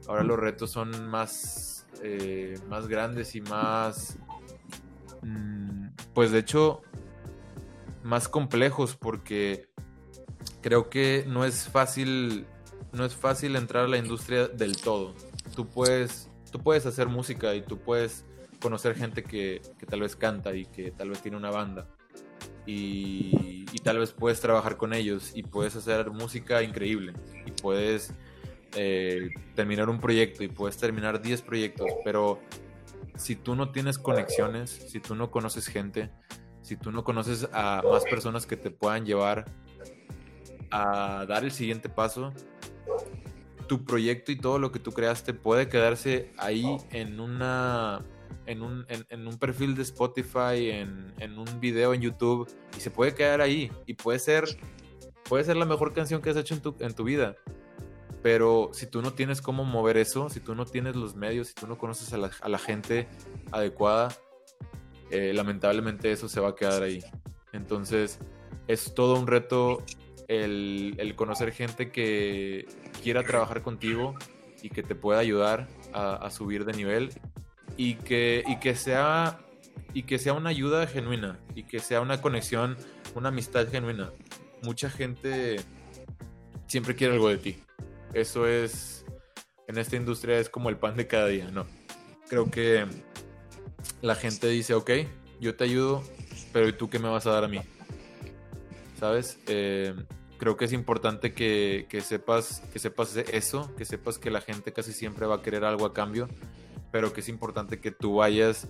ahora 0.08 0.22
los 0.22 0.38
retos 0.38 0.70
son 0.70 1.10
más, 1.10 1.86
eh, 2.02 2.58
más 2.70 2.88
grandes 2.88 3.34
y 3.34 3.42
más, 3.42 4.16
mm, 5.20 5.88
pues 6.14 6.30
de 6.30 6.38
hecho, 6.38 6.80
más 8.02 8.28
complejos 8.28 8.96
porque 8.96 9.68
creo 10.62 10.88
que 10.88 11.26
no 11.28 11.44
es 11.44 11.68
fácil, 11.68 12.46
no 12.94 13.04
es 13.04 13.14
fácil 13.14 13.56
entrar 13.56 13.84
a 13.84 13.88
la 13.88 13.98
industria 13.98 14.48
del 14.48 14.78
todo. 14.78 15.12
Tú 15.54 15.68
puedes, 15.68 16.30
tú 16.50 16.60
puedes 16.60 16.86
hacer 16.86 17.08
música 17.08 17.54
y 17.54 17.60
tú 17.60 17.76
puedes 17.76 18.24
conocer 18.62 18.94
gente 18.94 19.22
que, 19.24 19.60
tal 19.88 20.00
vez 20.00 20.16
canta 20.16 20.54
y 20.54 20.64
que 20.66 20.92
tal 20.92 21.10
vez 21.10 21.20
tiene 21.20 21.36
una 21.36 21.50
banda. 21.50 21.88
Y, 22.64 23.64
tal 23.82 23.98
vez 23.98 24.12
puedes 24.12 24.40
trabajar 24.40 24.76
con 24.76 24.94
ellos 24.94 25.32
y 25.34 25.42
puedes 25.42 25.74
hacer 25.74 26.10
música 26.10 26.62
increíble 26.62 27.14
y 27.44 27.50
puedes 27.50 28.14
eh, 28.76 29.30
terminar 29.56 29.88
un 29.88 29.98
proyecto 29.98 30.44
y 30.44 30.48
puedes 30.48 30.76
terminar 30.76 31.20
10 31.20 31.42
proyectos, 31.42 31.88
pero 32.04 32.38
si 33.16 33.34
tú 33.34 33.56
no 33.56 33.72
tienes 33.72 33.98
conexiones, 33.98 34.70
si 34.70 35.00
tú 35.00 35.16
no 35.16 35.32
conoces 35.32 35.66
gente, 35.66 36.10
si 36.60 36.76
tú 36.76 36.92
no 36.92 37.02
conoces 37.02 37.48
a 37.52 37.82
más 37.82 38.04
personas 38.04 38.46
que 38.46 38.56
te 38.56 38.70
puedan 38.70 39.04
llevar 39.04 39.46
a 40.70 41.26
dar 41.26 41.42
el 41.42 41.50
siguiente 41.50 41.88
paso, 41.88 42.32
tu 43.66 43.84
proyecto 43.84 44.30
y 44.30 44.36
todo 44.36 44.58
lo 44.60 44.70
que 44.70 44.78
tú 44.78 44.92
creaste 44.92 45.34
puede 45.34 45.68
quedarse 45.68 46.30
ahí 46.38 46.76
en 46.90 47.18
una 47.18 48.04
en 48.46 48.62
un, 48.62 48.86
en, 48.88 49.26
un 49.26 49.38
perfil 49.38 49.74
de 49.74 49.82
Spotify, 49.82 50.70
en, 50.70 51.12
en, 51.18 51.38
un 51.38 51.60
video 51.60 51.94
en 51.94 52.00
YouTube, 52.00 52.48
y 52.76 52.80
se 52.80 52.90
puede 52.90 53.14
quedar 53.14 53.40
ahí. 53.40 53.70
Y 53.86 53.94
puede 53.94 54.18
ser, 54.18 54.44
puede 55.28 55.44
ser 55.44 55.56
la 55.56 55.64
mejor 55.64 55.92
canción 55.92 56.22
que 56.22 56.30
has 56.30 56.36
hecho 56.36 56.54
en 56.54 56.60
tu, 56.60 56.76
en 56.80 56.94
tu 56.94 57.04
vida. 57.04 57.36
Pero 58.22 58.70
si 58.72 58.86
tú 58.86 59.02
no 59.02 59.12
tienes 59.14 59.42
cómo 59.42 59.64
mover 59.64 59.96
eso, 59.96 60.28
si 60.28 60.40
tú 60.40 60.54
no 60.54 60.64
tienes 60.64 60.94
los 60.94 61.16
medios, 61.16 61.48
si 61.48 61.54
tú 61.54 61.66
no 61.66 61.76
conoces 61.76 62.12
a 62.12 62.18
la, 62.18 62.30
a 62.40 62.48
la 62.48 62.58
gente 62.58 63.08
adecuada, 63.50 64.10
eh, 65.10 65.32
lamentablemente 65.34 66.10
eso 66.10 66.28
se 66.28 66.40
va 66.40 66.50
a 66.50 66.54
quedar 66.54 66.82
ahí. 66.82 67.04
Entonces, 67.52 68.18
es 68.66 68.94
todo 68.94 69.18
un 69.18 69.26
reto 69.26 69.84
el, 70.28 71.14
conocer 71.16 71.52
gente 71.52 71.90
que 71.90 72.66
quiera 73.02 73.22
trabajar 73.22 73.62
contigo 73.62 74.14
y 74.62 74.70
que 74.70 74.82
te 74.82 74.94
pueda 74.94 75.20
ayudar 75.20 75.68
a, 75.92 76.30
subir 76.30 76.64
de 76.64 76.72
nivel 76.72 77.10
y 77.76 77.94
que, 77.94 78.44
y 78.46 78.58
que 78.58 78.74
sea 78.74 79.38
y 79.94 80.04
que 80.04 80.18
sea 80.18 80.32
una 80.32 80.50
ayuda 80.50 80.86
genuina 80.86 81.38
y 81.54 81.64
que 81.64 81.78
sea 81.78 82.00
una 82.00 82.20
conexión, 82.20 82.76
una 83.14 83.28
amistad 83.28 83.68
genuina. 83.68 84.10
Mucha 84.62 84.88
gente 84.88 85.60
siempre 86.66 86.94
quiere 86.94 87.14
algo 87.14 87.28
de 87.28 87.38
ti. 87.38 87.62
Eso 88.14 88.46
es, 88.46 89.04
en 89.68 89.78
esta 89.78 89.96
industria 89.96 90.38
es 90.38 90.48
como 90.48 90.68
el 90.68 90.76
pan 90.76 90.96
de 90.96 91.06
cada 91.06 91.26
día, 91.26 91.50
¿no? 91.50 91.66
Creo 92.28 92.50
que 92.50 92.86
la 94.00 94.14
gente 94.14 94.48
dice, 94.48 94.74
ok, 94.74 94.90
yo 95.40 95.54
te 95.56 95.64
ayudo, 95.64 96.02
pero 96.52 96.68
¿y 96.68 96.72
tú 96.72 96.88
qué 96.88 96.98
me 96.98 97.08
vas 97.08 97.26
a 97.26 97.32
dar 97.32 97.44
a 97.44 97.48
mí? 97.48 97.60
¿Sabes? 98.98 99.38
Eh, 99.48 99.94
creo 100.38 100.56
que 100.56 100.64
es 100.64 100.72
importante 100.72 101.34
que, 101.34 101.86
sepas, 102.04 102.62
que 102.72 102.78
sepas 102.78 103.16
eso, 103.16 103.74
que 103.76 103.84
sepas 103.84 104.18
que 104.18 104.30
la 104.30 104.40
gente 104.40 104.72
casi 104.72 104.92
siempre 104.92 105.26
va 105.26 105.36
a 105.36 105.42
querer 105.42 105.64
algo 105.64 105.86
a 105.86 105.92
cambio, 105.92 106.28
pero 106.92 107.12
que 107.12 107.20
es 107.20 107.28
importante 107.28 107.80
que 107.80 107.90
tú 107.90 108.16
vayas 108.16 108.68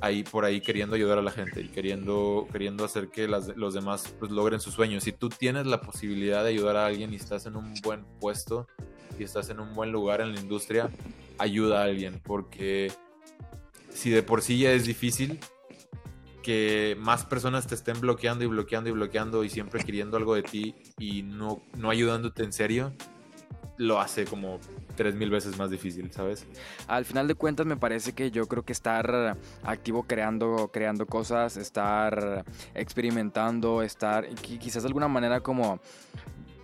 ahí 0.00 0.22
por 0.22 0.44
ahí 0.44 0.60
queriendo 0.60 0.96
ayudar 0.96 1.18
a 1.18 1.22
la 1.22 1.30
gente 1.30 1.60
y 1.60 1.68
queriendo, 1.68 2.48
queriendo 2.50 2.84
hacer 2.84 3.08
que 3.08 3.28
los 3.28 3.74
demás 3.74 4.14
pues, 4.18 4.32
logren 4.32 4.60
sus 4.60 4.74
sueños. 4.74 5.04
Si 5.04 5.12
tú 5.12 5.28
tienes 5.28 5.66
la 5.66 5.80
posibilidad 5.82 6.42
de 6.42 6.50
ayudar 6.50 6.76
a 6.76 6.86
alguien 6.86 7.12
y 7.12 7.16
estás 7.16 7.46
en 7.46 7.56
un 7.56 7.74
buen 7.82 8.04
puesto 8.18 8.66
y 9.18 9.24
estás 9.24 9.50
en 9.50 9.60
un 9.60 9.74
buen 9.74 9.92
lugar 9.92 10.20
en 10.22 10.34
la 10.34 10.40
industria, 10.40 10.90
ayuda 11.38 11.82
a 11.82 11.84
alguien, 11.84 12.20
porque 12.24 12.90
si 13.90 14.10
de 14.10 14.22
por 14.22 14.42
sí 14.42 14.58
ya 14.58 14.72
es 14.72 14.86
difícil 14.86 15.38
que 16.42 16.96
más 16.98 17.26
personas 17.26 17.66
te 17.66 17.74
estén 17.74 18.00
bloqueando 18.00 18.44
y 18.44 18.46
bloqueando 18.46 18.88
y 18.88 18.92
bloqueando 18.92 19.44
y 19.44 19.50
siempre 19.50 19.84
queriendo 19.84 20.16
algo 20.16 20.34
de 20.34 20.42
ti 20.42 20.74
y 20.98 21.22
no, 21.22 21.62
no 21.76 21.90
ayudándote 21.90 22.42
en 22.42 22.54
serio, 22.54 22.94
lo 23.80 23.98
hace 23.98 24.26
como 24.26 24.60
tres 24.94 25.14
mil 25.14 25.30
veces 25.30 25.56
más 25.56 25.70
difícil, 25.70 26.12
¿sabes? 26.12 26.46
Al 26.86 27.06
final 27.06 27.26
de 27.26 27.34
cuentas 27.34 27.64
me 27.64 27.78
parece 27.78 28.12
que 28.12 28.30
yo 28.30 28.46
creo 28.46 28.62
que 28.62 28.74
estar 28.74 29.38
activo 29.62 30.02
creando, 30.02 30.70
creando 30.70 31.06
cosas, 31.06 31.56
estar 31.56 32.44
experimentando, 32.74 33.82
estar 33.82 34.28
quizás 34.34 34.82
de 34.82 34.88
alguna 34.88 35.08
manera 35.08 35.40
como 35.40 35.80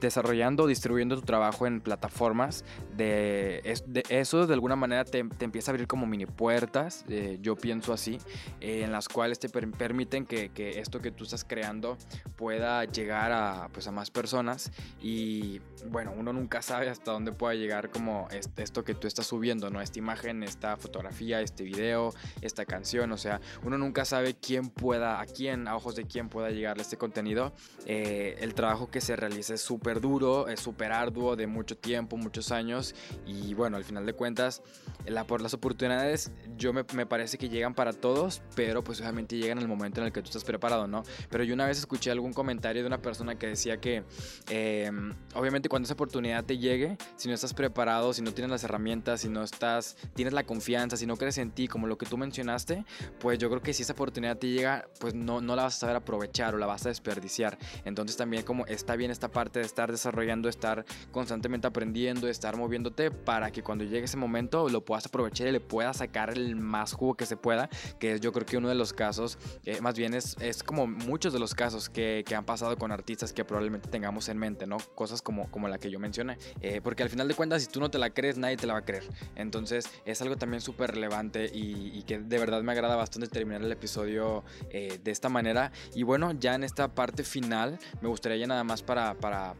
desarrollando, 0.06 0.66
distribuyendo 0.66 1.16
tu 1.16 1.22
trabajo 1.22 1.66
en 1.66 1.80
plataformas, 1.80 2.64
de, 2.96 3.60
eso 4.08 4.46
de 4.46 4.54
alguna 4.54 4.76
manera 4.76 5.04
te, 5.04 5.18
empieza 5.18 5.70
a 5.70 5.72
abrir 5.72 5.86
como 5.86 6.06
mini 6.06 6.26
puertas, 6.26 7.04
eh, 7.08 7.38
yo 7.40 7.56
pienso 7.56 7.92
así, 7.92 8.18
eh, 8.60 8.82
en 8.82 8.92
las 8.92 9.08
cuales 9.08 9.38
te 9.38 9.48
permiten 9.48 10.26
que, 10.26 10.50
esto 10.56 11.00
que 11.00 11.10
tú 11.10 11.24
estás 11.24 11.44
creando 11.44 11.96
pueda 12.36 12.84
llegar 12.84 13.32
a, 13.32 13.68
pues, 13.72 13.86
a 13.86 13.92
más 13.92 14.10
personas 14.10 14.72
y 15.00 15.60
bueno, 15.90 16.12
uno 16.16 16.32
nunca 16.32 16.62
sabe 16.62 16.88
hasta 16.88 17.12
dónde 17.12 17.32
pueda 17.32 17.54
llegar 17.54 17.90
como 17.90 18.28
esto 18.56 18.84
que 18.84 18.94
tú 18.94 19.06
estás 19.06 19.26
subiendo, 19.26 19.70
¿no? 19.70 19.80
Esta 19.80 19.98
imagen, 19.98 20.42
esta 20.42 20.76
fotografía, 20.76 21.40
este 21.40 21.64
video, 21.64 22.14
esta 22.40 22.64
canción, 22.64 23.12
o 23.12 23.18
sea, 23.18 23.40
uno 23.62 23.78
nunca 23.78 24.04
sabe 24.04 24.34
quién 24.34 24.68
pueda, 24.68 25.20
a 25.20 25.26
quién, 25.26 25.68
a 25.68 25.76
ojos 25.76 25.96
de 25.96 26.04
quién 26.04 26.28
pueda 26.28 26.50
llegarle 26.50 26.82
este 26.82 26.96
contenido. 26.96 27.52
Eh, 27.86 28.36
el 28.40 28.54
trabajo 28.54 28.90
que 28.90 29.00
se 29.00 29.16
realiza 29.16 29.54
es 29.54 29.60
súper 29.60 29.95
duro, 30.00 30.48
es 30.48 30.60
súper 30.60 30.92
arduo, 30.92 31.36
de 31.36 31.46
mucho 31.46 31.76
tiempo, 31.76 32.16
muchos 32.16 32.52
años. 32.52 32.94
Y 33.26 33.54
bueno, 33.54 33.76
al 33.76 33.84
final 33.84 34.06
de 34.06 34.12
cuentas, 34.12 34.62
la, 35.06 35.26
por 35.26 35.40
las 35.40 35.54
oportunidades, 35.54 36.30
yo 36.56 36.72
me, 36.72 36.84
me, 36.94 37.06
parece 37.06 37.38
que 37.38 37.48
llegan 37.48 37.74
para 37.74 37.92
todos, 37.92 38.42
pero 38.54 38.82
pues 38.82 39.00
obviamente 39.00 39.36
llegan 39.36 39.58
el 39.58 39.68
momento 39.68 40.00
en 40.00 40.06
el 40.06 40.12
que 40.12 40.20
tú 40.22 40.26
estás 40.26 40.44
preparado, 40.44 40.86
¿no? 40.86 41.02
Pero 41.30 41.44
yo 41.44 41.54
una 41.54 41.66
vez 41.66 41.78
escuché 41.78 42.10
algún 42.10 42.32
comentario 42.32 42.82
de 42.82 42.86
una 42.86 42.98
persona 42.98 43.36
que 43.36 43.46
decía 43.46 43.78
que, 43.80 44.04
em, 44.50 45.14
obviamente, 45.34 45.68
cuando 45.68 45.86
esa 45.86 45.94
oportunidad 45.94 46.44
te 46.44 46.58
llegue, 46.58 46.96
si 47.16 47.28
no 47.28 47.34
estás 47.34 47.54
preparado, 47.54 48.12
si 48.12 48.22
no 48.22 48.32
tienes 48.32 48.50
las 48.50 48.64
herramientas, 48.64 49.20
si 49.20 49.28
no 49.28 49.42
estás, 49.42 49.96
tienes 50.14 50.34
la 50.34 50.44
confianza, 50.44 50.96
si 50.96 51.06
no 51.06 51.16
crees 51.16 51.38
en 51.38 51.50
ti, 51.50 51.68
como 51.68 51.86
lo 51.86 51.98
que 51.98 52.06
tú 52.06 52.16
mencionaste, 52.16 52.84
pues 53.18 53.38
yo 53.38 53.48
creo 53.48 53.62
que 53.62 53.72
si 53.72 53.82
esa 53.82 53.92
oportunidad 53.92 54.36
te 54.36 54.48
llega, 54.48 54.88
pues 55.00 55.14
no, 55.14 55.40
no 55.40 55.56
la 55.56 55.64
vas 55.64 55.76
a 55.76 55.80
saber 55.80 55.96
aprovechar 55.96 56.54
o 56.54 56.58
la 56.58 56.66
vas 56.66 56.84
a 56.86 56.88
desperdiciar. 56.88 57.58
Entonces 57.84 58.16
también 58.16 58.42
como 58.44 58.66
está 58.66 58.96
bien 58.96 59.10
esta 59.10 59.30
parte 59.30 59.60
de 59.60 59.64
estar 59.76 59.92
desarrollando, 59.92 60.48
estar 60.48 60.86
constantemente 61.10 61.66
aprendiendo, 61.66 62.28
estar 62.28 62.56
moviéndote 62.56 63.10
para 63.10 63.50
que 63.50 63.62
cuando 63.62 63.84
llegue 63.84 64.04
ese 64.04 64.16
momento 64.16 64.70
lo 64.70 64.82
puedas 64.82 65.04
aprovechar 65.04 65.48
y 65.48 65.52
le 65.52 65.60
puedas 65.60 65.98
sacar 65.98 66.30
el 66.30 66.56
más 66.56 66.94
jugo 66.94 67.14
que 67.14 67.26
se 67.26 67.36
pueda, 67.36 67.68
que 67.98 68.12
es 68.12 68.22
yo 68.22 68.32
creo 68.32 68.46
que 68.46 68.56
uno 68.56 68.70
de 68.70 68.74
los 68.74 68.94
casos, 68.94 69.38
eh, 69.66 69.82
más 69.82 69.94
bien 69.98 70.14
es, 70.14 70.34
es 70.40 70.62
como 70.62 70.86
muchos 70.86 71.34
de 71.34 71.38
los 71.38 71.54
casos 71.54 71.90
que, 71.90 72.24
que, 72.26 72.34
han 72.34 72.46
pasado 72.46 72.78
con 72.78 72.90
artistas 72.90 73.34
que 73.34 73.44
probablemente 73.44 73.90
tengamos 73.90 74.30
en 74.30 74.38
mente, 74.38 74.66
¿no? 74.66 74.78
Cosas 74.94 75.20
como, 75.20 75.50
como 75.50 75.68
la 75.68 75.76
que 75.76 75.90
yo 75.90 75.98
mencioné, 75.98 76.38
eh, 76.62 76.80
porque 76.82 77.02
al 77.02 77.10
final 77.10 77.28
de 77.28 77.34
cuentas 77.34 77.60
si 77.62 77.68
tú 77.68 77.78
no 77.78 77.90
te 77.90 77.98
la 77.98 78.08
crees, 78.10 78.38
nadie 78.38 78.56
te 78.56 78.66
la 78.66 78.72
va 78.72 78.78
a 78.78 78.84
creer. 78.84 79.04
Entonces 79.34 79.90
es 80.06 80.22
algo 80.22 80.36
también 80.36 80.62
súper 80.62 80.92
relevante 80.92 81.50
y, 81.52 82.02
que 82.06 82.18
de 82.18 82.38
verdad 82.38 82.62
me 82.62 82.72
agrada 82.72 82.96
bastante 82.96 83.28
terminar 83.28 83.62
el 83.62 83.72
episodio 83.72 84.42
eh, 84.70 84.98
de 85.02 85.10
esta 85.10 85.28
manera. 85.28 85.70
Y 85.94 86.02
bueno, 86.02 86.32
ya 86.32 86.54
en 86.54 86.64
esta 86.64 86.94
parte 86.94 87.24
final 87.24 87.78
me 88.00 88.08
gustaría 88.08 88.38
ya 88.38 88.46
nada 88.46 88.64
más 88.64 88.82
para 88.82 89.14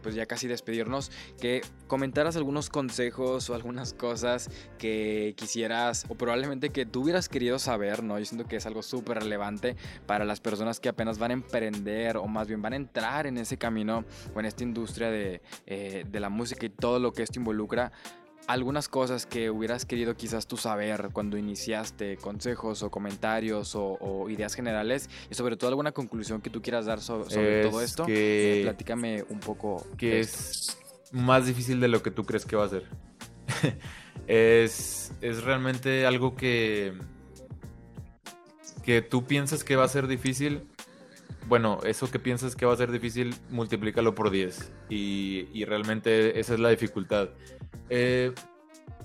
pues 0.07 0.15
ya 0.15 0.25
casi 0.25 0.47
despedirnos, 0.47 1.11
que 1.37 1.59
comentaras 1.87 2.37
algunos 2.37 2.69
consejos 2.69 3.49
o 3.49 3.55
algunas 3.55 3.93
cosas 3.93 4.49
que 4.77 5.33
quisieras 5.35 6.05
o 6.07 6.15
probablemente 6.15 6.69
que 6.69 6.85
tú 6.85 7.01
hubieras 7.01 7.27
querido 7.27 7.59
saber, 7.59 8.03
¿no? 8.03 8.17
Yo 8.17 8.23
siento 8.23 8.47
que 8.47 8.55
es 8.55 8.65
algo 8.65 8.83
súper 8.83 9.19
relevante 9.19 9.75
para 10.05 10.23
las 10.23 10.39
personas 10.39 10.79
que 10.79 10.87
apenas 10.87 11.19
van 11.19 11.31
a 11.31 11.33
emprender 11.33 12.15
o 12.15 12.25
más 12.25 12.47
bien 12.47 12.61
van 12.61 12.71
a 12.71 12.77
entrar 12.77 13.27
en 13.27 13.37
ese 13.37 13.57
camino 13.57 14.05
o 14.33 14.39
en 14.39 14.45
esta 14.45 14.63
industria 14.63 15.11
de, 15.11 15.41
eh, 15.65 16.05
de 16.09 16.19
la 16.21 16.29
música 16.29 16.65
y 16.65 16.69
todo 16.69 16.99
lo 16.99 17.11
que 17.11 17.23
esto 17.23 17.37
involucra 17.37 17.91
algunas 18.47 18.87
cosas 18.87 19.25
que 19.25 19.49
hubieras 19.49 19.85
querido 19.85 20.15
quizás 20.15 20.47
tú 20.47 20.55
saber 20.55 21.09
cuando 21.11 21.37
iniciaste, 21.37 22.15
consejos 22.17 22.81
o 22.81 22.89
comentarios 22.89 23.73
o, 23.75 24.29
ideas 24.29 24.55
generales 24.55 25.09
y 25.29 25.35
sobre 25.35 25.57
todo 25.57 25.69
alguna 25.69 25.91
conclusión 25.91 26.41
que 26.41 26.49
tú 26.49 26.61
quieras 26.61 26.85
dar 26.85 27.01
sobre 27.01 27.63
todo 27.63 27.81
esto. 27.81 28.05
Que, 28.05 28.61
platícame 28.63 29.23
un 29.29 29.39
poco. 29.39 29.85
Que 29.97 30.21
es 30.21 30.77
más 31.11 31.45
difícil 31.45 31.79
de 31.79 31.89
lo 31.89 32.01
que 32.01 32.09
tú 32.09 32.23
crees 32.23 32.45
que 32.45 32.55
va 32.55 32.65
a 32.65 32.69
ser. 32.69 32.85
es, 34.27 35.11
es 35.21 35.43
realmente 35.43 36.05
algo 36.05 36.35
que, 36.35 36.93
que 38.83 39.01
tú 39.01 39.25
piensas 39.25 39.65
que 39.65 39.75
va 39.75 39.83
a 39.83 39.89
ser 39.89 40.07
difícil. 40.07 40.63
Bueno, 41.47 41.79
eso 41.83 42.09
que 42.11 42.19
piensas 42.19 42.55
que 42.55 42.65
va 42.65 42.73
a 42.73 42.77
ser 42.77 42.91
difícil, 42.91 43.35
multiplícalo 43.49 44.15
por 44.15 44.31
10. 44.31 44.71
Y, 44.89 45.47
y 45.53 45.65
realmente 45.65 46.39
esa 46.39 46.53
es 46.53 46.59
la 46.59 46.69
dificultad 46.69 47.29
eh, 47.89 48.33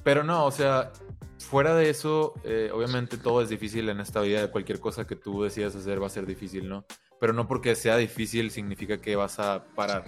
pero 0.03 0.25
no, 0.25 0.47
o 0.47 0.51
sea, 0.51 0.93
fuera 1.39 1.75
de 1.75 1.91
eso, 1.91 2.35
eh, 2.45 2.71
obviamente 2.73 3.17
todo 3.17 3.43
es 3.43 3.49
difícil 3.49 3.89
en 3.89 4.01
esta 4.01 4.21
vida, 4.21 4.51
cualquier 4.51 4.81
cosa 4.81 5.07
que 5.07 5.17
tú 5.17 5.43
decidas 5.43 5.75
hacer 5.77 6.03
va 6.03 6.07
a 6.07 6.11
ser 6.11 6.27
difícil, 6.27 6.69
¿no? 6.69 6.85
Pero 7.21 7.33
no 7.33 7.47
porque 7.47 7.75
sea 7.75 7.97
difícil 7.97 8.51
significa 8.51 9.01
que 9.01 9.17
vas 9.17 9.39
a 9.39 9.65
parar. 9.75 10.05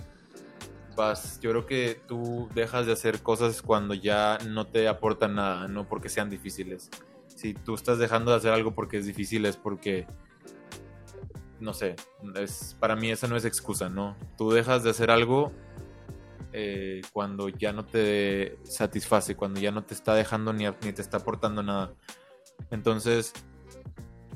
Vas, 0.97 1.41
yo 1.41 1.51
creo 1.51 1.67
que 1.67 2.01
tú 2.07 2.49
dejas 2.55 2.87
de 2.87 2.93
hacer 2.93 3.21
cosas 3.21 3.63
cuando 3.63 3.95
ya 3.95 4.39
no 4.49 4.67
te 4.67 4.89
aportan 4.89 5.35
nada, 5.35 5.69
no 5.69 5.89
porque 5.89 6.09
sean 6.09 6.31
difíciles. 6.31 6.91
Si 7.27 7.55
tú 7.55 7.75
estás 7.75 7.99
dejando 7.99 8.31
de 8.31 8.37
hacer 8.37 8.53
algo 8.53 8.75
porque 8.75 8.99
es 8.99 9.07
difícil 9.07 9.45
es 9.47 9.57
porque 9.57 10.07
no 11.61 11.73
sé, 11.73 11.97
es, 12.37 12.77
para 12.79 12.95
mí 12.95 13.11
esa 13.11 13.27
no 13.27 13.37
es 13.37 13.45
excusa, 13.45 13.89
¿no? 13.89 14.17
Tú 14.37 14.51
dejas 14.51 14.83
de 14.83 14.91
hacer 14.91 15.11
algo 15.11 15.53
eh, 16.57 17.03
cuando 17.13 17.49
ya 17.49 17.73
no 17.73 17.85
te 17.85 18.59
satisface, 18.63 19.35
cuando 19.35 19.61
ya 19.61 19.73
no 19.73 19.83
te 19.83 19.93
está 19.93 20.15
dejando 20.15 20.53
ni, 20.53 20.67
ni 20.67 20.93
te 20.93 21.03
está 21.03 21.17
aportando 21.17 21.65
nada. 21.65 21.93
Entonces, 22.71 23.33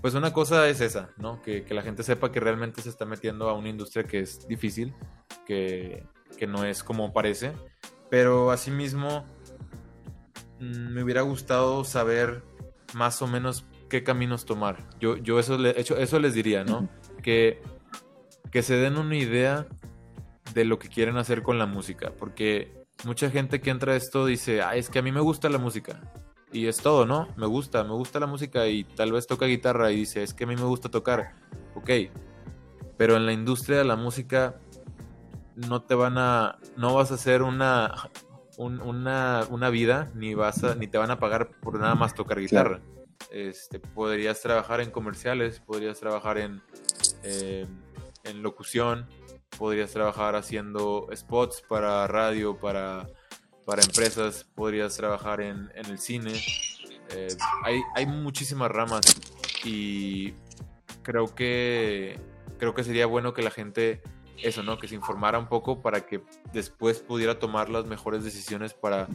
pues 0.01 0.15
una 0.15 0.33
cosa 0.33 0.69
es 0.69 0.81
esa, 0.81 1.11
¿no? 1.17 1.41
Que, 1.43 1.65
la 1.71 1.83
gente 1.83 2.03
sepa 2.03 2.33
que 2.33 2.41
realmente 2.41 2.83
se 2.83 2.89
está 2.89 3.05
metiendo 3.05 3.49
a 3.49 3.55
una 3.55 3.69
industria 3.69 4.03
que 4.03 4.19
es 4.19 4.49
difícil, 4.49 4.95
que, 5.47 6.05
que 6.37 6.49
no 6.49 6.65
es 6.65 6.83
como 6.83 7.13
parece, 7.13 7.53
pero 8.11 8.51
asimismo 8.51 9.25
mm, 10.59 10.89
me 10.95 11.05
hubiera 11.05 11.23
gustado 11.23 11.85
saber 11.85 12.43
más 12.95 13.23
o 13.23 13.29
menos 13.29 13.65
qué 13.89 14.03
caminos 14.03 14.45
tomar. 14.45 14.89
Yo, 14.99 15.19
yo 15.19 15.39
eso, 15.39 15.57
le, 15.57 15.73
eso 15.79 16.19
les 16.19 16.35
diría, 16.35 16.65
¿no? 16.65 16.89
Que, 17.23 17.63
que 18.51 18.63
se 18.65 18.75
den 18.75 18.99
una 18.99 19.17
idea 19.17 19.69
de 20.55 20.65
lo 20.65 20.79
que 20.79 20.89
quieren 20.89 21.17
hacer 21.17 21.43
con 21.43 21.59
la 21.59 21.67
música, 21.67 22.13
porque 22.19 22.87
mucha 23.05 23.31
gente 23.31 23.61
que 23.61 23.71
entra 23.71 23.93
a 23.93 23.97
esto 23.97 24.27
dice, 24.27 24.63
ah, 24.63 24.77
es 24.77 24.89
que 24.91 24.99
a 24.99 25.03
mí 25.03 25.13
me 25.13 25.21
gusta 25.21 25.49
la 25.49 25.59
música. 25.59 26.01
Y 26.51 26.67
es 26.67 26.79
todo, 26.79 27.05
¿no? 27.05 27.29
Me 27.37 27.47
gusta, 27.47 27.85
me 27.85 27.93
gusta 27.93 28.19
la 28.21 28.27
música 28.27 28.67
y 28.67 28.85
tal 28.85 29.13
vez 29.13 29.27
toca 29.27 29.47
guitarra 29.47 29.93
y 29.93 29.97
dice, 29.97 30.23
es 30.23 30.33
que 30.33 30.45
a 30.45 30.47
mí 30.47 30.57
me 30.57 30.63
gusta 30.63 30.89
tocar. 30.89 31.35
Ok, 31.75 31.91
pero 32.97 33.17
en 33.17 33.27
la 33.27 33.33
industria 33.33 33.79
de 33.79 33.85
la 33.85 33.97
música 33.97 34.59
no 35.55 35.83
te 35.83 35.95
van 35.95 36.17
a, 36.19 36.59
no 36.77 36.95
vas 36.95 37.11
a 37.11 37.15
hacer 37.15 37.43
una, 37.43 37.95
una, 38.57 39.45
una, 39.51 39.71
vida, 39.71 40.11
ni, 40.15 40.35
vas 40.35 40.65
a, 40.65 40.75
ni 40.75 40.87
te 40.87 40.99
van 40.99 41.11
a 41.11 41.19
pagar 41.19 41.51
por 41.61 41.79
nada 41.79 41.95
más 41.95 42.15
tocar 42.15 42.41
guitarra. 42.41 42.81
Este, 43.31 43.79
podrías 43.79 44.41
trabajar 44.41 44.81
en 44.81 44.91
comerciales, 44.91 45.61
podrías 45.61 46.01
trabajar 46.01 46.39
en, 46.39 46.63
eh, 47.23 47.67
en 48.25 48.43
locución, 48.43 49.07
podrías 49.59 49.91
trabajar 49.91 50.37
haciendo 50.37 51.09
spots 51.15 51.63
para 51.69 52.07
radio, 52.07 52.57
para, 52.57 53.09
para 53.67 53.83
empresas, 53.83 54.47
podrías 54.55 54.97
trabajar 54.97 55.41
en, 55.41 55.71
en 55.75 55.87
el 55.87 55.99
cine. 55.99 56.33
Eh, 57.11 57.29
hay, 57.65 57.81
hay 57.95 58.07
muchísimas 58.07 58.71
ramas 58.71 59.05
y 59.65 60.33
creo 61.03 61.35
que, 61.35 62.19
creo 62.59 62.75
que 62.75 62.85
sería 62.85 63.07
bueno 63.07 63.35
que 63.35 63.43
la 63.43 63.51
gente 63.51 64.01
eso, 64.43 64.63
¿no? 64.63 64.79
Que 64.79 64.89
se 64.89 64.95
informara 64.95 65.39
un 65.39 65.49
poco 65.49 65.83
para 65.83 66.07
que 66.07 66.23
después 66.53 67.01
pudiera 67.01 67.39
tomar 67.39 67.69
las 67.69 67.87
mejores 67.87 68.25
decisiones 68.25 68.75
para, 68.75 69.09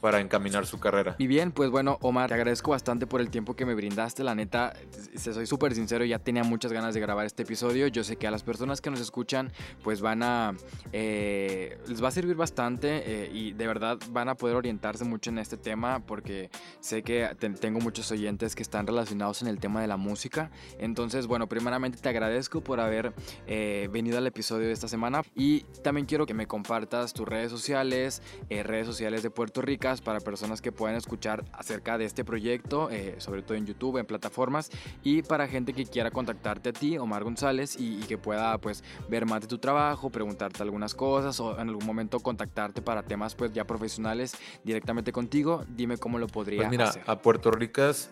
para 0.00 0.20
encaminar 0.20 0.66
su 0.66 0.78
carrera. 0.78 1.16
Y 1.18 1.26
bien, 1.26 1.52
pues 1.52 1.70
bueno, 1.70 1.98
Omar, 2.02 2.28
te 2.28 2.34
agradezco 2.34 2.70
bastante 2.70 3.06
por 3.06 3.20
el 3.20 3.30
tiempo 3.30 3.54
que 3.54 3.66
me 3.66 3.74
brindaste. 3.74 4.24
La 4.24 4.34
neta, 4.34 4.74
se 5.14 5.32
soy 5.32 5.46
súper 5.46 5.74
sincero, 5.74 6.04
ya 6.04 6.18
tenía 6.18 6.44
muchas 6.44 6.72
ganas 6.72 6.94
de 6.94 7.00
grabar 7.00 7.26
este 7.26 7.42
episodio. 7.42 7.86
Yo 7.88 8.04
sé 8.04 8.16
que 8.16 8.26
a 8.26 8.30
las 8.30 8.42
personas 8.42 8.80
que 8.80 8.90
nos 8.90 9.00
escuchan, 9.00 9.52
pues 9.82 10.00
van 10.00 10.22
a... 10.22 10.54
Eh, 10.92 11.78
les 11.88 12.02
va 12.02 12.08
a 12.08 12.10
servir 12.10 12.36
bastante 12.36 13.02
eh, 13.04 13.30
y 13.32 13.52
de 13.52 13.66
verdad 13.66 13.98
van 14.10 14.28
a 14.28 14.36
poder 14.36 14.56
orientarse 14.56 15.04
mucho 15.04 15.30
en 15.30 15.38
este 15.38 15.56
tema 15.56 16.00
porque 16.06 16.50
sé 16.80 17.02
que 17.02 17.28
tengo 17.60 17.80
muchos 17.80 18.10
oyentes 18.10 18.54
que 18.54 18.62
están 18.62 18.86
relacionados 18.86 19.42
en 19.42 19.48
el 19.48 19.58
tema 19.58 19.80
de 19.80 19.86
la 19.86 19.96
música. 19.96 20.50
Entonces, 20.78 21.26
bueno, 21.26 21.48
primeramente 21.48 21.98
te 21.98 22.08
agradezco 22.08 22.60
por 22.60 22.80
haber 22.80 23.12
eh, 23.46 23.88
venido 23.92 24.18
al 24.18 24.26
episodio 24.26 24.65
de 24.66 24.72
esta 24.72 24.88
semana. 24.88 25.22
Y 25.34 25.60
también 25.82 26.06
quiero 26.06 26.26
que 26.26 26.34
me 26.34 26.46
compartas 26.46 27.12
tus 27.12 27.26
redes 27.26 27.50
sociales, 27.50 28.22
eh, 28.50 28.62
redes 28.62 28.86
sociales 28.86 29.22
de 29.22 29.30
Puerto 29.30 29.62
Ricas 29.62 30.00
para 30.00 30.20
personas 30.20 30.60
que 30.60 30.72
puedan 30.72 30.96
escuchar 30.96 31.44
acerca 31.52 31.98
de 31.98 32.04
este 32.04 32.24
proyecto, 32.24 32.90
eh, 32.90 33.16
sobre 33.18 33.42
todo 33.42 33.56
en 33.56 33.66
YouTube, 33.66 33.98
en 33.98 34.06
plataformas, 34.06 34.70
y 35.02 35.22
para 35.22 35.48
gente 35.48 35.72
que 35.72 35.86
quiera 35.86 36.10
contactarte 36.10 36.70
a 36.70 36.72
ti, 36.72 36.98
Omar 36.98 37.24
González, 37.24 37.76
y, 37.78 37.96
que 38.06 38.18
pueda 38.18 38.56
pues 38.58 38.84
ver 39.08 39.26
más 39.26 39.40
de 39.40 39.48
tu 39.48 39.58
trabajo, 39.58 40.10
preguntarte 40.10 40.62
algunas 40.62 40.94
cosas 40.94 41.40
o 41.40 41.58
en 41.58 41.68
algún 41.68 41.84
momento 41.84 42.20
contactarte 42.20 42.82
para 42.82 43.02
temas 43.02 43.34
pues 43.34 43.52
ya 43.52 43.64
profesionales 43.64 44.36
directamente 44.62 45.12
contigo. 45.12 45.64
Dime 45.68 45.96
cómo 45.98 46.18
lo 46.18 46.28
podría 46.28 46.58
pues 46.58 46.70
mira, 46.70 46.92
a 47.06 47.18
Puerto 47.18 47.50
Ricas 47.50 48.08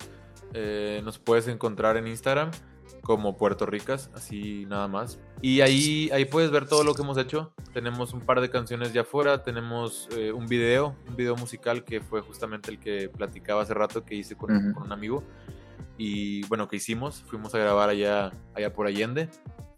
eh, 0.52 1.00
nos 1.04 1.18
puedes 1.18 1.48
encontrar 1.48 1.96
en 1.96 2.06
Instagram 2.06 2.50
como 3.04 3.36
Puerto 3.36 3.66
Ricas, 3.66 4.10
así 4.14 4.64
nada 4.66 4.88
más. 4.88 5.20
Y 5.42 5.60
ahí, 5.60 6.10
ahí 6.12 6.24
puedes 6.24 6.50
ver 6.50 6.66
todo 6.66 6.82
lo 6.82 6.94
que 6.94 7.02
hemos 7.02 7.18
hecho. 7.18 7.52
Tenemos 7.74 8.14
un 8.14 8.20
par 8.22 8.40
de 8.40 8.50
canciones 8.50 8.92
ya 8.92 9.02
afuera, 9.02 9.44
tenemos 9.44 10.08
eh, 10.16 10.32
un 10.32 10.46
video, 10.46 10.96
un 11.06 11.14
video 11.14 11.36
musical 11.36 11.84
que 11.84 12.00
fue 12.00 12.22
justamente 12.22 12.70
el 12.70 12.80
que 12.80 13.10
platicaba 13.10 13.62
hace 13.62 13.74
rato 13.74 14.04
que 14.04 14.14
hice 14.14 14.34
con, 14.36 14.50
un 14.52 14.90
amigo. 14.92 15.22
Y 15.98 16.44
bueno, 16.46 16.66
que 16.66 16.76
hicimos, 16.76 17.22
fuimos 17.22 17.54
a 17.54 17.58
grabar 17.58 17.90
allá, 17.90 18.32
allá 18.54 18.72
por 18.72 18.86
Allende. 18.86 19.28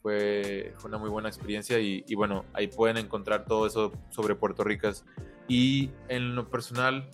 Fue, 0.02 0.72
fue 0.78 0.88
una 0.88 0.98
muy 0.98 1.10
buena 1.10 1.28
experiencia 1.28 1.80
y, 1.80 2.04
y, 2.06 2.14
bueno, 2.14 2.44
ahí 2.52 2.68
pueden 2.68 2.96
encontrar 2.96 3.44
todo 3.44 3.66
eso 3.66 3.92
sobre 4.08 4.36
Puerto 4.36 4.62
Ricas. 4.62 5.04
Y 5.48 5.90
en 6.08 6.36
lo 6.36 6.48
personal, 6.48 7.10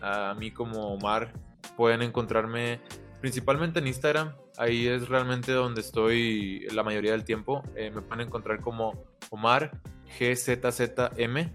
a 0.00 0.34
mí 0.34 0.50
como 0.50 0.92
Omar, 0.92 1.32
pueden 1.76 2.02
encontrarme 2.02 2.80
principalmente 3.20 3.78
en 3.78 3.86
Instagram. 3.86 4.34
Ahí 4.58 4.86
es 4.86 5.08
realmente 5.08 5.52
donde 5.52 5.80
estoy 5.80 6.66
la 6.72 6.82
mayoría 6.82 7.12
del 7.12 7.24
tiempo. 7.24 7.62
Eh, 7.74 7.90
me 7.90 8.02
pueden 8.02 8.26
encontrar 8.26 8.60
como 8.60 9.04
Omar 9.30 9.70
GZZM. 10.18 11.50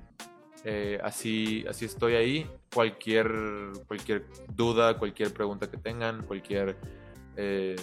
Eh, 0.64 1.00
así, 1.04 1.64
así 1.70 1.86
estoy 1.86 2.16
ahí. 2.16 2.50
Cualquier, 2.74 3.32
cualquier 3.88 4.26
duda, 4.54 4.98
cualquier 4.98 5.32
pregunta 5.32 5.70
que 5.70 5.78
tengan, 5.78 6.24
cualquier 6.24 6.76
eh, 7.36 7.76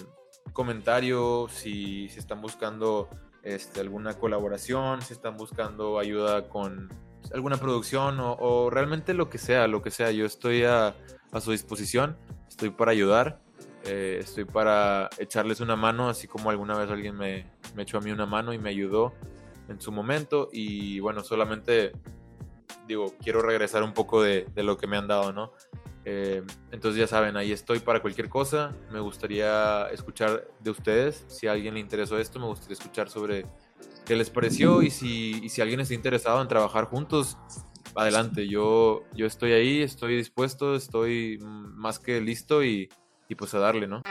comentario, 0.51 1.47
si, 1.49 2.09
si, 2.09 2.19
están 2.19 2.41
buscando 2.41 3.09
este, 3.41 3.79
alguna 3.79 4.15
colaboración, 4.15 5.01
si 5.01 5.13
están 5.13 5.37
buscando 5.37 5.97
ayuda 5.97 6.49
con 6.49 6.89
alguna 7.33 7.57
producción 7.57 8.17
o, 8.19 8.69
realmente 8.69 9.13
lo 9.13 9.29
que 9.29 9.37
sea, 9.37 9.67
lo 9.67 9.81
que 9.81 9.91
sea. 9.91 10.11
Yo 10.11 10.25
estoy 10.25 10.63
a 10.63 10.93
su 11.39 11.51
disposición, 11.51 12.17
estoy 12.47 12.69
para 12.69 12.91
ayudar. 12.91 13.44
Eh, 13.85 14.17
estoy 14.19 14.45
para 14.45 15.09
echarles 15.19 15.59
una 15.59 15.75
mano, 15.75 16.09
así 16.09 16.27
como 16.27 16.49
alguna 16.49 16.75
vez 16.75 16.89
alguien 16.89 17.15
me, 17.15 17.45
echó 17.77 17.99
a 17.99 18.01
mí 18.01 18.11
una 18.11 18.25
mano 18.25 18.51
y 18.51 18.57
me 18.57 18.69
ayudó 18.69 19.13
en 19.69 19.79
su 19.79 19.91
momento. 19.91 20.49
Y 20.51 20.99
bueno, 20.99 21.23
solamente 21.23 21.91
digo, 22.87 23.13
quiero 23.21 23.41
regresar 23.41 23.83
un 23.83 23.93
poco 23.93 24.23
de, 24.23 24.47
lo 24.55 24.77
que 24.77 24.87
me 24.87 24.97
han 24.97 25.07
dado, 25.07 25.31
¿no? 25.33 25.51
Eh, 26.03 26.43
entonces 26.71 26.99
ya 26.99 27.07
saben, 27.07 27.37
ahí 27.37 27.51
estoy 27.51 27.79
para 27.79 28.01
cualquier 28.01 28.27
cosa. 28.27 28.71
Me 28.91 28.99
gustaría 28.99 29.87
escuchar 29.89 30.47
de 30.59 30.71
ustedes. 30.71 31.23
Si 31.27 31.47
a 31.47 31.51
alguien 31.51 31.75
le 31.75 31.79
interesó 31.79 32.17
esto, 32.17 32.39
me 32.39 32.47
gustaría 32.47 32.73
escuchar 32.73 33.09
sobre 33.09 33.45
qué 34.03 34.15
les 34.15 34.31
pareció 34.31 34.81
y 34.81 34.89
si, 34.89 35.47
si 35.49 35.61
alguien 35.61 35.79
está 35.79 35.93
interesado 35.93 36.41
en 36.41 36.47
trabajar 36.47 36.85
juntos, 36.85 37.37
adelante. 37.95 38.47
Yo, 38.47 39.03
yo 39.13 39.27
estoy 39.27 39.53
ahí, 39.53 39.81
estoy 39.81 40.17
dispuesto, 40.17 40.75
estoy 40.75 41.39
más 41.41 41.99
que 41.99 42.19
listo 42.21 42.63
y 42.63 42.89
y 43.27 43.35
pues 43.35 43.53
a 43.53 43.59
darle, 43.59 43.87
¿no? 43.87 44.01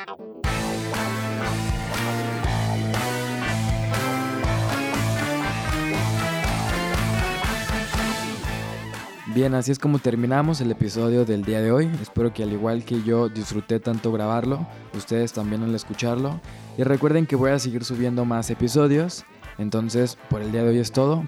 Bien, 9.35 9.53
así 9.55 9.73
es 9.73 9.81
como 9.81 9.99
terminamos 9.99 10.61
el 10.61 10.71
episodio 10.71 11.25
del 11.25 11.45
día 11.45 11.61
de 11.61 11.73
hoy. 11.73 11.91
Espero 12.01 12.33
que 12.33 12.45
al 12.45 12.53
igual 12.53 12.85
que 12.85 13.03
yo 13.03 13.29
disfruté 13.29 13.81
tanto 13.81 14.12
grabarlo, 14.12 14.65
ustedes 14.97 15.33
también 15.33 15.65
al 15.65 15.75
escucharlo. 15.75 16.41
Y 16.79 16.85
recuerden 16.85 17.27
que 17.27 17.35
voy 17.35 17.51
a 17.51 17.59
seguir 17.59 17.85
subiendo 17.85 18.25
más 18.25 18.49
episodios. 18.51 19.25
Entonces, 19.59 20.17
por 20.31 20.41
el 20.41 20.53
día 20.53 20.62
de 20.62 20.69
hoy 20.71 20.79
es 20.79 20.93
todo. 20.93 21.25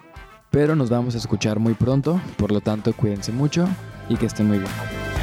Pero 0.53 0.77
nos 0.77 0.89
vamos 0.89 1.17
a 1.17 1.19
escuchar 1.19 1.59
muy 1.59 1.75
pronto. 1.75 2.21
Por 2.37 2.53
lo 2.53 2.61
tanto, 2.61 2.93
cuídense 2.93 3.33
mucho 3.33 3.67
y 4.09 4.17
que 4.17 4.27
estén 4.27 4.47
muy 4.47 4.59
bien. 4.59 5.16